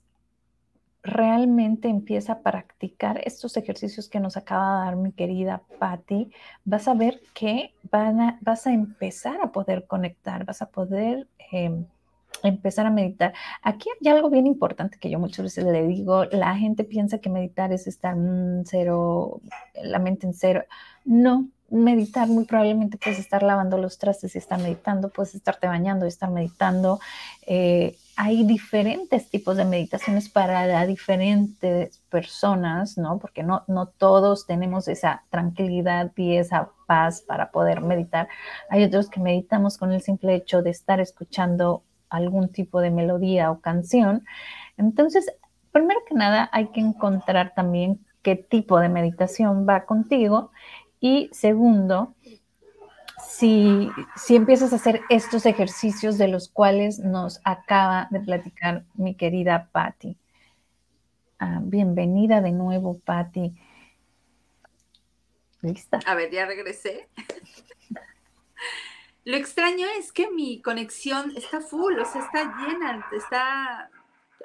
Realmente 1.01 1.88
empieza 1.88 2.34
a 2.34 2.39
practicar 2.41 3.21
estos 3.23 3.55
ejercicios 3.55 4.09
que 4.09 4.19
nos 4.19 4.36
acaba 4.36 4.79
de 4.79 4.86
dar 4.86 4.95
mi 4.97 5.13
querida 5.13 5.61
Patti. 5.79 6.29
Vas 6.65 6.89
a 6.89 6.93
ver 6.93 7.21
que 7.34 7.73
vas 8.41 8.67
a 8.67 8.73
empezar 8.73 9.39
a 9.41 9.53
poder 9.53 9.88
conectar, 9.88 10.43
vas 10.43 10.61
a 10.61 10.65
poder 10.65 11.29
em, 11.53 11.86
empezar 12.43 12.86
a 12.86 12.91
meditar. 12.91 13.34
Aquí 13.61 13.88
hay 14.01 14.09
algo 14.09 14.29
bien 14.29 14.45
importante 14.45 14.97
que 14.99 15.09
yo 15.09 15.19
muchas 15.19 15.43
veces 15.43 15.63
le 15.63 15.88
digo, 15.88 16.25
la 16.25 16.53
gente 16.57 16.84
piensa 16.84 17.19
que 17.19 17.29
meditar 17.29 17.71
es 17.71 17.88
estar 17.88 18.13
en 18.13 18.63
cero, 18.65 19.39
la 19.81 19.99
mente 19.99 20.27
en 20.27 20.34
cero. 20.34 20.65
No, 21.05 21.47
meditar 21.74 22.28
muy 22.28 22.45
probablemente 22.45 22.97
puedes 22.97 23.19
estar 23.19 23.41
lavando 23.41 23.78
los 23.78 23.97
trastes 23.97 24.36
y 24.36 24.38
estar 24.38 24.59
meditando, 24.59 25.09
puedes 25.09 25.34
estarte 25.34 25.67
bañando 25.67 26.05
y 26.05 26.09
estar 26.09 26.30
meditando. 26.30 26.99
Eh, 27.47 27.97
hay 28.15 28.43
diferentes 28.45 29.28
tipos 29.30 29.57
de 29.57 29.65
meditaciones 29.65 30.30
para 30.30 30.86
diferentes 30.86 31.97
personas, 32.09 32.97
¿no? 32.97 33.17
Porque 33.17 33.41
no, 33.41 33.63
no 33.67 33.88
todos 33.88 34.45
tenemos 34.45 34.88
esa 34.88 35.24
tranquilidad 35.32 36.11
y 36.15 36.36
esa 36.36 36.69
paz 36.86 37.21
para 37.21 37.49
poder 37.49 37.82
meditar. 37.82 38.28
Hay 38.69 38.84
otros 38.84 39.09
que 39.09 39.19
meditamos 39.19 39.80
con 39.80 39.91
el 39.91 40.01
simple 40.01 40.36
hecho 40.36 40.61
de 40.61 40.69
estar 40.69 40.99
escuchando 40.99 41.82
algún 42.09 42.49
tipo 42.49 42.82
de 42.82 42.91
melodía 42.91 43.49
o 43.49 43.61
canción. 43.61 44.24
Entonces, 44.78 45.26
primero 45.71 46.01
que 46.07 46.13
nada, 46.13 46.49
hay 46.51 46.67
que 46.67 46.82
encontrar 46.82 47.53
también 47.55 47.99
qué 48.21 48.36
tipo 48.36 48.80
de 48.80 48.89
meditación 48.89 49.67
va 49.67 49.86
contigo 49.86 50.51
y 51.03 51.29
segundo, 51.33 52.15
si, 53.27 53.89
si, 54.15 54.37
empiezas 54.37 54.71
a 54.71 54.77
hacer 54.77 55.01
estos 55.09 55.45
ejercicios 55.45 56.17
de 56.17 56.29
los 56.29 56.47
cuales 56.47 56.99
nos 56.99 57.41
acaba 57.43 58.07
de 58.09 58.21
platicar 58.21 58.85
mi 58.93 59.13
querida 59.13 59.67
Patti. 59.73 60.15
Ah, 61.39 61.59
bienvenida 61.61 62.39
de 62.39 62.53
nuevo, 62.53 62.99
Patti. 62.99 63.51
¿Lista? 65.59 65.99
A 66.05 66.15
ver, 66.15 66.31
ya 66.31 66.45
regresé. 66.45 67.09
Lo 69.25 69.35
extraño 69.35 69.85
es 69.99 70.13
que 70.13 70.31
mi 70.31 70.61
conexión 70.61 71.33
está 71.35 71.59
full, 71.59 71.99
o 71.99 72.05
sea, 72.05 72.21
está 72.21 72.55
llena, 72.61 73.05
está 73.11 73.89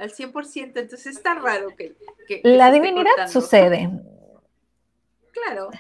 al 0.01 0.11
100%, 0.11 0.57
entonces 0.57 1.07
está 1.07 1.35
raro 1.35 1.69
que... 1.77 1.95
La 2.43 2.73
divinidad 2.73 3.29
sucede. 3.29 3.91
Claro, 5.31 5.71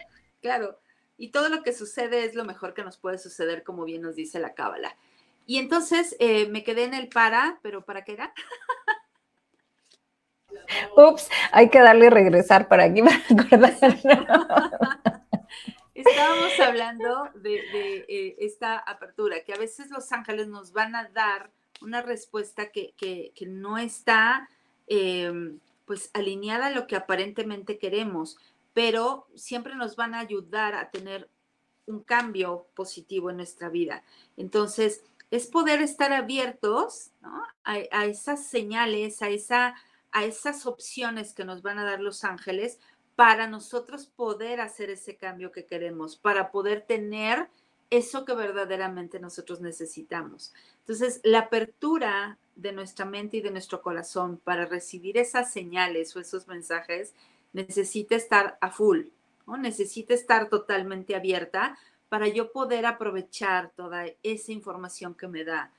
claro. 0.40 0.78
Y 1.16 1.30
todo 1.30 1.48
lo 1.48 1.62
que 1.62 1.72
sucede 1.72 2.24
es 2.24 2.34
lo 2.34 2.44
mejor 2.44 2.74
que 2.74 2.84
nos 2.84 2.96
puede 2.96 3.18
suceder, 3.18 3.64
como 3.64 3.84
bien 3.84 4.02
nos 4.02 4.14
dice 4.14 4.38
la 4.38 4.54
cábala. 4.54 4.96
Y 5.46 5.58
entonces 5.58 6.14
eh, 6.20 6.46
me 6.48 6.62
quedé 6.62 6.84
en 6.84 6.94
el 6.94 7.08
para, 7.08 7.58
pero 7.62 7.84
¿para 7.84 8.04
qué 8.04 8.12
era? 8.12 8.32
Ups, 10.96 11.28
hay 11.52 11.70
que 11.70 11.80
darle 11.80 12.10
regresar 12.10 12.68
para 12.68 12.84
aquí 12.84 13.02
para 13.50 13.68
Estábamos 15.94 16.60
hablando 16.60 17.30
de, 17.34 18.04
eh, 18.08 18.36
esta 18.38 18.78
apertura, 18.78 19.42
que 19.44 19.52
a 19.52 19.58
veces 19.58 19.90
los 19.90 20.12
ángeles 20.12 20.46
nos 20.46 20.72
van 20.72 20.94
a 20.94 21.08
dar 21.08 21.50
una 21.80 22.02
respuesta 22.02 22.70
que, 22.70 23.32
no 23.46 23.78
está 23.78 24.48
em, 24.86 25.58
pues 25.86 26.10
alineada 26.14 26.66
a 26.66 26.70
lo 26.70 26.86
que 26.86 26.94
aparentemente 26.94 27.78
queremos, 27.78 28.38
pero 28.78 29.26
siempre 29.34 29.74
nos 29.74 29.96
van 29.96 30.14
a 30.14 30.20
ayudar 30.20 30.76
a 30.76 30.88
tener 30.88 31.28
un 31.86 32.00
cambio 32.04 32.68
positivo 32.76 33.28
en 33.28 33.38
nuestra 33.38 33.68
vida. 33.68 34.04
Entonces, 34.36 35.02
es 35.32 35.48
poder 35.48 35.82
estar 35.82 36.12
abiertos 36.12 37.10
a, 37.64 38.04
esas 38.04 38.46
señales, 38.46 39.20
a, 39.20 39.30
esa, 39.30 39.74
a 40.12 40.24
esas 40.24 40.64
opciones 40.64 41.32
que 41.32 41.44
nos 41.44 41.62
van 41.62 41.80
a 41.80 41.84
dar 41.84 41.98
los 41.98 42.22
ángeles 42.22 42.78
para 43.16 43.48
nosotros 43.48 44.06
poder 44.06 44.60
hacer 44.60 44.90
ese 44.90 45.16
cambio 45.16 45.50
que 45.50 45.66
queremos, 45.66 46.14
para 46.14 46.52
poder 46.52 46.82
tener 46.82 47.48
eso 47.90 48.24
que 48.24 48.34
verdaderamente 48.34 49.18
nosotros 49.18 49.60
necesitamos. 49.60 50.54
Entonces, 50.82 51.20
la 51.24 51.40
apertura 51.40 52.38
de 52.54 52.70
nuestra 52.70 53.06
mente 53.06 53.38
y 53.38 53.40
de 53.40 53.50
nuestro 53.50 53.82
corazón 53.82 54.36
para 54.36 54.66
recibir 54.66 55.18
esas 55.18 55.52
señales 55.52 56.14
o 56.14 56.20
esos 56.20 56.46
mensajes 56.46 57.12
necesita 57.52 58.16
estar 58.16 58.58
a 58.60 58.70
full, 58.70 59.06
¿no? 59.46 59.56
necesita 59.56 60.14
estar 60.14 60.48
totalmente 60.48 61.14
abierta 61.16 61.78
para 62.08 62.28
yo 62.28 62.52
poder 62.52 62.86
aprovechar 62.86 63.72
toda 63.76 64.06
esa 64.22 64.52
información 64.52 65.14
que 65.14 65.28
me 65.28 65.44
da 65.44 65.72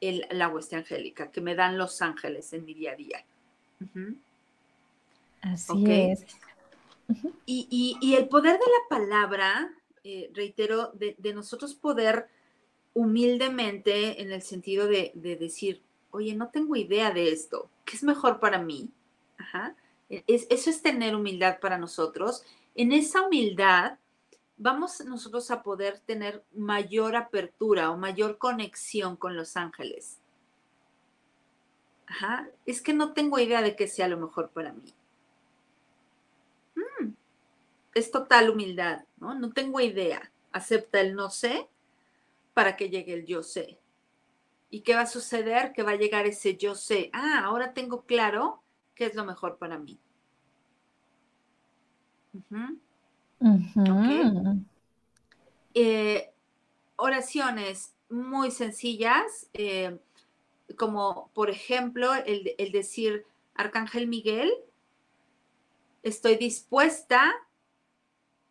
el, 0.00 0.26
la 0.30 0.48
hueste 0.48 0.76
angélica, 0.76 1.30
que 1.30 1.40
me 1.40 1.54
dan 1.54 1.78
los 1.78 2.02
ángeles 2.02 2.52
en 2.52 2.64
mi 2.64 2.74
día 2.74 2.92
a 2.92 2.96
día. 2.96 3.24
Así 5.42 5.84
es. 5.86 6.26
y, 7.46 8.14
el 8.16 8.28
poder 8.28 8.52
de 8.52 8.58
la 8.58 8.88
palabra, 8.96 9.72
eh, 10.04 10.30
reitero, 10.34 10.92
de, 10.92 11.16
nosotros 11.34 11.74
poder 11.74 12.28
humildemente, 12.94 14.22
en 14.22 14.32
el 14.32 14.42
sentido 14.42 14.86
de, 14.86 15.12
de, 15.14 15.36
decir, 15.36 15.82
oye, 16.10 16.34
no 16.34 16.48
tengo 16.48 16.76
idea 16.76 17.10
de 17.10 17.32
esto, 17.32 17.68
¿qué 17.84 17.96
es 17.96 18.02
mejor 18.02 18.40
para 18.40 18.58
mí? 18.58 18.90
Ajá. 19.38 19.74
E, 20.08 20.24
eso 20.26 20.70
es 20.70 20.82
tener 20.82 21.14
humildad 21.14 21.58
para 21.60 21.78
nosotros. 21.78 22.44
En 22.74 22.92
esa 22.92 23.22
humildad 23.22 23.98
vamos 24.56 25.00
nosotros 25.04 25.50
a 25.50 25.62
poder 25.62 26.00
tener 26.00 26.44
mayor 26.54 27.16
apertura 27.16 27.90
o 27.90 27.96
mayor 27.96 28.38
conexión 28.38 29.16
con 29.16 29.36
los 29.36 29.56
ángeles. 29.56 30.18
Ajá, 32.06 32.48
es 32.66 32.80
que 32.80 32.94
no 32.94 33.12
tengo 33.12 33.38
idea 33.38 33.62
de 33.62 33.74
qué 33.74 33.88
sea 33.88 34.08
lo 34.08 34.16
mejor 34.16 34.50
para 34.50 34.72
mí. 34.72 34.94
Mm, 36.76 37.10
es 37.94 38.10
total 38.10 38.50
humildad, 38.50 39.04
¿no? 39.18 39.34
No 39.34 39.52
tengo 39.52 39.80
idea. 39.80 40.30
Acepta 40.52 41.00
el 41.00 41.14
no 41.14 41.30
sé 41.30 41.68
para 42.54 42.76
que 42.76 42.88
llegue 42.88 43.12
el 43.12 43.26
yo 43.26 43.42
sé. 43.42 43.78
¿Y 44.70 44.80
qué 44.80 44.94
va 44.94 45.02
a 45.02 45.06
suceder? 45.06 45.72
Que 45.72 45.82
va 45.82 45.92
a 45.92 45.96
llegar 45.96 46.26
ese 46.26 46.56
yo 46.56 46.74
sé. 46.74 47.10
Ah, 47.12 47.42
ahora 47.44 47.74
tengo 47.74 48.02
claro 48.02 48.62
qué 48.96 49.06
es 49.06 49.14
lo 49.14 49.24
mejor 49.24 49.58
para 49.58 49.78
mí. 49.78 50.00
Eh, 55.74 56.32
oraciones 56.96 57.94
muy 58.08 58.50
sencillas, 58.50 59.48
eh, 59.52 60.00
como 60.76 61.30
por 61.34 61.50
ejemplo 61.50 62.14
el, 62.14 62.54
el 62.58 62.72
decir, 62.72 63.24
Arcángel 63.54 64.08
Miguel, 64.08 64.50
estoy 66.02 66.36
dispuesta 66.36 67.32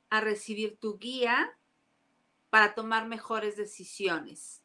a 0.09 0.21
recibir 0.21 0.77
tu 0.77 0.97
guía 0.97 1.57
para 2.49 2.75
tomar 2.75 3.07
mejores 3.07 3.57
decisiones. 3.57 4.61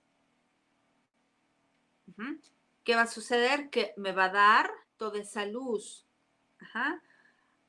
¿Qué 2.84 2.94
va 2.94 3.02
a 3.02 3.06
suceder? 3.06 3.70
Que 3.70 3.94
me 3.96 4.12
va 4.12 4.26
a 4.26 4.32
dar 4.32 4.70
toda 5.00 5.18
esa 5.18 5.46
luz. 5.46 6.06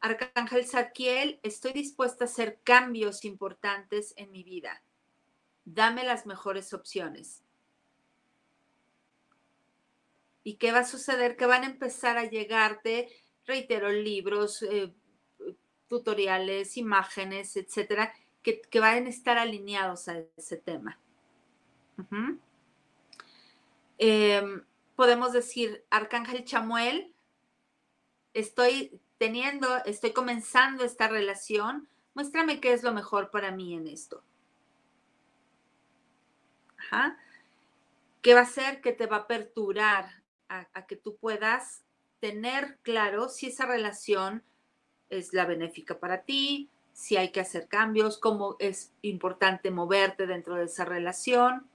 Arcángel 0.01 0.65
Zadkiel, 0.67 1.39
estoy 1.43 1.71
dispuesta 1.71 2.25
a 2.25 2.27
hacer 2.27 2.59
cambios 2.61 3.23
importantes 3.23 4.13
en 4.17 4.32
mi 4.32 4.43
vida. 4.43 4.84
Dame 5.63 6.03
las 6.03 6.25
mejores 6.25 6.73
opciones. 6.73 7.41
¿Y 10.43 10.55
qué 10.55 10.73
va 10.73 10.79
a 10.79 10.86
suceder? 10.86 11.38
Que 11.38 11.45
van 11.45 11.63
a 11.63 11.67
empezar 11.67 12.17
a 12.17 12.25
llegarte, 12.25 13.07
reitero, 13.45 13.89
libros, 13.91 14.61
eh, 14.63 14.93
tutoriales, 15.88 16.75
imágenes, 16.75 17.55
etcétera, 17.55 18.13
que, 18.43 18.61
van 18.82 19.05
a 19.05 19.09
estar 19.09 19.38
alineados 19.38 20.09
a 20.09 20.19
ese 20.36 20.57
tema. 20.57 20.99
Em, 23.97 24.65
podemos 24.97 25.32
decir, 25.32 25.86
Arcángel 25.89 26.43
Chamuel, 26.43 27.13
estoy 28.34 28.99
teniendo, 29.17 29.67
estoy 29.86 30.13
comenzando 30.13 30.84
esta 30.84 31.07
relación, 31.07 31.88
muéstrame 32.13 32.59
qué 32.59 32.73
es 32.73 32.84
lo 32.84 32.93
mejor 32.93 33.29
para 33.29 33.51
mí 33.51 33.75
en 33.75 33.88
esto. 33.88 34.23
Ajá. 36.77 37.17
¿Qué 38.21 38.34
va 38.34 38.41
a 38.41 38.43
hacer? 38.43 38.82
Que 38.82 38.93
te 38.93 39.07
va 39.07 39.17
a 39.17 39.19
aperturar 39.21 40.23
a, 40.49 40.86
que 40.86 40.95
tú 40.95 41.15
puedas 41.15 41.84
tener 42.19 42.77
claro 42.82 43.29
si 43.29 43.47
esa 43.47 43.65
relación 43.65 44.43
es 45.09 45.34
la 45.34 45.45
benéfica 45.45 45.99
para 45.99 46.23
ti, 46.23 46.69
si 46.93 47.17
hay 47.17 47.32
que 47.32 47.39
hacer 47.39 47.67
cambios, 47.67 48.17
cómo 48.17 48.57
es 48.59 48.91
importante 49.01 49.71
moverte 49.71 50.27
dentro 50.27 50.55
de 50.55 50.65
esa 50.65 50.86
relación. 50.86 51.67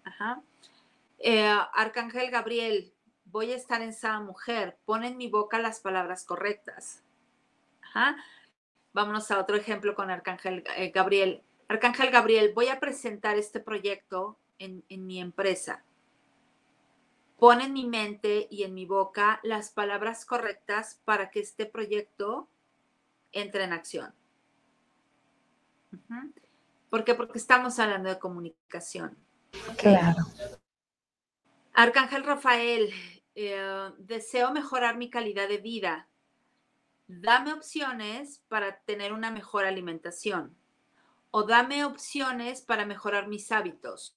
Eh, 1.18 1.56
Arcángel 1.72 2.30
Gabriel, 2.30 2.92
voy 3.36 3.52
a 3.52 3.56
estar 3.56 3.82
en 3.82 3.90
esa 3.90 4.18
mujer, 4.20 4.78
pon 4.86 5.04
en 5.04 5.18
mi 5.18 5.28
boca 5.28 5.58
las 5.58 5.80
palabras 5.80 6.24
correctas. 6.24 7.02
Vámonos 8.94 9.30
a 9.30 9.38
otro 9.38 9.56
ejemplo 9.56 9.94
con 9.94 10.10
Arcángel 10.10 10.64
eh, 10.74 10.90
Gabriel. 10.90 11.42
Arcángel 11.68 12.10
Gabriel, 12.10 12.52
voy 12.54 12.68
a 12.68 12.80
presentar 12.80 13.36
este 13.36 13.60
proyecto 13.60 14.38
en, 14.58 14.82
en 14.88 15.06
mi 15.06 15.20
empresa. 15.20 15.84
Pon 17.38 17.60
en 17.60 17.74
mi 17.74 17.86
mente 17.86 18.48
y 18.50 18.62
en 18.62 18.72
mi 18.72 18.86
boca 18.86 19.38
las 19.42 19.68
palabras 19.68 20.24
correctas 20.24 21.02
para 21.04 21.30
que 21.30 21.40
este 21.40 21.66
proyecto 21.66 22.48
entre 23.32 23.64
en 23.64 23.74
acción. 23.74 24.14
¿Por 26.88 27.04
qué? 27.04 27.14
Porque 27.14 27.36
estamos 27.36 27.78
hablando 27.78 28.08
de 28.08 28.18
comunicación. 28.18 29.14
Claro. 29.76 30.24
Arcángel 31.74 32.24
Rafael, 32.24 32.90
eh, 33.36 33.90
deseo 33.98 34.50
mejorar 34.50 34.96
mi 34.96 35.10
calidad 35.10 35.48
de 35.48 35.58
vida. 35.58 36.08
Dame 37.06 37.52
opciones 37.52 38.42
para 38.48 38.80
tener 38.80 39.12
una 39.12 39.30
mejor 39.30 39.64
alimentación 39.64 40.56
o 41.30 41.42
dame 41.42 41.84
opciones 41.84 42.62
para 42.62 42.86
mejorar 42.86 43.28
mis 43.28 43.52
hábitos. 43.52 44.16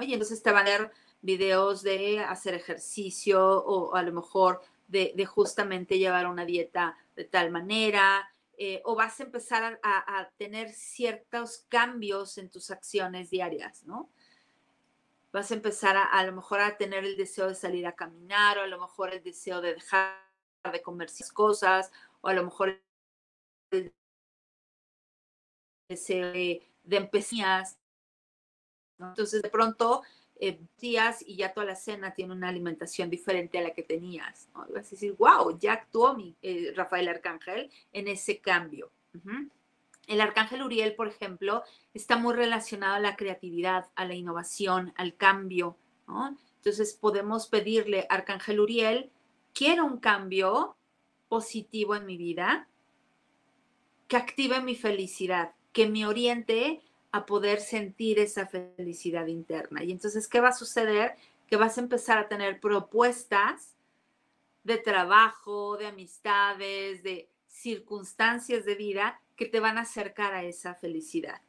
Y 0.00 0.12
entonces 0.14 0.42
te 0.42 0.50
van 0.50 0.66
a 0.66 0.70
dar 0.70 0.92
videos 1.20 1.82
de 1.82 2.20
hacer 2.20 2.54
ejercicio 2.54 3.62
o 3.62 3.94
a 3.94 4.02
lo 4.02 4.12
mejor 4.12 4.62
de, 4.88 5.26
justamente 5.26 5.98
llevar 5.98 6.26
una 6.26 6.44
dieta 6.44 6.96
de 7.16 7.24
tal 7.24 7.50
manera, 7.50 8.28
eh, 8.56 8.82
o 8.84 8.94
vas 8.94 9.20
a 9.20 9.24
empezar 9.24 9.78
a, 9.82 10.30
tener 10.36 10.70
ciertos 10.70 11.64
cambios 11.68 12.38
en 12.38 12.50
tus 12.50 12.70
acciones 12.70 13.30
diarias, 13.30 13.84
¿no? 13.84 14.10
Vas 15.32 15.50
a 15.50 15.54
empezar 15.54 15.96
a, 15.96 16.04
a 16.04 16.24
lo 16.24 16.32
mejor 16.32 16.60
a 16.60 16.76
tener 16.76 17.04
el 17.04 17.16
deseo 17.16 17.48
de 17.48 17.54
salir 17.54 17.86
a 17.86 17.94
caminar, 17.94 18.58
o 18.58 18.62
a 18.62 18.66
lo 18.66 18.80
mejor 18.80 19.12
el 19.14 19.22
deseo 19.22 19.60
de 19.60 19.74
dejar 19.74 20.30
de 20.72 20.82
comer 20.82 21.08
cosas, 21.32 21.90
o 22.20 22.28
a 22.28 22.34
lo 22.34 22.44
mejor 22.44 22.80
el 23.70 23.92
deseo 25.88 26.32
de, 26.32 26.62
empezar. 26.90 27.64
Entonces, 28.98 29.42
de 29.42 29.48
pronto, 29.48 30.02
eh, 30.36 30.60
días 30.78 31.22
y 31.26 31.36
ya 31.36 31.54
toda 31.54 31.66
la 31.66 31.76
cena 31.76 32.12
tiene 32.12 32.32
una 32.32 32.48
alimentación 32.48 33.08
diferente 33.08 33.58
a 33.58 33.62
la 33.62 33.74
que 33.74 33.82
tenías. 33.82 34.48
¿no? 34.54 34.66
vas 34.74 34.86
a 34.86 34.90
decir, 34.90 35.14
wow, 35.16 35.58
ya 35.58 35.74
actuó 35.74 36.14
mi, 36.14 36.36
eh, 36.42 36.72
Rafael 36.76 37.08
Arcángel 37.08 37.70
en 37.92 38.08
ese 38.08 38.40
cambio. 38.40 38.92
El 40.10 40.20
arcángel 40.20 40.64
Uriel, 40.64 40.96
por 40.96 41.06
ejemplo, 41.06 41.62
está 41.94 42.16
muy 42.16 42.34
relacionado 42.34 42.96
a 42.96 42.98
la 42.98 43.14
creatividad, 43.14 43.86
a 43.94 44.04
la 44.04 44.14
innovación, 44.16 44.92
al 44.96 45.14
cambio. 45.14 45.76
Entonces 46.56 46.94
podemos 46.94 47.46
pedirle, 47.46 48.08
arcángel 48.10 48.58
Uriel, 48.58 49.12
quiero 49.54 49.84
un 49.84 49.98
cambio 49.98 50.74
positivo 51.28 51.94
en 51.94 52.06
mi 52.06 52.16
vida, 52.16 52.68
que 54.08 54.16
active 54.16 54.60
mi 54.60 54.74
felicidad, 54.74 55.52
que 55.72 55.88
me 55.88 56.04
oriente 56.08 56.82
a 57.12 57.24
poder 57.24 57.60
sentir 57.60 58.18
esa 58.18 58.48
felicidad 58.48 59.28
interna. 59.28 59.84
Y 59.84 59.92
entonces, 59.92 60.26
¿qué 60.26 60.40
va 60.40 60.48
a 60.48 60.52
suceder? 60.52 61.14
Que 61.46 61.54
vas 61.54 61.78
a 61.78 61.82
empezar 61.82 62.18
a 62.18 62.26
tener 62.26 62.58
propuestas 62.58 63.76
de 64.64 64.76
trabajo, 64.76 65.76
de 65.76 65.86
amistades, 65.86 67.04
de 67.04 67.28
circunstancias 67.46 68.64
de 68.64 68.74
vida 68.74 69.20
que 69.40 69.46
te 69.46 69.58
van 69.58 69.78
a 69.78 69.82
acercar 69.82 70.34
a 70.34 70.42
esa 70.42 70.74
felicidad. 70.74 71.40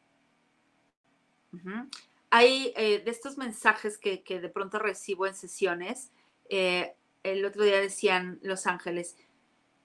Hay 2.30 2.72
eh, 2.78 3.02
de 3.04 3.12
estos 3.12 3.38
mensajes 3.38 3.98
que, 3.98 4.24
de 4.26 4.48
pronto 4.48 4.80
recibo 4.80 5.28
en 5.28 5.36
sesiones, 5.36 6.10
eh, 6.48 6.96
el 7.24 7.44
otro 7.44 7.66
día 7.66 7.82
decían 7.82 8.40
Los 8.44 8.66
Ángeles, 8.66 9.18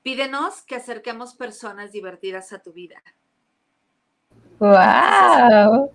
pídenos 0.05 0.63
que 0.63 0.77
acerquemos 0.77 1.35
personas 1.35 1.91
divertidas 1.91 2.53
a 2.53 2.61
tu 2.61 2.73
vida. 2.73 3.03
¡Wow! 4.61 5.91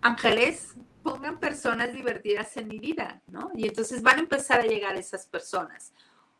Ángeles, 0.00 0.74
pongan 1.04 1.38
personas 1.38 1.92
divertidas 1.92 2.56
en 2.56 2.66
mi 2.66 2.80
vida, 2.80 3.22
¿no? 3.28 3.52
Y 3.54 3.68
entonces 3.68 4.02
van 4.02 4.16
a 4.16 4.22
empezar 4.22 4.58
a 4.58 4.66
llegar 4.66 4.96
esas 4.96 5.28
personas. 5.28 5.92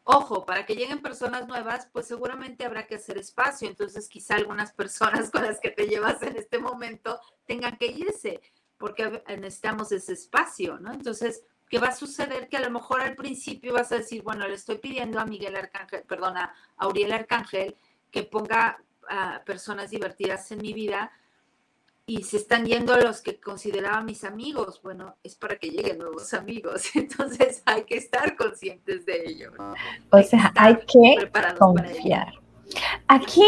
Ojo, 0.06 0.44
para 0.44 0.66
que 0.66 0.76
lleguen 0.76 1.00
personas 1.00 1.48
nuevas, 1.48 1.88
pues 1.90 2.06
seguramente 2.06 2.66
habrá 2.66 2.86
que 2.86 2.96
hacer 2.96 3.16
espacio. 3.16 3.68
Entonces, 3.68 4.06
quizá 4.08 4.36
algunas 4.36 4.72
personas 4.72 5.30
con 5.32 5.42
las 5.42 5.58
que 5.60 5.70
te 5.70 5.86
llevas 5.86 6.22
en 6.22 6.36
este 6.36 6.58
momento 6.58 7.18
tengan 7.46 7.78
que 7.78 7.86
irse, 7.86 8.42
porque 8.76 9.22
necesitamos 9.28 9.92
ese 9.92 10.12
espacio, 10.12 10.78
¿no? 10.78 10.92
Entonces, 10.92 11.44
¿qué 11.70 11.78
va 11.78 11.88
a 11.88 11.96
suceder? 11.96 12.48
Que 12.48 12.58
a 12.58 12.60
lo 12.60 12.70
mejor 12.70 13.00
al 13.00 13.16
principio 13.16 13.72
vas 13.72 13.92
a 13.92 13.96
decir, 13.96 14.22
bueno, 14.22 14.46
le 14.46 14.54
estoy 14.54 14.76
pidiendo 14.76 15.18
a 15.18 15.24
Miguel 15.24 15.56
Arcángel, 15.56 16.02
perdona, 16.02 16.54
a 16.76 16.84
Auriel 16.84 17.12
Arcángel, 17.12 17.76
que 18.10 18.24
ponga 18.24 18.82
a 19.08 19.42
personas 19.44 19.90
divertidas 19.90 20.50
en 20.52 20.58
mi 20.58 20.74
vida 20.74 21.12
y 22.06 22.22
se 22.22 22.36
están 22.36 22.66
yendo 22.66 22.96
los 22.96 23.22
que 23.22 23.40
consideraba 23.40 24.02
mis 24.02 24.24
amigos. 24.24 24.80
Bueno, 24.82 25.16
es 25.22 25.36
para 25.36 25.56
que 25.56 25.70
lleguen 25.70 25.98
nuevos 25.98 26.34
amigos. 26.34 26.84
Entonces 26.94 27.62
hay 27.64 27.84
que 27.84 27.96
estar 27.96 28.36
conscientes 28.36 29.06
de 29.06 29.24
ello. 29.26 29.52
O 30.10 30.22
sea, 30.22 30.52
hay 30.56 30.76
que 30.76 31.30
confiar. 31.58 32.34
Aquí, 33.08 33.44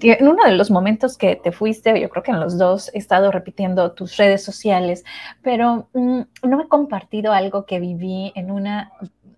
en 0.00 0.28
uno 0.28 0.44
de 0.44 0.52
los 0.52 0.70
momentos 0.70 1.18
que 1.18 1.36
te 1.36 1.52
fuiste, 1.52 2.00
yo 2.00 2.08
creo 2.08 2.22
que 2.22 2.30
en 2.30 2.40
los 2.40 2.56
dos 2.56 2.90
he 2.94 2.98
estado 2.98 3.30
repitiendo 3.30 3.92
tus 3.92 4.16
redes 4.16 4.42
sociales, 4.42 5.04
pero 5.42 5.88
mm, 5.92 6.20
no 6.44 6.60
he 6.62 6.68
compartido 6.68 7.32
algo 7.32 7.66
que 7.66 7.80
viví 7.80 8.32
en 8.34 8.50
una, 8.50 8.92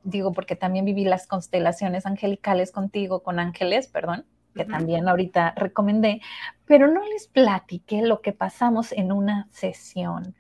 digo, 0.04 0.32
porque 0.32 0.54
también 0.54 0.84
viví 0.84 1.04
las 1.04 1.26
constelaciones 1.26 2.06
angelicales 2.06 2.70
contigo, 2.70 3.22
con 3.22 3.40
ángeles, 3.40 3.88
perdón, 3.88 4.26
que 4.54 4.64
también 4.64 5.08
ahorita 5.08 5.54
recomendé, 5.56 6.20
pero 6.66 6.88
no 6.88 7.02
les 7.04 7.28
platiqué 7.28 8.02
lo 8.02 8.20
que 8.20 8.32
pasamos 8.32 8.92
en 8.92 9.12
una 9.12 9.48
sesión. 9.50 10.34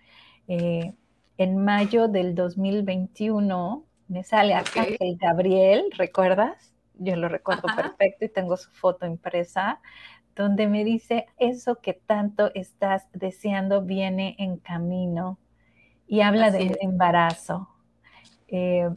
Eh, 0.48 0.92
en 1.38 1.64
mayo 1.64 2.08
del 2.08 2.34
2021 2.34 3.84
me 4.08 4.24
sale 4.24 4.54
Arcángel 4.54 5.16
Gabriel, 5.18 5.84
¿recuerdas? 5.96 6.74
Yo 6.94 7.16
lo 7.16 7.28
recuerdo 7.28 7.68
perfecto 7.74 8.26
y 8.26 8.28
tengo 8.28 8.56
su 8.56 8.70
foto 8.70 9.06
impresa, 9.06 9.80
donde 10.34 10.68
me 10.68 10.84
dice, 10.84 11.26
eso 11.38 11.76
que 11.76 11.94
tanto 11.94 12.50
estás 12.54 13.06
deseando 13.12 13.82
viene 13.82 14.36
en 14.38 14.58
camino 14.58 15.38
y 16.06 16.20
habla 16.20 16.50
del 16.50 16.76
embarazo. 16.80 17.68
Eh, 18.48 18.88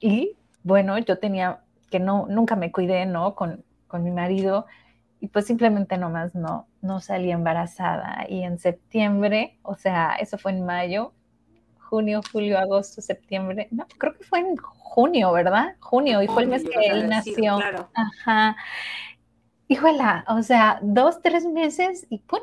y 0.00 0.36
bueno, 0.62 0.98
yo 0.98 1.18
tenía 1.18 1.62
que 1.90 2.00
no, 2.00 2.26
nunca 2.28 2.56
me 2.56 2.72
cuidé, 2.72 3.06
¿no? 3.06 3.34
Con, 3.34 3.64
con 3.88 4.04
mi 4.04 4.10
marido 4.10 4.66
y 5.20 5.28
pues 5.28 5.46
simplemente 5.46 5.98
nomás 5.98 6.34
no, 6.34 6.68
no 6.80 7.00
salí 7.00 7.30
embarazada. 7.30 8.26
Y 8.28 8.42
en 8.42 8.58
septiembre, 8.58 9.58
o 9.62 9.74
sea, 9.74 10.16
eso 10.20 10.38
fue 10.38 10.52
en 10.52 10.64
mayo, 10.64 11.12
junio, 11.88 12.20
julio, 12.32 12.58
agosto, 12.58 13.00
septiembre, 13.02 13.68
no, 13.70 13.86
creo 13.98 14.14
que 14.16 14.24
fue 14.24 14.40
en 14.40 14.56
junio, 14.56 15.32
¿verdad? 15.32 15.76
Junio, 15.80 16.22
y 16.22 16.28
fue 16.28 16.42
el 16.42 16.48
mes 16.48 16.64
que 16.64 16.86
él 16.86 17.08
nació. 17.08 17.56
Claro. 17.56 17.90
Ajá. 17.94 18.56
Híjola, 19.66 20.24
o 20.28 20.42
sea, 20.42 20.78
dos, 20.82 21.20
tres 21.20 21.44
meses 21.46 22.06
y 22.08 22.18
¡pum! 22.18 22.40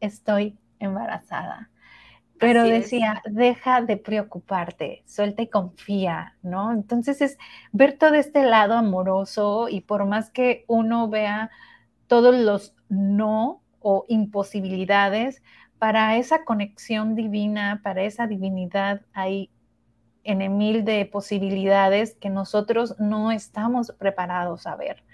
Estoy 0.00 0.58
embarazada. 0.78 1.70
Pero 2.38 2.64
decía, 2.64 3.22
deja 3.24 3.80
de 3.80 3.96
preocuparte, 3.96 5.02
suelta 5.06 5.42
y 5.42 5.48
confía, 5.48 6.36
¿no? 6.42 6.72
Entonces 6.72 7.20
es 7.22 7.38
ver 7.72 7.96
todo 7.96 8.14
este 8.14 8.42
lado 8.42 8.74
amoroso 8.74 9.68
y 9.68 9.80
por 9.80 10.04
más 10.04 10.30
que 10.30 10.64
uno 10.68 11.08
vea 11.08 11.50
todos 12.06 12.34
los 12.34 12.74
no 12.88 13.62
o 13.80 14.04
imposibilidades, 14.08 15.42
para 15.78 16.16
esa 16.16 16.44
conexión 16.44 17.14
divina, 17.14 17.80
para 17.82 18.02
esa 18.02 18.26
divinidad 18.26 19.02
hay 19.12 19.50
en 20.24 20.56
mil 20.56 20.84
de 20.84 21.04
posibilidades 21.06 22.16
que 22.16 22.30
nosotros 22.30 22.98
no 22.98 23.30
estamos 23.30 23.92
preparados 23.98 24.66
a 24.66 24.74
ver. 24.74 25.04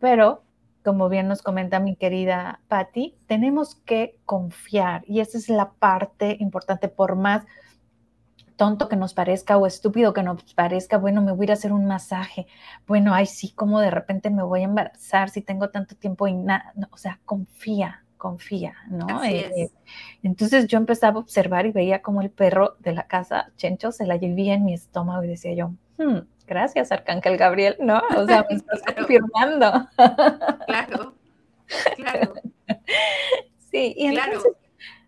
Pero 0.00 0.42
como 0.90 1.08
bien 1.08 1.28
nos 1.28 1.40
comenta 1.40 1.78
mi 1.78 1.94
querida 1.94 2.58
Patti, 2.66 3.14
tenemos 3.28 3.76
que 3.76 4.18
confiar 4.24 5.04
y 5.06 5.20
esa 5.20 5.38
es 5.38 5.48
la 5.48 5.70
parte 5.70 6.36
importante, 6.40 6.88
por 6.88 7.14
más 7.14 7.44
tonto 8.56 8.88
que 8.88 8.96
nos 8.96 9.14
parezca 9.14 9.56
o 9.56 9.68
estúpido 9.68 10.12
que 10.12 10.24
nos 10.24 10.42
parezca, 10.52 10.98
bueno, 10.98 11.22
me 11.22 11.30
voy 11.30 11.44
a 11.44 11.44
ir 11.44 11.50
a 11.52 11.54
hacer 11.54 11.72
un 11.72 11.86
masaje, 11.86 12.48
bueno, 12.88 13.14
ay, 13.14 13.26
sí, 13.26 13.52
como 13.52 13.78
de 13.78 13.92
repente 13.92 14.30
me 14.30 14.42
voy 14.42 14.62
a 14.62 14.64
embarazar 14.64 15.30
si 15.30 15.42
tengo 15.42 15.70
tanto 15.70 15.94
tiempo 15.94 16.26
y 16.26 16.34
nada, 16.34 16.74
o 16.90 16.96
sea, 16.96 17.20
confía, 17.24 18.02
confía, 18.16 18.74
¿no? 18.90 19.22
Eh, 19.22 19.70
entonces 20.24 20.66
yo 20.66 20.76
empezaba 20.76 21.18
a 21.18 21.20
observar 21.20 21.66
y 21.66 21.70
veía 21.70 22.02
como 22.02 22.20
el 22.20 22.30
perro 22.30 22.74
de 22.80 22.94
la 22.94 23.04
casa, 23.04 23.52
Chencho, 23.56 23.92
se 23.92 24.06
la 24.06 24.16
llevía 24.16 24.54
en 24.54 24.64
mi 24.64 24.74
estómago 24.74 25.22
y 25.22 25.28
decía 25.28 25.54
yo, 25.54 25.68
hmm, 25.98 26.18
gracias, 26.50 26.92
Arcángel 26.92 27.38
Gabriel, 27.38 27.76
¿no? 27.80 28.02
O 28.16 28.26
sea, 28.26 28.44
me 28.50 28.56
estás 28.56 28.82
confirmando. 28.94 29.88
claro, 30.66 31.14
claro. 31.96 32.34
Sí, 33.70 33.94
y 33.96 34.06
entonces 34.06 34.52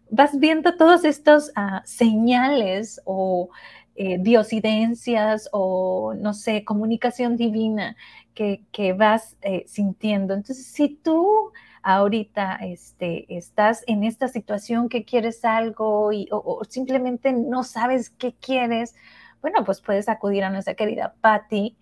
vas 0.08 0.38
viendo 0.38 0.76
todos 0.76 1.04
estos 1.04 1.50
ah, 1.56 1.82
señales 1.84 3.00
o 3.04 3.50
eh, 3.96 4.18
diosidencias 4.18 5.48
o, 5.52 6.14
no 6.16 6.32
sé, 6.32 6.64
comunicación 6.64 7.36
divina 7.36 7.96
que, 8.34 8.94
vas 8.96 9.36
eh, 9.42 9.64
sintiendo. 9.66 10.34
Entonces, 10.34 10.66
si 10.66 10.88
tú 10.88 11.52
ahorita 11.82 12.56
este, 12.62 13.26
estás 13.36 13.82
en 13.86 14.04
esta 14.04 14.28
situación 14.28 14.88
que 14.88 15.04
quieres 15.04 15.44
algo 15.44 16.12
y, 16.12 16.28
o, 16.30 16.62
simplemente 16.68 17.32
no 17.32 17.64
sabes 17.64 18.10
qué 18.10 18.34
quieres, 18.34 18.94
bueno, 19.42 19.64
pues 19.64 19.80
puedes 19.80 20.08
acudir 20.08 20.44
a 20.44 20.50
nuestra 20.50 20.74
querida 20.74 21.14
Patty. 21.20 21.76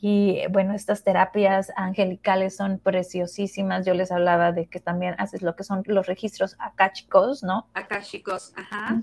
Y 0.00 0.40
bueno, 0.50 0.74
estas 0.74 1.04
terapias 1.04 1.70
angelicales 1.76 2.56
son 2.56 2.80
preciosísimas. 2.80 3.86
Yo 3.86 3.94
les 3.94 4.10
hablaba 4.10 4.50
de 4.50 4.66
que 4.66 4.80
también 4.80 5.14
haces 5.18 5.42
lo 5.42 5.54
que 5.54 5.62
son 5.62 5.84
los 5.86 6.06
registros 6.06 6.56
akáshicos, 6.58 7.44
¿no? 7.44 7.68
Akáshicos, 7.74 8.52
ajá. 8.56 9.00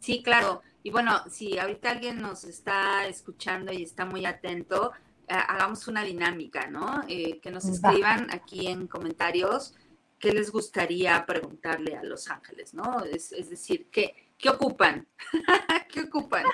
Sí, 0.00 0.22
claro. 0.22 0.60
Y 0.82 0.90
bueno, 0.90 1.22
si 1.30 1.58
ahorita 1.58 1.90
alguien 1.90 2.20
nos 2.20 2.44
está 2.44 3.06
escuchando 3.06 3.72
y 3.72 3.82
está 3.82 4.04
muy 4.04 4.26
atento, 4.26 4.92
hagamos 5.28 5.88
una 5.88 6.02
dinámica, 6.02 6.66
¿no? 6.66 7.02
Eh, 7.08 7.40
que 7.40 7.50
nos 7.50 7.64
escriban 7.66 8.26
aquí 8.30 8.66
en 8.66 8.86
comentarios 8.88 9.74
qué 10.18 10.32
les 10.32 10.50
gustaría 10.50 11.24
preguntarle 11.26 11.96
a 11.96 12.02
los 12.02 12.28
ángeles, 12.28 12.74
¿no? 12.74 13.04
Es, 13.04 13.30
decir, 13.30 13.88
¿qué, 13.90 14.29
qué 14.40 14.48
ocupan? 14.48 15.06
¿Qué 15.92 16.02
ocupan? 16.02 16.44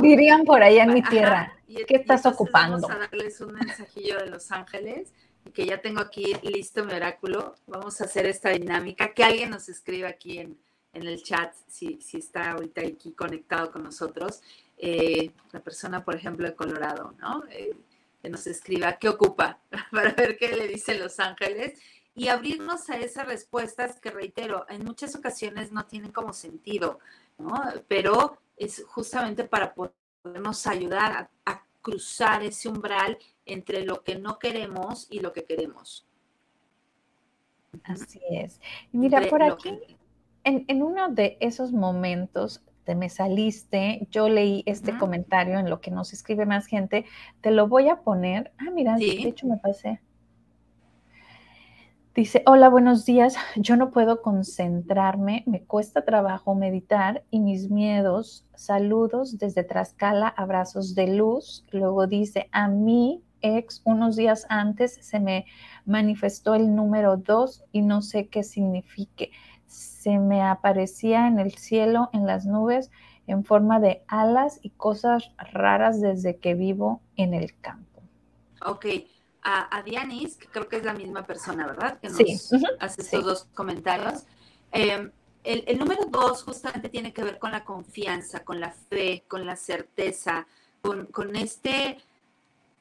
Dirían 0.00 0.44
por 0.44 0.62
allá 0.62 0.84
en 0.84 0.94
mi 0.94 1.02
tierra, 1.02 1.52
¿qué 1.66 1.96
estás 1.96 2.26
ocupando? 2.26 2.78
Vamos 2.80 2.90
a 2.90 2.98
darles 2.98 3.40
un 3.40 3.52
mensajillo 3.54 4.18
de 4.18 4.26
los 4.26 4.50
ángeles, 4.52 5.12
que 5.52 5.66
ya 5.66 5.80
tengo 5.80 6.00
aquí 6.00 6.34
listo 6.42 6.84
mi 6.84 6.92
oráculo. 6.94 7.54
Vamos 7.66 8.00
a 8.00 8.04
hacer 8.04 8.26
esta 8.26 8.50
dinámica, 8.50 9.12
que 9.12 9.24
alguien 9.24 9.50
nos 9.50 9.68
escriba 9.68 10.08
aquí 10.08 10.38
en, 10.38 10.58
en 10.92 11.02
el 11.06 11.22
chat, 11.22 11.54
si, 11.66 12.00
si 12.00 12.18
está 12.18 12.52
ahorita 12.52 12.80
aquí 12.82 13.12
conectado 13.12 13.70
con 13.70 13.82
nosotros. 13.82 14.42
Eh, 14.76 15.30
la 15.52 15.60
persona, 15.60 16.04
por 16.04 16.16
ejemplo, 16.16 16.46
de 16.46 16.54
Colorado, 16.54 17.14
¿no? 17.18 17.44
Eh, 17.50 17.76
que 18.22 18.30
nos 18.30 18.46
escriba 18.46 18.98
qué 18.98 19.08
ocupa 19.08 19.60
para 19.92 20.12
ver 20.12 20.38
qué 20.38 20.48
le 20.48 20.66
dicen 20.66 20.98
los 20.98 21.20
ángeles 21.20 21.78
y 22.14 22.28
abrirnos 22.28 22.88
a 22.90 22.96
esas 22.96 23.26
respuestas 23.26 24.00
que, 24.00 24.10
reitero, 24.10 24.66
en 24.68 24.84
muchas 24.84 25.16
ocasiones 25.16 25.72
no 25.72 25.84
tienen 25.86 26.12
como 26.12 26.32
sentido, 26.32 27.00
¿no? 27.38 27.54
Pero 27.88 28.38
es 28.56 28.84
justamente 28.86 29.44
para 29.44 29.74
podernos 29.74 30.66
ayudar 30.66 31.28
a, 31.44 31.60
cruzar 31.82 32.42
ese 32.42 32.70
umbral 32.70 33.18
entre 33.44 33.84
lo 33.84 34.02
que 34.02 34.16
no 34.16 34.38
queremos 34.38 35.06
y 35.10 35.20
lo 35.20 35.34
que 35.34 35.44
queremos. 35.44 36.08
Así 37.82 38.22
es. 38.30 38.58
Mira, 38.90 39.20
por 39.28 39.42
aquí, 39.42 39.78
en, 40.44 40.64
en, 40.66 40.82
uno 40.82 41.10
de 41.10 41.36
esos 41.40 41.72
momentos 41.72 42.62
te 42.84 42.94
me 42.94 43.08
saliste, 43.10 44.06
yo 44.10 44.30
leí 44.30 44.62
este 44.66 44.96
comentario 44.96 45.58
en 45.58 45.68
lo 45.68 45.82
que 45.82 45.90
nos 45.90 46.12
escribe 46.12 46.46
más 46.46 46.66
gente, 46.66 47.04
te 47.40 47.50
lo 47.50 47.66
voy 47.66 47.88
a 47.88 48.00
poner. 48.00 48.52
Ah, 48.58 48.70
mira, 48.72 48.96
de 48.96 49.06
hecho 49.06 49.46
me 49.46 49.56
pasé. 49.56 50.00
Dice, 52.14 52.44
hola, 52.46 52.68
buenos 52.68 53.04
días. 53.04 53.34
Yo 53.56 53.76
no 53.76 53.90
puedo 53.90 54.22
concentrarme, 54.22 55.42
me 55.46 55.64
cuesta 55.64 56.04
trabajo 56.04 56.54
meditar 56.54 57.24
y 57.32 57.40
mis 57.40 57.70
miedos, 57.70 58.46
saludos 58.54 59.36
desde 59.38 59.64
Trascala, 59.64 60.28
abrazos 60.28 60.94
de 60.94 61.08
luz. 61.08 61.64
Luego 61.72 62.06
dice, 62.06 62.48
a 62.52 62.68
mí, 62.68 63.24
ex, 63.40 63.82
unos 63.84 64.14
días 64.14 64.46
antes 64.48 64.96
se 65.00 65.18
me 65.18 65.46
manifestó 65.86 66.54
el 66.54 66.76
número 66.76 67.16
dos 67.16 67.64
y 67.72 67.82
no 67.82 68.00
sé 68.00 68.28
qué 68.28 68.44
signifique 68.44 69.32
se 69.66 70.20
me 70.20 70.40
aparecía 70.40 71.26
en 71.26 71.40
el 71.40 71.54
cielo, 71.54 72.10
en 72.12 72.26
las 72.26 72.46
nubes, 72.46 72.92
en 73.26 73.44
forma 73.44 73.80
de 73.80 74.04
alas 74.06 74.60
y 74.62 74.70
cosas 74.70 75.32
raras 75.52 76.00
desde 76.00 76.36
que 76.36 76.54
vivo 76.54 77.00
en 77.16 77.34
el 77.34 77.58
campo. 77.58 78.02
Ok. 78.64 78.86
A, 79.46 79.82
Dianis, 79.82 80.36
que 80.36 80.48
creo 80.48 80.68
que 80.68 80.76
es 80.76 80.84
la 80.84 80.94
misma 80.94 81.26
persona, 81.26 81.66
¿verdad? 81.66 82.00
Que 82.00 82.08
nos 82.08 82.18
hace 82.80 83.02
estos 83.02 83.24
dos 83.24 83.48
comentarios. 83.52 84.24
Em, 84.72 85.12
el, 85.44 85.78
número 85.78 86.06
dos 86.06 86.42
justamente 86.42 86.88
tiene 86.88 87.12
que 87.12 87.22
ver 87.22 87.38
con 87.38 87.52
la 87.52 87.64
confianza, 87.64 88.42
con 88.44 88.58
la 88.58 88.72
fe, 88.72 89.24
con 89.28 89.44
la 89.44 89.56
certeza, 89.56 90.46
con, 90.80 91.36
este 91.36 91.98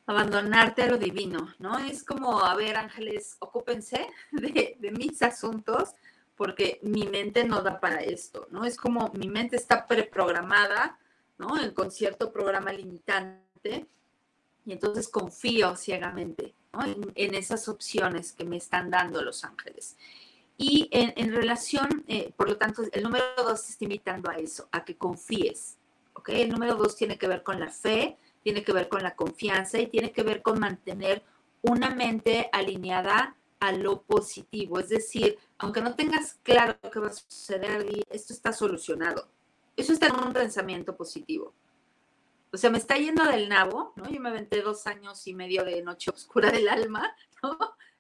abandonarte 0.06 0.84
a 0.84 0.88
lo 0.88 0.98
divino, 0.98 1.54
¿no? 1.60 1.78
Es 1.80 2.04
como, 2.04 2.40
a 2.40 2.56
ver, 2.56 2.78
ángeles, 2.78 3.36
ocúpense 3.40 4.08
de, 4.32 4.78
de 4.80 4.92
mis 4.92 5.22
asuntos, 5.22 5.94
porque 6.36 6.80
mi 6.84 7.06
mente 7.06 7.44
no 7.44 7.62
da 7.62 7.80
para 7.80 8.02
esto, 8.02 8.48
¿no? 8.52 8.66
Es 8.66 8.78
como 8.78 9.12
mi 9.14 9.28
mente 9.28 9.58
está 9.58 9.86
preprogramada, 9.86 10.98
¿no? 11.38 11.62
En, 11.62 11.74
con 11.74 11.92
cierto 11.92 12.32
programa 12.32 12.72
limitante, 12.72 13.88
y 14.66 14.72
entonces 14.72 15.08
confío 15.10 15.76
ciegamente 15.76 16.54
en, 17.16 17.36
esas 17.36 17.68
opciones 17.68 18.32
que 18.32 18.46
me 18.46 18.58
están 18.58 18.90
dando 18.90 19.22
los 19.22 19.44
ángeles. 19.44 19.98
Y 20.58 20.88
en, 20.92 21.34
relación, 21.34 22.04
eh, 22.08 22.32
por 22.36 22.48
lo 22.48 22.58
tanto, 22.58 22.84
el 22.92 23.04
número 23.04 23.26
dos 23.38 23.70
está 23.70 23.84
invitando 23.86 24.30
a 24.30 24.36
eso, 24.36 24.70
a 24.72 24.86
que 24.86 24.96
confíes, 24.96 25.78
¿ok? 26.14 26.30
El 26.30 26.50
número 26.50 26.76
dos 26.76 26.96
tiene 26.96 27.18
que 27.18 27.28
ver 27.28 27.44
con 27.44 27.60
la 27.60 27.70
fe, 27.70 28.18
tiene 28.44 28.64
que 28.64 28.74
ver 28.74 28.88
con 28.88 29.04
la 29.04 29.16
confianza 29.16 29.80
y 29.80 29.88
tiene 29.88 30.12
que 30.12 30.24
ver 30.24 30.42
con 30.42 30.60
mantener 30.60 31.24
una 31.62 31.90
mente 31.90 32.50
alineada 32.52 33.36
a 33.60 33.72
lo 33.72 34.02
positivo. 34.02 34.80
Es 34.80 34.90
decir, 34.90 35.38
aunque 35.58 35.82
no 35.82 35.96
tengas 35.96 36.38
claro 36.44 36.78
qué 36.92 37.00
va 37.00 37.08
a 37.08 37.14
suceder, 37.14 37.86
esto 38.10 38.34
está 38.34 38.54
solucionado. 38.54 39.28
Eso 39.76 39.94
está 39.94 40.08
en 40.08 40.16
un 40.16 40.34
pensamiento 40.34 40.96
positivo. 40.96 41.54
O 42.54 42.58
sea, 42.58 42.70
me 42.70 42.78
está 42.78 42.98
yendo 42.98 43.26
del 43.26 43.50
nabo, 43.50 43.94
¿no? 43.96 44.08
Yo 44.08 44.22
me 44.22 44.30
aventé 44.30 44.62
dos 44.62 44.86
años 44.86 45.26
y 45.26 45.34
medio 45.34 45.66
de 45.66 45.82
noche 45.82 46.12
oscura 46.12 46.52
del 46.52 46.70
alma, 46.70 47.16
¿no? 47.44 47.58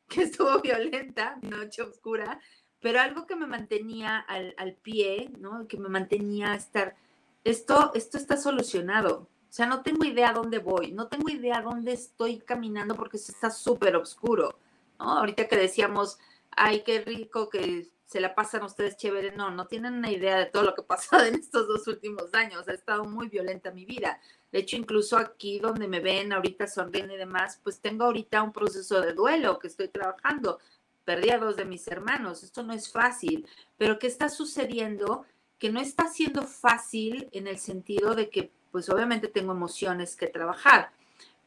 Que 0.08 0.24
estuvo 0.24 0.62
violenta, 0.62 1.39
noche 1.41 1.82
oscura, 1.82 2.39
pero 2.80 2.99
algo 2.99 3.26
que 3.26 3.36
me 3.36 3.47
mantenía 3.47 4.20
al, 4.20 4.54
al 4.58 4.76
pie, 4.76 5.32
¿no? 5.39 5.68
Que 5.68 5.78
me 5.80 5.89
mantenía 5.89 6.51
a 6.51 6.56
estar, 6.56 6.95
esto, 7.43 7.91
esto 7.95 8.18
está 8.18 8.38
solucionado. 8.38 9.28
O 9.49 9.56
sea, 9.56 9.66
no 9.66 9.82
tengo 9.82 10.06
idea 10.06 10.34
dónde 10.34 10.60
voy, 10.60 10.91
no 10.91 11.08
tengo 11.08 11.30
idea 11.30 11.62
dónde 11.62 11.93
estoy 11.93 12.38
caminando 12.38 12.95
porque 12.95 13.18
esto 13.18 13.32
está 13.32 13.49
súper 13.49 13.95
oscuro. 13.95 14.60
Ahorita 14.99 15.47
que 15.47 15.58
decíamos, 15.58 16.20
ay, 16.51 16.84
qué 16.84 17.01
rico 17.01 17.49
que 17.49 17.89
se 18.06 18.22
la 18.22 18.36
pasan 18.36 18.62
ustedes 18.62 18.97
chévere, 18.97 19.36
no, 19.36 19.49
no 19.49 19.66
tienen 19.66 19.95
una 19.95 20.12
idea 20.12 20.38
de 20.38 20.45
todo 20.45 20.62
lo 20.62 20.76
que 20.76 20.82
ha 20.82 20.86
pasado 20.86 21.26
en 21.26 21.34
estos 21.34 21.68
dos 21.68 21.88
últimos 21.88 22.32
años, 22.36 22.68
ha 22.68 22.74
estado 22.74 23.06
muy 23.06 23.30
violenta 23.30 23.72
mi 23.72 23.86
vida. 23.86 24.20
De 24.54 24.60
hecho, 24.60 24.78
incluso 24.78 25.18
aquí 25.18 25.58
donde 25.58 25.88
me 25.88 25.99
ven 25.99 26.32
ahorita 26.32 26.68
sonriendo 26.68 27.16
y 27.16 27.18
demás, 27.18 27.60
pues 27.64 27.80
tengo 27.80 28.06
ahorita 28.06 28.43
un 28.43 28.54
proceso 28.54 29.01
de 29.01 29.14
duelo 29.14 29.58
que 29.58 29.66
estoy 29.66 29.88
trabajando. 29.88 30.60
Perdí 31.04 31.32
a 31.32 31.39
dos 31.39 31.56
de 31.56 31.66
mis 31.66 31.88
hermanos, 31.88 32.43
esto 32.43 32.62
no 32.62 32.72
es 32.72 32.91
fácil, 32.91 33.47
pero 33.78 33.97
¿qué 33.97 34.06
está 34.06 34.30
sucediendo? 34.30 35.26
Que 35.58 35.72
no 35.72 35.82
está 35.82 36.08
siendo 36.08 36.43
fácil 36.43 37.30
en 37.32 37.47
el 37.47 37.58
sentido 37.58 38.14
de 38.14 38.30
que, 38.30 38.51
pues 38.72 38.89
obviamente 38.89 39.28
tengo 39.28 39.54
emociones 39.54 40.16
que 40.16 40.28
trabajar, 40.28 40.91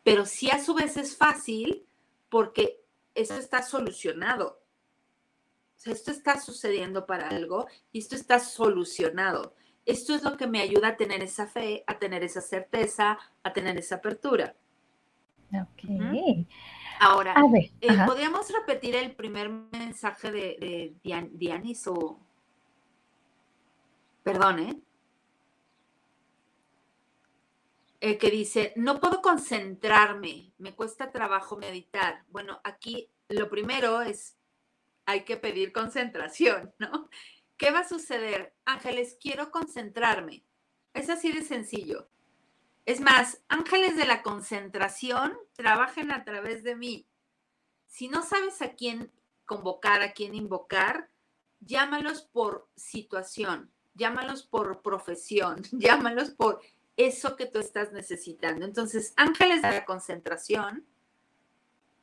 pero 0.03 0.27
sí 0.27 0.51
a 0.51 0.61
su 0.61 0.75
vez 0.75 0.97
es 0.97 1.17
fácil 1.17 1.87
porque 2.29 2.81
esto 3.15 3.37
está 3.37 3.63
solucionado. 3.63 4.61
O 5.77 5.79
sea, 5.79 5.93
esto 5.93 6.11
está 6.11 6.41
sucediendo 6.41 7.07
para 7.07 7.29
algo 7.29 7.69
y 7.93 8.01
esto 8.01 8.17
está 8.17 8.41
solucionado. 8.41 9.55
Esto 9.87 10.15
es 10.15 10.23
lo 10.23 10.37
que 10.37 10.47
me 10.47 10.61
ayuda 10.61 10.89
a 10.89 10.97
tener 10.97 11.23
esa 11.23 11.47
fe, 11.47 11.85
a 11.87 11.99
tener 11.99 12.23
esa 12.25 12.41
certeza, 12.41 13.19
a 13.43 13.53
tener 13.53 13.79
esa 13.79 13.97
apertura. 13.97 14.55
Ok. 15.55 16.47
Ahora, 16.99 17.35
eh, 17.81 17.97
¿podríamos 18.05 18.51
repetir 18.51 18.97
el 18.97 19.15
primer 19.15 19.49
mensaje 19.49 20.33
de, 20.33 20.95
de 21.03 21.29
Dianis 21.33 21.87
o... 21.87 22.19
Perdón, 24.25 24.59
¿eh? 24.59 24.77
Eh, 28.01 28.19
que 28.19 28.31
dice, 28.31 28.73
no 28.77 29.01
puedo 29.01 29.23
concentrarme, 29.23 30.53
me 30.59 30.75
cuesta 30.75 31.11
trabajo 31.11 31.57
meditar. 31.57 32.25
Bueno, 32.31 32.61
aquí 32.65 33.09
lo 33.29 33.49
primero 33.49 34.03
es, 34.03 34.37
hay 35.07 35.23
que 35.25 35.37
pedir 35.37 35.73
concentración, 35.73 36.73
¿no? 36.79 37.09
¿Qué 37.57 37.71
va 37.71 37.81
a 37.81 37.89
suceder? 37.89 38.55
Ángeles, 38.65 39.17
quiero 39.21 39.51
concentrarme. 39.51 40.45
Es 40.93 41.09
así 41.09 41.33
de 41.33 41.43
sencillo. 41.43 42.09
Es 42.85 43.01
más, 43.01 43.43
ángeles 43.49 43.97
de 43.97 44.07
la 44.07 44.23
concentración 44.23 45.37
trabajen 45.55 46.13
a 46.13 46.25
través 46.25 46.63
de 46.63 46.77
mí. 46.77 47.07
Si 47.87 48.09
no 48.09 48.23
sabes 48.23 48.63
a 48.63 48.75
quién 48.75 49.11
convocar, 49.45 50.03
a 50.03 50.13
quién 50.13 50.35
invocar, 50.35 51.09
llámalos 51.61 52.23
por 52.23 52.69
situación, 52.77 53.71
llámalos 53.95 54.43
por 54.43 54.83
profesión, 54.83 55.63
llámalos 55.73 56.31
por 56.31 56.61
eso 56.97 57.37
que 57.37 57.47
tú 57.47 57.59
estás 57.59 57.93
necesitando. 57.93 58.65
Entonces, 58.65 59.13
ángeles 59.17 59.63
de 59.63 59.71
la 59.71 59.85
concentración, 59.85 60.87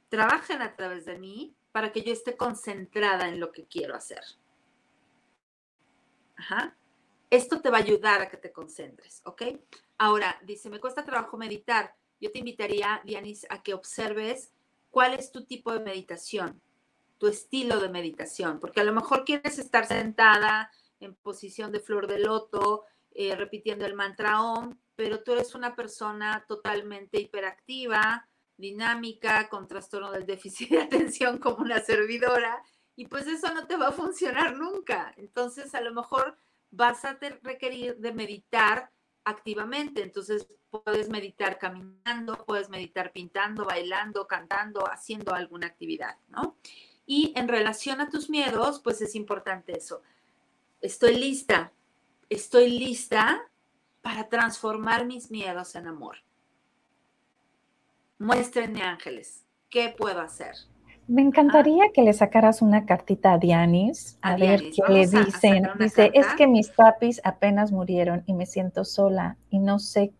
trabajen 0.09 0.61
a 0.61 0.75
través 0.75 1.05
de 1.05 1.17
mí 1.17 1.55
para 1.71 1.91
que 1.91 2.03
yo 2.03 2.13
esté 2.13 2.37
concentrada 2.37 3.29
en 3.29 3.39
lo 3.39 3.51
que 3.51 3.65
quiero 3.65 3.95
hacer. 3.95 4.23
Esto 7.29 7.61
te 7.61 7.69
va 7.69 7.77
a 7.77 7.81
ayudar 7.81 8.21
a 8.21 8.29
que 8.29 8.37
te 8.37 8.51
concentres, 8.51 9.21
¿ok? 9.25 9.43
Ahora, 9.97 10.39
dice, 10.43 10.69
me 10.69 10.79
cuesta 10.79 11.03
trabajo 11.03 11.37
meditar. 11.37 11.95
Yo 12.19 12.31
te 12.31 12.39
invitaría, 12.39 13.01
Dianis, 13.05 13.45
a 13.49 13.63
que 13.63 13.73
observes 13.73 14.51
cuál 14.91 15.13
es 15.13 15.31
tu 15.31 15.45
tipo 15.45 15.73
de 15.73 15.79
meditación, 15.79 16.61
tu 17.17 17.27
estilo 17.27 17.79
de 17.79 17.89
meditación, 17.89 18.59
porque 18.59 18.81
a 18.81 18.83
lo 18.83 18.93
mejor 18.93 19.25
quieres 19.25 19.57
estar 19.57 19.87
sentada 19.87 20.71
en 20.99 21.15
posición 21.15 21.71
de 21.71 21.79
flor 21.79 22.07
de 22.07 22.19
loto, 22.19 22.85
eh, 23.11 23.35
repitiendo 23.35 23.85
el 23.85 23.95
mantra 23.95 24.41
OM, 24.41 24.77
pero 24.95 25.23
tú 25.23 25.33
eres 25.33 25.55
una 25.55 25.75
persona 25.75 26.45
totalmente 26.47 27.19
hiperactiva, 27.19 28.27
dinámica, 28.57 29.49
con 29.49 29.67
trastorno 29.67 30.11
del 30.11 30.25
déficit 30.25 30.69
de 30.69 30.81
atención 30.83 31.37
como 31.39 31.57
una 31.57 31.79
servidora, 31.79 32.63
y 32.95 33.07
pues 33.07 33.27
eso 33.27 33.53
no 33.53 33.65
te 33.65 33.77
va 33.77 33.87
a 33.87 33.91
funcionar 33.91 34.55
nunca. 34.55 35.13
Entonces, 35.17 35.73
a 35.75 35.81
lo 35.81 35.93
mejor 35.93 36.37
vas 36.71 37.05
a 37.05 37.17
requerir 37.41 37.97
de 37.97 38.13
meditar 38.13 38.91
activamente. 39.23 40.03
Entonces, 40.03 40.47
puedes 40.69 41.09
meditar 41.09 41.57
caminando, 41.57 42.43
puedes 42.45 42.69
meditar 42.69 43.11
pintando, 43.11 43.65
bailando, 43.65 44.27
cantando, 44.27 44.87
haciendo 44.91 45.33
alguna 45.33 45.67
actividad, 45.67 46.17
¿no? 46.29 46.57
Y 47.05 47.33
en 47.35 47.47
relación 47.47 48.01
a 48.01 48.09
tus 48.09 48.29
miedos, 48.29 48.79
pues 48.79 49.01
es 49.01 49.15
importante 49.15 49.77
eso. 49.77 50.01
Estoy 50.81 51.15
lista, 51.15 51.73
estoy 52.29 52.69
lista 52.69 53.49
para 54.01 54.29
transformar 54.29 55.05
mis 55.05 55.31
miedos 55.31 55.75
en 55.75 55.87
amor. 55.87 56.17
Muéstrenme 58.19 58.81
ángeles, 58.81 59.45
¿qué 59.69 59.93
puedo 59.97 60.21
hacer? 60.21 60.55
Me 61.07 61.21
encantaría 61.21 61.91
que 61.93 62.01
le 62.01 62.13
sacaras 62.13 62.61
una 62.61 62.85
cartita 62.85 63.33
a 63.33 63.37
Dianis, 63.37 64.17
a, 64.21 64.37
ver 64.37 64.61
qué 64.71 64.93
le 64.93 65.07
dicen. 65.07 65.69
Dice, 65.77 66.11
es 66.13 66.27
que 66.37 66.47
mis 66.47 66.69
papis 66.69 67.19
apenas 67.23 67.71
murieron 67.71 68.23
y 68.25 68.33
me 68.33 68.45
siento 68.45 68.85
sola 68.85 69.37
y 69.49 69.59
no 69.59 69.79
sé, 69.79 70.13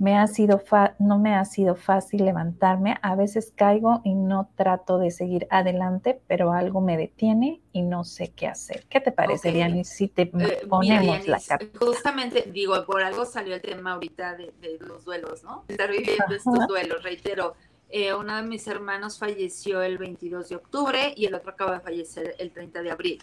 me 0.00 0.16
ha 0.16 0.26
sido 0.26 0.62
no 0.98 1.18
me 1.18 1.34
ha 1.34 1.44
sido 1.44 1.74
fácil 1.76 2.24
levantarme. 2.24 2.96
A 3.02 3.14
veces 3.16 3.52
caigo 3.54 4.00
y 4.02 4.14
no 4.14 4.48
trato 4.56 4.98
de 4.98 5.10
seguir 5.10 5.46
adelante, 5.50 6.22
pero 6.26 6.52
algo 6.52 6.80
me 6.80 6.96
detiene 6.96 7.60
y 7.72 7.82
no 7.82 8.04
sé 8.04 8.32
qué 8.32 8.46
hacer. 8.46 8.86
¿Qué 8.88 9.02
te 9.02 9.12
parece, 9.12 9.52
Dianis, 9.52 9.90
si 9.90 10.08
te 10.08 10.22
eh, 10.22 10.66
ponemos 10.66 11.28
la 11.28 11.38
carta? 11.38 11.66
Justamente, 11.78 12.48
digo, 12.50 12.82
por 12.86 13.02
algo 13.02 13.26
salió 13.26 13.54
el 13.54 13.60
tema 13.60 13.92
ahorita 13.92 14.36
de, 14.36 14.78
los 14.80 15.04
duelos, 15.04 15.44
¿no? 15.44 15.64
Estar 15.68 15.90
viviendo 15.90 16.34
estos 16.34 16.66
duelos, 16.66 17.02
reitero 17.02 17.54
eh, 17.90 18.14
uno 18.14 18.36
de 18.36 18.42
mis 18.42 18.66
hermanos 18.68 19.18
falleció 19.18 19.82
el 19.82 19.98
22 19.98 20.48
de 20.48 20.56
octubre 20.56 21.12
y 21.16 21.26
el 21.26 21.34
otro 21.34 21.50
acaba 21.50 21.74
de 21.74 21.80
fallecer 21.80 22.36
el 22.38 22.52
30 22.52 22.82
de 22.82 22.90
abril. 22.90 23.22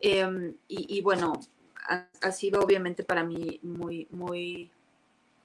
Em, 0.00 0.56
y, 0.68 1.00
bueno, 1.00 1.40
ha, 2.20 2.32
sido 2.32 2.60
obviamente 2.60 3.04
para 3.04 3.24
mí 3.24 3.60
muy, 3.62 4.08
muy 4.10 4.70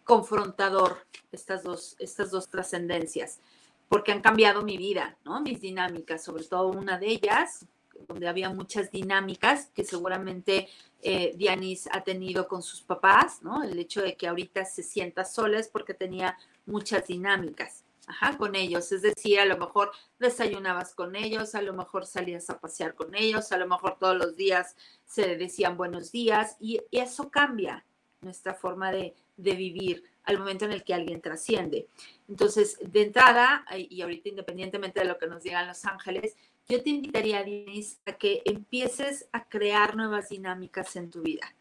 confrontador 0.03 1.05
estas 1.31 1.63
dos, 1.63 1.95
estas 1.99 2.31
dos 2.31 2.49
trascendencias, 2.49 3.39
porque 3.87 4.11
han 4.11 4.21
cambiado 4.21 4.63
mi 4.63 4.77
vida, 4.77 5.17
¿no? 5.23 5.39
Mis 5.41 5.61
dinámicas, 5.61 6.23
sobre 6.23 6.43
todo 6.43 6.69
una 6.69 6.97
de 6.97 7.07
ellas, 7.07 7.65
donde 8.07 8.27
había 8.27 8.49
muchas 8.49 8.91
dinámicas 8.91 9.69
que 9.73 9.83
seguramente 9.83 10.67
eh, 11.01 11.33
Dianis 11.35 11.87
ha 11.91 12.03
tenido 12.03 12.47
con 12.47 12.61
sus 12.61 12.81
papás, 12.81 13.41
¿no? 13.43 13.63
El 13.63 13.77
hecho 13.79 14.01
de 14.01 14.15
que 14.15 14.27
ahorita 14.27 14.65
se 14.65 14.83
sienta 14.83 15.23
sola 15.23 15.59
es 15.59 15.67
porque 15.67 15.93
tenía 15.93 16.37
muchas 16.65 17.07
dinámicas. 17.07 17.86
Ajá, 18.07 18.37
con 18.37 18.55
ellos. 18.55 18.89
Es 18.93 19.01
decir, 19.01 19.37
a 19.39 19.45
lo 19.45 19.57
mejor 19.57 19.91
desayunabas 20.17 20.95
con 20.95 21.17
ellos, 21.17 21.55
a 21.55 21.61
lo 21.61 21.73
mejor 21.73 22.05
salías 22.05 22.49
a 22.49 22.57
pasear 22.57 22.95
con 22.95 23.13
ellos, 23.13 23.51
a 23.51 23.57
lo 23.57 23.67
mejor 23.67 23.97
todos 23.99 24.15
los 24.15 24.37
días 24.37 24.77
se 25.05 25.35
decían 25.35 25.75
buenos 25.75 26.13
días 26.13 26.55
y, 26.59 26.79
eso 26.89 27.29
cambia 27.29 27.85
nuestra 28.21 28.53
forma 28.53 28.91
de, 28.91 29.13
vivir 29.35 30.03
al 30.23 30.39
momento 30.39 30.65
en 30.65 30.71
el 30.71 30.85
que 30.85 30.93
alguien 30.93 31.21
trasciende. 31.21 31.87
Entonces, 32.29 32.77
de 32.81 33.03
entrada, 33.03 33.65
y 33.77 34.01
ahorita 34.01 34.29
independientemente 34.29 35.01
de 35.01 35.05
lo 35.05 35.17
que 35.17 35.27
nos 35.27 35.43
digan 35.43 35.67
los 35.67 35.83
ángeles, 35.85 36.35
yo 36.67 36.81
te 36.81 36.89
invitaría, 36.89 37.43
Denise, 37.43 37.97
a 38.05 38.13
que 38.13 38.41
empieces 38.45 39.27
a 39.33 39.47
crear 39.47 39.95
nuevas 39.95 40.29
dinámicas 40.29 40.95
en 40.95 41.11
tu 41.11 41.21
vida 41.21 41.53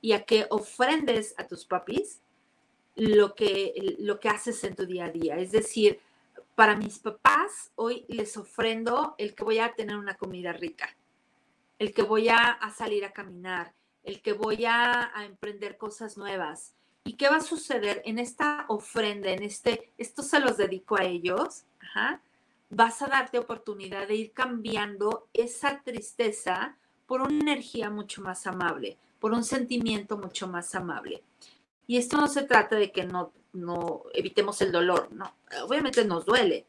y 0.00 0.12
a 0.12 0.24
que 0.24 0.46
ofrendes 0.50 1.34
a 1.38 1.46
tus 1.46 1.64
papis 1.64 2.20
lo 2.96 3.34
que, 3.34 3.96
lo 3.98 4.18
que 4.18 4.28
haces 4.28 4.64
en 4.64 4.74
tu 4.74 4.86
día 4.86 5.06
a 5.06 5.10
día. 5.10 5.38
Es 5.38 5.52
decir, 5.52 6.00
para 6.54 6.74
mis 6.74 6.98
papás, 6.98 7.70
hoy 7.74 8.06
les 8.08 8.36
ofrendo 8.36 9.14
el 9.18 9.34
que 9.34 9.44
voy 9.44 9.58
a 9.58 9.74
tener 9.74 9.96
una 9.96 10.16
comida 10.16 10.52
rica, 10.52 10.96
el 11.78 11.92
que 11.92 12.02
voy 12.02 12.30
a, 12.30 12.58
salir 12.74 13.04
a 13.04 13.12
caminar, 13.12 13.74
el 14.02 14.22
que 14.22 14.32
voy 14.32 14.64
a, 14.64 15.12
emprender 15.24 15.76
cosas 15.76 16.16
nuevas. 16.16 16.74
¿Y 17.04 17.12
qué 17.12 17.28
va 17.28 17.36
a 17.36 17.40
suceder 17.42 18.02
en 18.06 18.18
esta 18.18 18.64
ofrenda, 18.68 19.30
en 19.30 19.42
este, 19.42 19.92
esto 19.98 20.22
se 20.22 20.40
los 20.40 20.56
dedico 20.56 20.96
a 20.96 21.04
ellos? 21.04 21.64
Vas 22.70 23.02
a 23.02 23.06
darte 23.06 23.38
oportunidad 23.38 24.08
de 24.08 24.16
ir 24.16 24.32
cambiando 24.32 25.28
esa 25.34 25.82
tristeza 25.82 26.76
por 27.06 27.20
una 27.20 27.38
energía 27.38 27.90
mucho 27.90 28.22
más 28.22 28.46
amable, 28.46 28.96
por 29.20 29.32
un 29.32 29.44
sentimiento 29.44 30.16
mucho 30.16 30.48
más 30.48 30.74
amable. 30.74 31.22
Y 31.86 31.98
esto 31.98 32.16
no 32.16 32.28
se 32.28 32.42
trata 32.42 32.76
de 32.76 32.90
que 32.90 33.04
no, 33.04 33.32
no 33.52 34.04
evitemos 34.12 34.60
el 34.62 34.72
dolor, 34.72 35.12
no, 35.12 35.36
obviamente 35.64 36.04
nos 36.04 36.26
duele, 36.26 36.66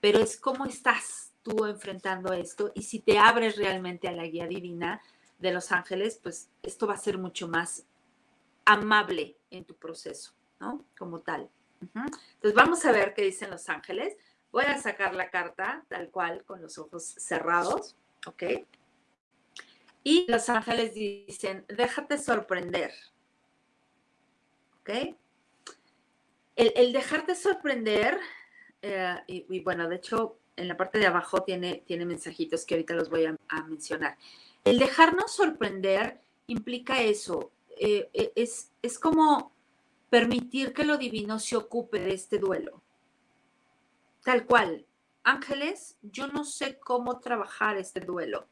pero 0.00 0.18
es 0.18 0.36
cómo 0.36 0.66
estás 0.66 1.32
tú 1.42 1.64
enfrentando 1.64 2.32
esto 2.32 2.70
y 2.74 2.82
si 2.82 3.00
te 3.00 3.18
abres 3.18 3.56
realmente 3.56 4.08
a 4.08 4.12
la 4.12 4.26
guía 4.26 4.46
divina 4.46 5.00
de 5.38 5.52
los 5.52 5.72
ángeles, 5.72 6.20
pues 6.22 6.48
esto 6.62 6.86
va 6.86 6.94
a 6.94 6.98
ser 6.98 7.18
mucho 7.18 7.48
más 7.48 7.84
amable 8.64 9.36
en 9.50 9.64
tu 9.64 9.74
proceso, 9.74 10.32
¿no? 10.60 10.84
Como 10.96 11.20
tal. 11.20 11.50
Entonces 11.80 12.54
vamos 12.54 12.84
a 12.84 12.92
ver 12.92 13.12
qué 13.12 13.22
dicen 13.22 13.50
los 13.50 13.68
ángeles. 13.68 14.16
Voy 14.52 14.64
a 14.64 14.78
sacar 14.78 15.14
la 15.14 15.30
carta 15.30 15.84
tal 15.88 16.10
cual 16.10 16.44
con 16.44 16.62
los 16.62 16.78
ojos 16.78 17.02
cerrados, 17.04 17.96
¿ok? 18.26 18.42
Y 20.04 20.30
los 20.30 20.48
ángeles 20.48 20.94
dicen, 20.94 21.64
déjate 21.68 22.18
sorprender, 22.18 22.92
¿ok? 24.82 25.16
El, 26.56 26.92
dejarte 26.92 27.34
sorprender, 27.34 28.18
eh, 28.82 29.16
y, 29.26 29.60
bueno, 29.60 29.88
de 29.88 29.96
hecho, 29.96 30.38
en 30.56 30.68
la 30.68 30.76
parte 30.76 30.98
de 30.98 31.06
abajo 31.06 31.42
tiene, 31.42 31.82
tiene 31.86 32.04
mensajitos 32.04 32.66
que 32.66 32.74
ahorita 32.74 32.94
los 32.94 33.08
voy 33.08 33.24
a, 33.24 33.62
mencionar. 33.64 34.18
El 34.64 34.78
dejarnos 34.78 35.32
sorprender 35.32 36.20
implica 36.46 37.00
eso, 37.02 37.50
eh, 37.78 38.10
eh, 38.12 38.32
es, 38.36 38.70
es 38.82 38.98
como 38.98 39.52
permitir 40.10 40.72
que 40.74 40.84
lo 40.84 40.98
divino 40.98 41.38
se 41.38 41.56
ocupe 41.56 41.98
de 41.98 42.12
este 42.12 42.38
duelo. 42.38 42.82
Tal 44.22 44.44
cual, 44.44 44.84
ángeles, 45.24 45.96
yo 46.02 46.26
no 46.28 46.44
sé 46.44 46.78
cómo 46.78 47.18
trabajar 47.18 47.78
este 47.78 48.00
duelo. 48.00 48.46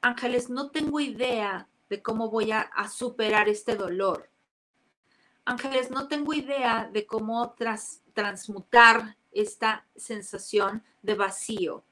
Ángeles, 0.00 0.48
no 0.48 0.70
tengo 0.70 1.00
idea 1.00 1.68
de 1.90 2.02
cómo 2.02 2.30
voy 2.30 2.50
a 2.52 2.88
superar 2.88 3.48
este 3.48 3.76
dolor. 3.76 4.30
Ángeles, 5.44 5.90
no 5.90 6.08
tengo 6.08 6.34
idea 6.34 6.88
de 6.92 7.06
cómo 7.06 7.54
transmutar 8.14 9.16
esta 9.32 9.86
sensación 9.96 10.82
de 11.02 11.14
vacío. 11.14 11.84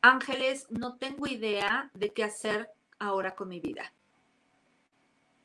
Ángeles, 0.00 0.66
no 0.70 0.96
tengo 0.96 1.26
idea 1.26 1.90
de 1.94 2.12
qué 2.12 2.24
hacer 2.24 2.70
ahora 2.98 3.34
con 3.34 3.48
mi 3.48 3.60
vida. 3.60 3.92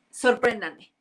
Sorpréndanme. 0.09 0.91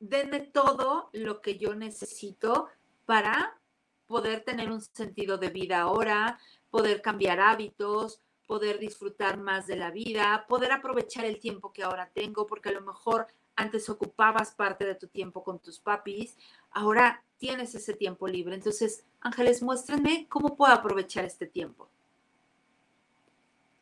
Denme 0.00 0.40
todo 0.40 1.10
lo 1.12 1.40
que 1.40 1.56
yo 1.56 1.74
necesito 1.74 2.68
para 3.06 3.58
poder 4.06 4.42
tener 4.42 4.70
un 4.70 4.80
sentido 4.80 5.38
de 5.38 5.48
vida 5.48 5.80
ahora, 5.80 6.38
poder 6.70 7.00
cambiar 7.00 7.40
hábitos, 7.40 8.20
poder 8.46 8.78
disfrutar 8.78 9.38
más 9.38 9.66
de 9.66 9.76
la 9.76 9.90
vida, 9.90 10.44
poder 10.48 10.72
aprovechar 10.72 11.24
el 11.24 11.38
tiempo 11.38 11.72
que 11.72 11.82
ahora 11.82 12.10
tengo, 12.12 12.46
porque 12.46 12.68
a 12.68 12.72
lo 12.72 12.82
mejor 12.82 13.26
antes 13.56 13.88
ocupabas 13.88 14.54
parte 14.54 14.84
de 14.84 14.94
tu 14.94 15.08
tiempo 15.08 15.42
con 15.44 15.58
tus 15.58 15.78
papis, 15.78 16.36
ahora 16.70 17.22
tienes 17.38 17.74
ese 17.74 17.94
tiempo 17.94 18.26
libre. 18.26 18.54
Entonces, 18.54 19.04
ángeles, 19.20 19.62
muéstrenme 19.62 20.26
cómo 20.28 20.56
puedo 20.56 20.72
aprovechar 20.72 21.24
este 21.24 21.46
tiempo. 21.46 21.88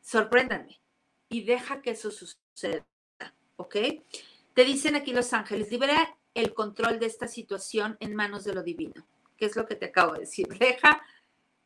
Sorpréndanme 0.01 0.79
y 1.29 1.43
deja 1.43 1.81
que 1.81 1.91
eso 1.91 2.11
suceda, 2.11 2.85
¿ok? 3.55 3.75
Te 4.53 4.65
dicen 4.65 4.95
aquí 4.95 5.13
los 5.13 5.33
ángeles, 5.33 5.71
libera 5.71 6.17
el 6.33 6.53
control 6.53 6.99
de 6.99 7.05
esta 7.05 7.27
situación 7.27 7.97
en 7.99 8.15
manos 8.15 8.43
de 8.43 8.53
lo 8.53 8.63
divino, 8.63 9.05
que 9.37 9.45
es 9.45 9.55
lo 9.55 9.65
que 9.65 9.75
te 9.75 9.87
acabo 9.87 10.13
de 10.13 10.21
decir. 10.21 10.47
Deja 10.59 11.01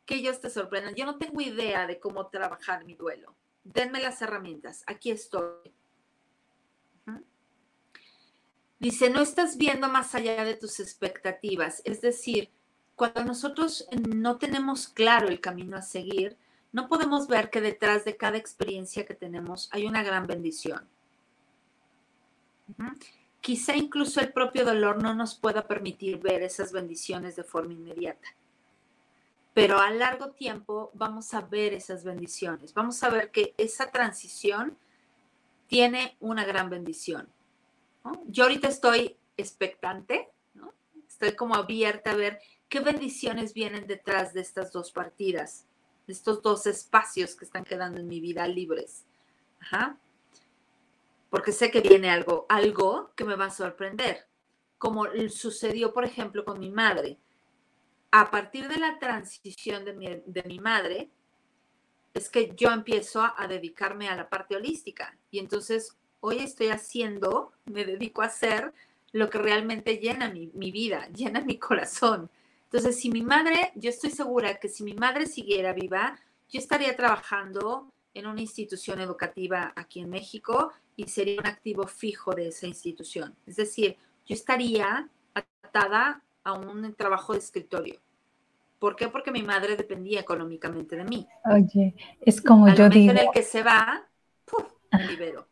que 0.05 0.15
ellos 0.15 0.39
te 0.39 0.49
sorprendan. 0.49 0.95
Yo 0.95 1.05
no 1.05 1.17
tengo 1.17 1.41
idea 1.41 1.85
de 1.85 1.99
cómo 1.99 2.27
trabajar 2.27 2.85
mi 2.85 2.95
duelo. 2.95 3.35
denme 3.63 3.99
las 4.01 4.21
herramientas, 4.21 4.83
aquí 4.87 5.11
estoy. 5.11 5.73
Dice, 8.79 9.09
no 9.09 9.21
estás 9.21 9.57
viendo 9.57 9.89
más 9.89 10.13
allá 10.13 10.43
de 10.45 10.55
tus 10.55 10.79
expectativas. 10.79 11.81
Es 11.83 12.01
decir, 12.01 12.49
cuando 12.95 13.23
nosotros 13.23 13.87
no 14.07 14.37
tenemos 14.37 14.87
claro 14.87 15.27
el 15.27 15.39
camino 15.39 15.77
a 15.77 15.81
seguir, 15.81 16.37
no 16.71 16.87
podemos 16.87 17.27
ver 17.27 17.49
que 17.49 17.61
detrás 17.61 18.05
de 18.05 18.17
cada 18.17 18.37
experiencia 18.37 19.05
que 19.05 19.15
tenemos 19.15 19.69
hay 19.71 19.85
una 19.85 20.03
gran 20.03 20.27
bendición. 20.27 20.87
Quizá 23.41 23.75
incluso 23.75 24.19
el 24.19 24.33
propio 24.33 24.65
dolor 24.65 25.01
no 25.01 25.13
nos 25.15 25.35
pueda 25.35 25.67
permitir 25.67 26.19
ver 26.19 26.43
esas 26.43 26.71
bendiciones 26.71 27.35
de 27.35 27.43
forma 27.43 27.73
inmediata. 27.73 28.27
Pero 29.53 29.79
a 29.79 29.89
largo 29.89 30.31
tiempo 30.31 30.91
vamos 30.93 31.33
a 31.33 31.41
ver 31.41 31.73
esas 31.73 32.03
bendiciones. 32.03 32.73
Vamos 32.73 33.01
a 33.03 33.09
ver 33.09 33.31
que 33.31 33.55
esa 33.57 33.89
transición 33.89 34.77
tiene 35.67 36.15
una 36.19 36.45
gran 36.45 36.69
bendición. 36.69 37.27
Yo 38.27 38.43
ahorita 38.43 38.67
estoy 38.67 39.17
expectante, 39.35 40.29
estoy 41.07 41.33
como 41.35 41.55
abierta 41.55 42.11
a 42.11 42.15
ver 42.15 42.39
qué 42.69 42.79
bendiciones 42.79 43.53
vienen 43.53 43.87
detrás 43.87 44.33
de 44.33 44.41
estas 44.41 44.71
dos 44.71 44.91
partidas, 44.91 45.65
de 46.05 46.13
estos 46.13 46.41
dos 46.41 46.65
espacios 46.65 47.35
que 47.35 47.45
están 47.45 47.63
quedando 47.63 47.99
en 47.99 48.07
mi 48.07 48.19
vida 48.19 48.47
libres. 48.47 49.05
Porque 51.29 51.51
sé 51.51 51.71
que 51.71 51.81
viene 51.81 52.09
algo, 52.09 52.45
algo 52.49 53.11
que 53.15 53.25
me 53.25 53.35
va 53.35 53.45
a 53.45 53.49
sorprender, 53.49 54.27
como 54.77 55.05
sucedió, 55.29 55.93
por 55.93 56.05
ejemplo, 56.05 56.45
con 56.45 56.59
mi 56.59 56.69
madre. 56.69 57.17
A 58.11 58.31
partir 58.31 58.67
de 58.69 58.77
la 58.77 58.99
transición 58.99 59.83
de 59.83 59.93
mi, 59.93 60.23
de 60.25 60.43
mi 60.43 60.59
madre, 60.59 61.09
es 62.13 62.29
que 62.29 62.53
yo 62.55 62.71
empiezo 62.71 63.21
a 63.35 63.47
dedicarme 63.47 64.09
a 64.09 64.15
la 64.15 64.29
parte 64.29 64.55
holística. 64.55 65.17
Y 65.29 65.39
entonces 65.39 65.97
hoy 66.19 66.39
estoy 66.39 66.67
haciendo, 66.67 67.51
me 67.65 67.85
dedico 67.85 68.21
a 68.21 68.25
hacer 68.25 68.73
lo 69.11 69.29
que 69.29 69.37
realmente 69.37 69.97
llena 69.97 70.29
mi, 70.29 70.71
vida, 70.71 71.07
llena 71.13 71.41
mi 71.41 71.57
corazón. 71.57 72.29
Entonces, 72.65 72.99
si 72.99 73.09
mi 73.09 73.21
madre, 73.21 73.71
yo 73.75 73.89
estoy 73.89 74.09
segura 74.09 74.55
que 74.55 74.67
si 74.67 74.83
mi 74.83 74.93
madre 74.93 75.25
siguiera 75.25 75.73
viva, 75.73 76.19
yo 76.49 76.59
estaría 76.59 76.95
trabajando 76.95 77.91
en 78.13 78.27
una 78.27 78.41
institución 78.41 78.99
educativa 78.99 79.73
aquí 79.75 79.99
en 80.01 80.09
México 80.09 80.71
y 80.95 81.07
sería 81.07 81.39
un 81.39 81.47
activo 81.47 81.87
fijo 81.87 82.33
de 82.33 82.47
esa 82.47 82.67
institución. 82.67 83.35
Es 83.45 83.55
decir, 83.55 83.95
yo 84.25 84.33
estaría 84.33 85.07
atada 85.33 86.21
a 86.43 86.53
un 86.53 86.93
trabajo 86.95 87.33
de 87.33 87.39
escritorio. 87.39 87.99
¿Por 88.79 88.95
qué? 88.95 89.07
Porque 89.07 89.31
mi 89.31 89.43
madre 89.43 89.75
dependía 89.75 90.19
económicamente 90.19 90.95
de 90.95 91.03
mí. 91.03 91.27
Oye, 91.45 91.95
es 92.21 92.41
como 92.41 92.67
yo 92.73 92.89
digo. 92.89 93.11
en 93.11 93.17
el 93.17 93.27
que 93.33 93.43
se 93.43 93.63
va, 93.63 94.07
me 94.91 95.07
libero. 95.07 95.46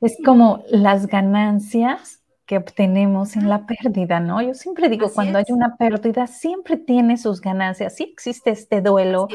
Es 0.00 0.16
como 0.24 0.62
las 0.70 1.06
ganancias 1.06 2.22
que 2.46 2.56
obtenemos 2.56 3.36
en 3.36 3.48
la 3.48 3.64
pérdida, 3.66 4.18
¿no? 4.18 4.42
Yo 4.42 4.54
siempre 4.54 4.88
digo, 4.88 5.12
cuando 5.12 5.38
hay 5.38 5.44
una 5.50 5.76
pérdida, 5.76 6.26
siempre 6.26 6.76
tiene 6.76 7.16
sus 7.16 7.40
ganancias. 7.40 7.94
Sí 7.94 8.10
existe 8.12 8.50
este 8.50 8.80
duelo, 8.80 9.28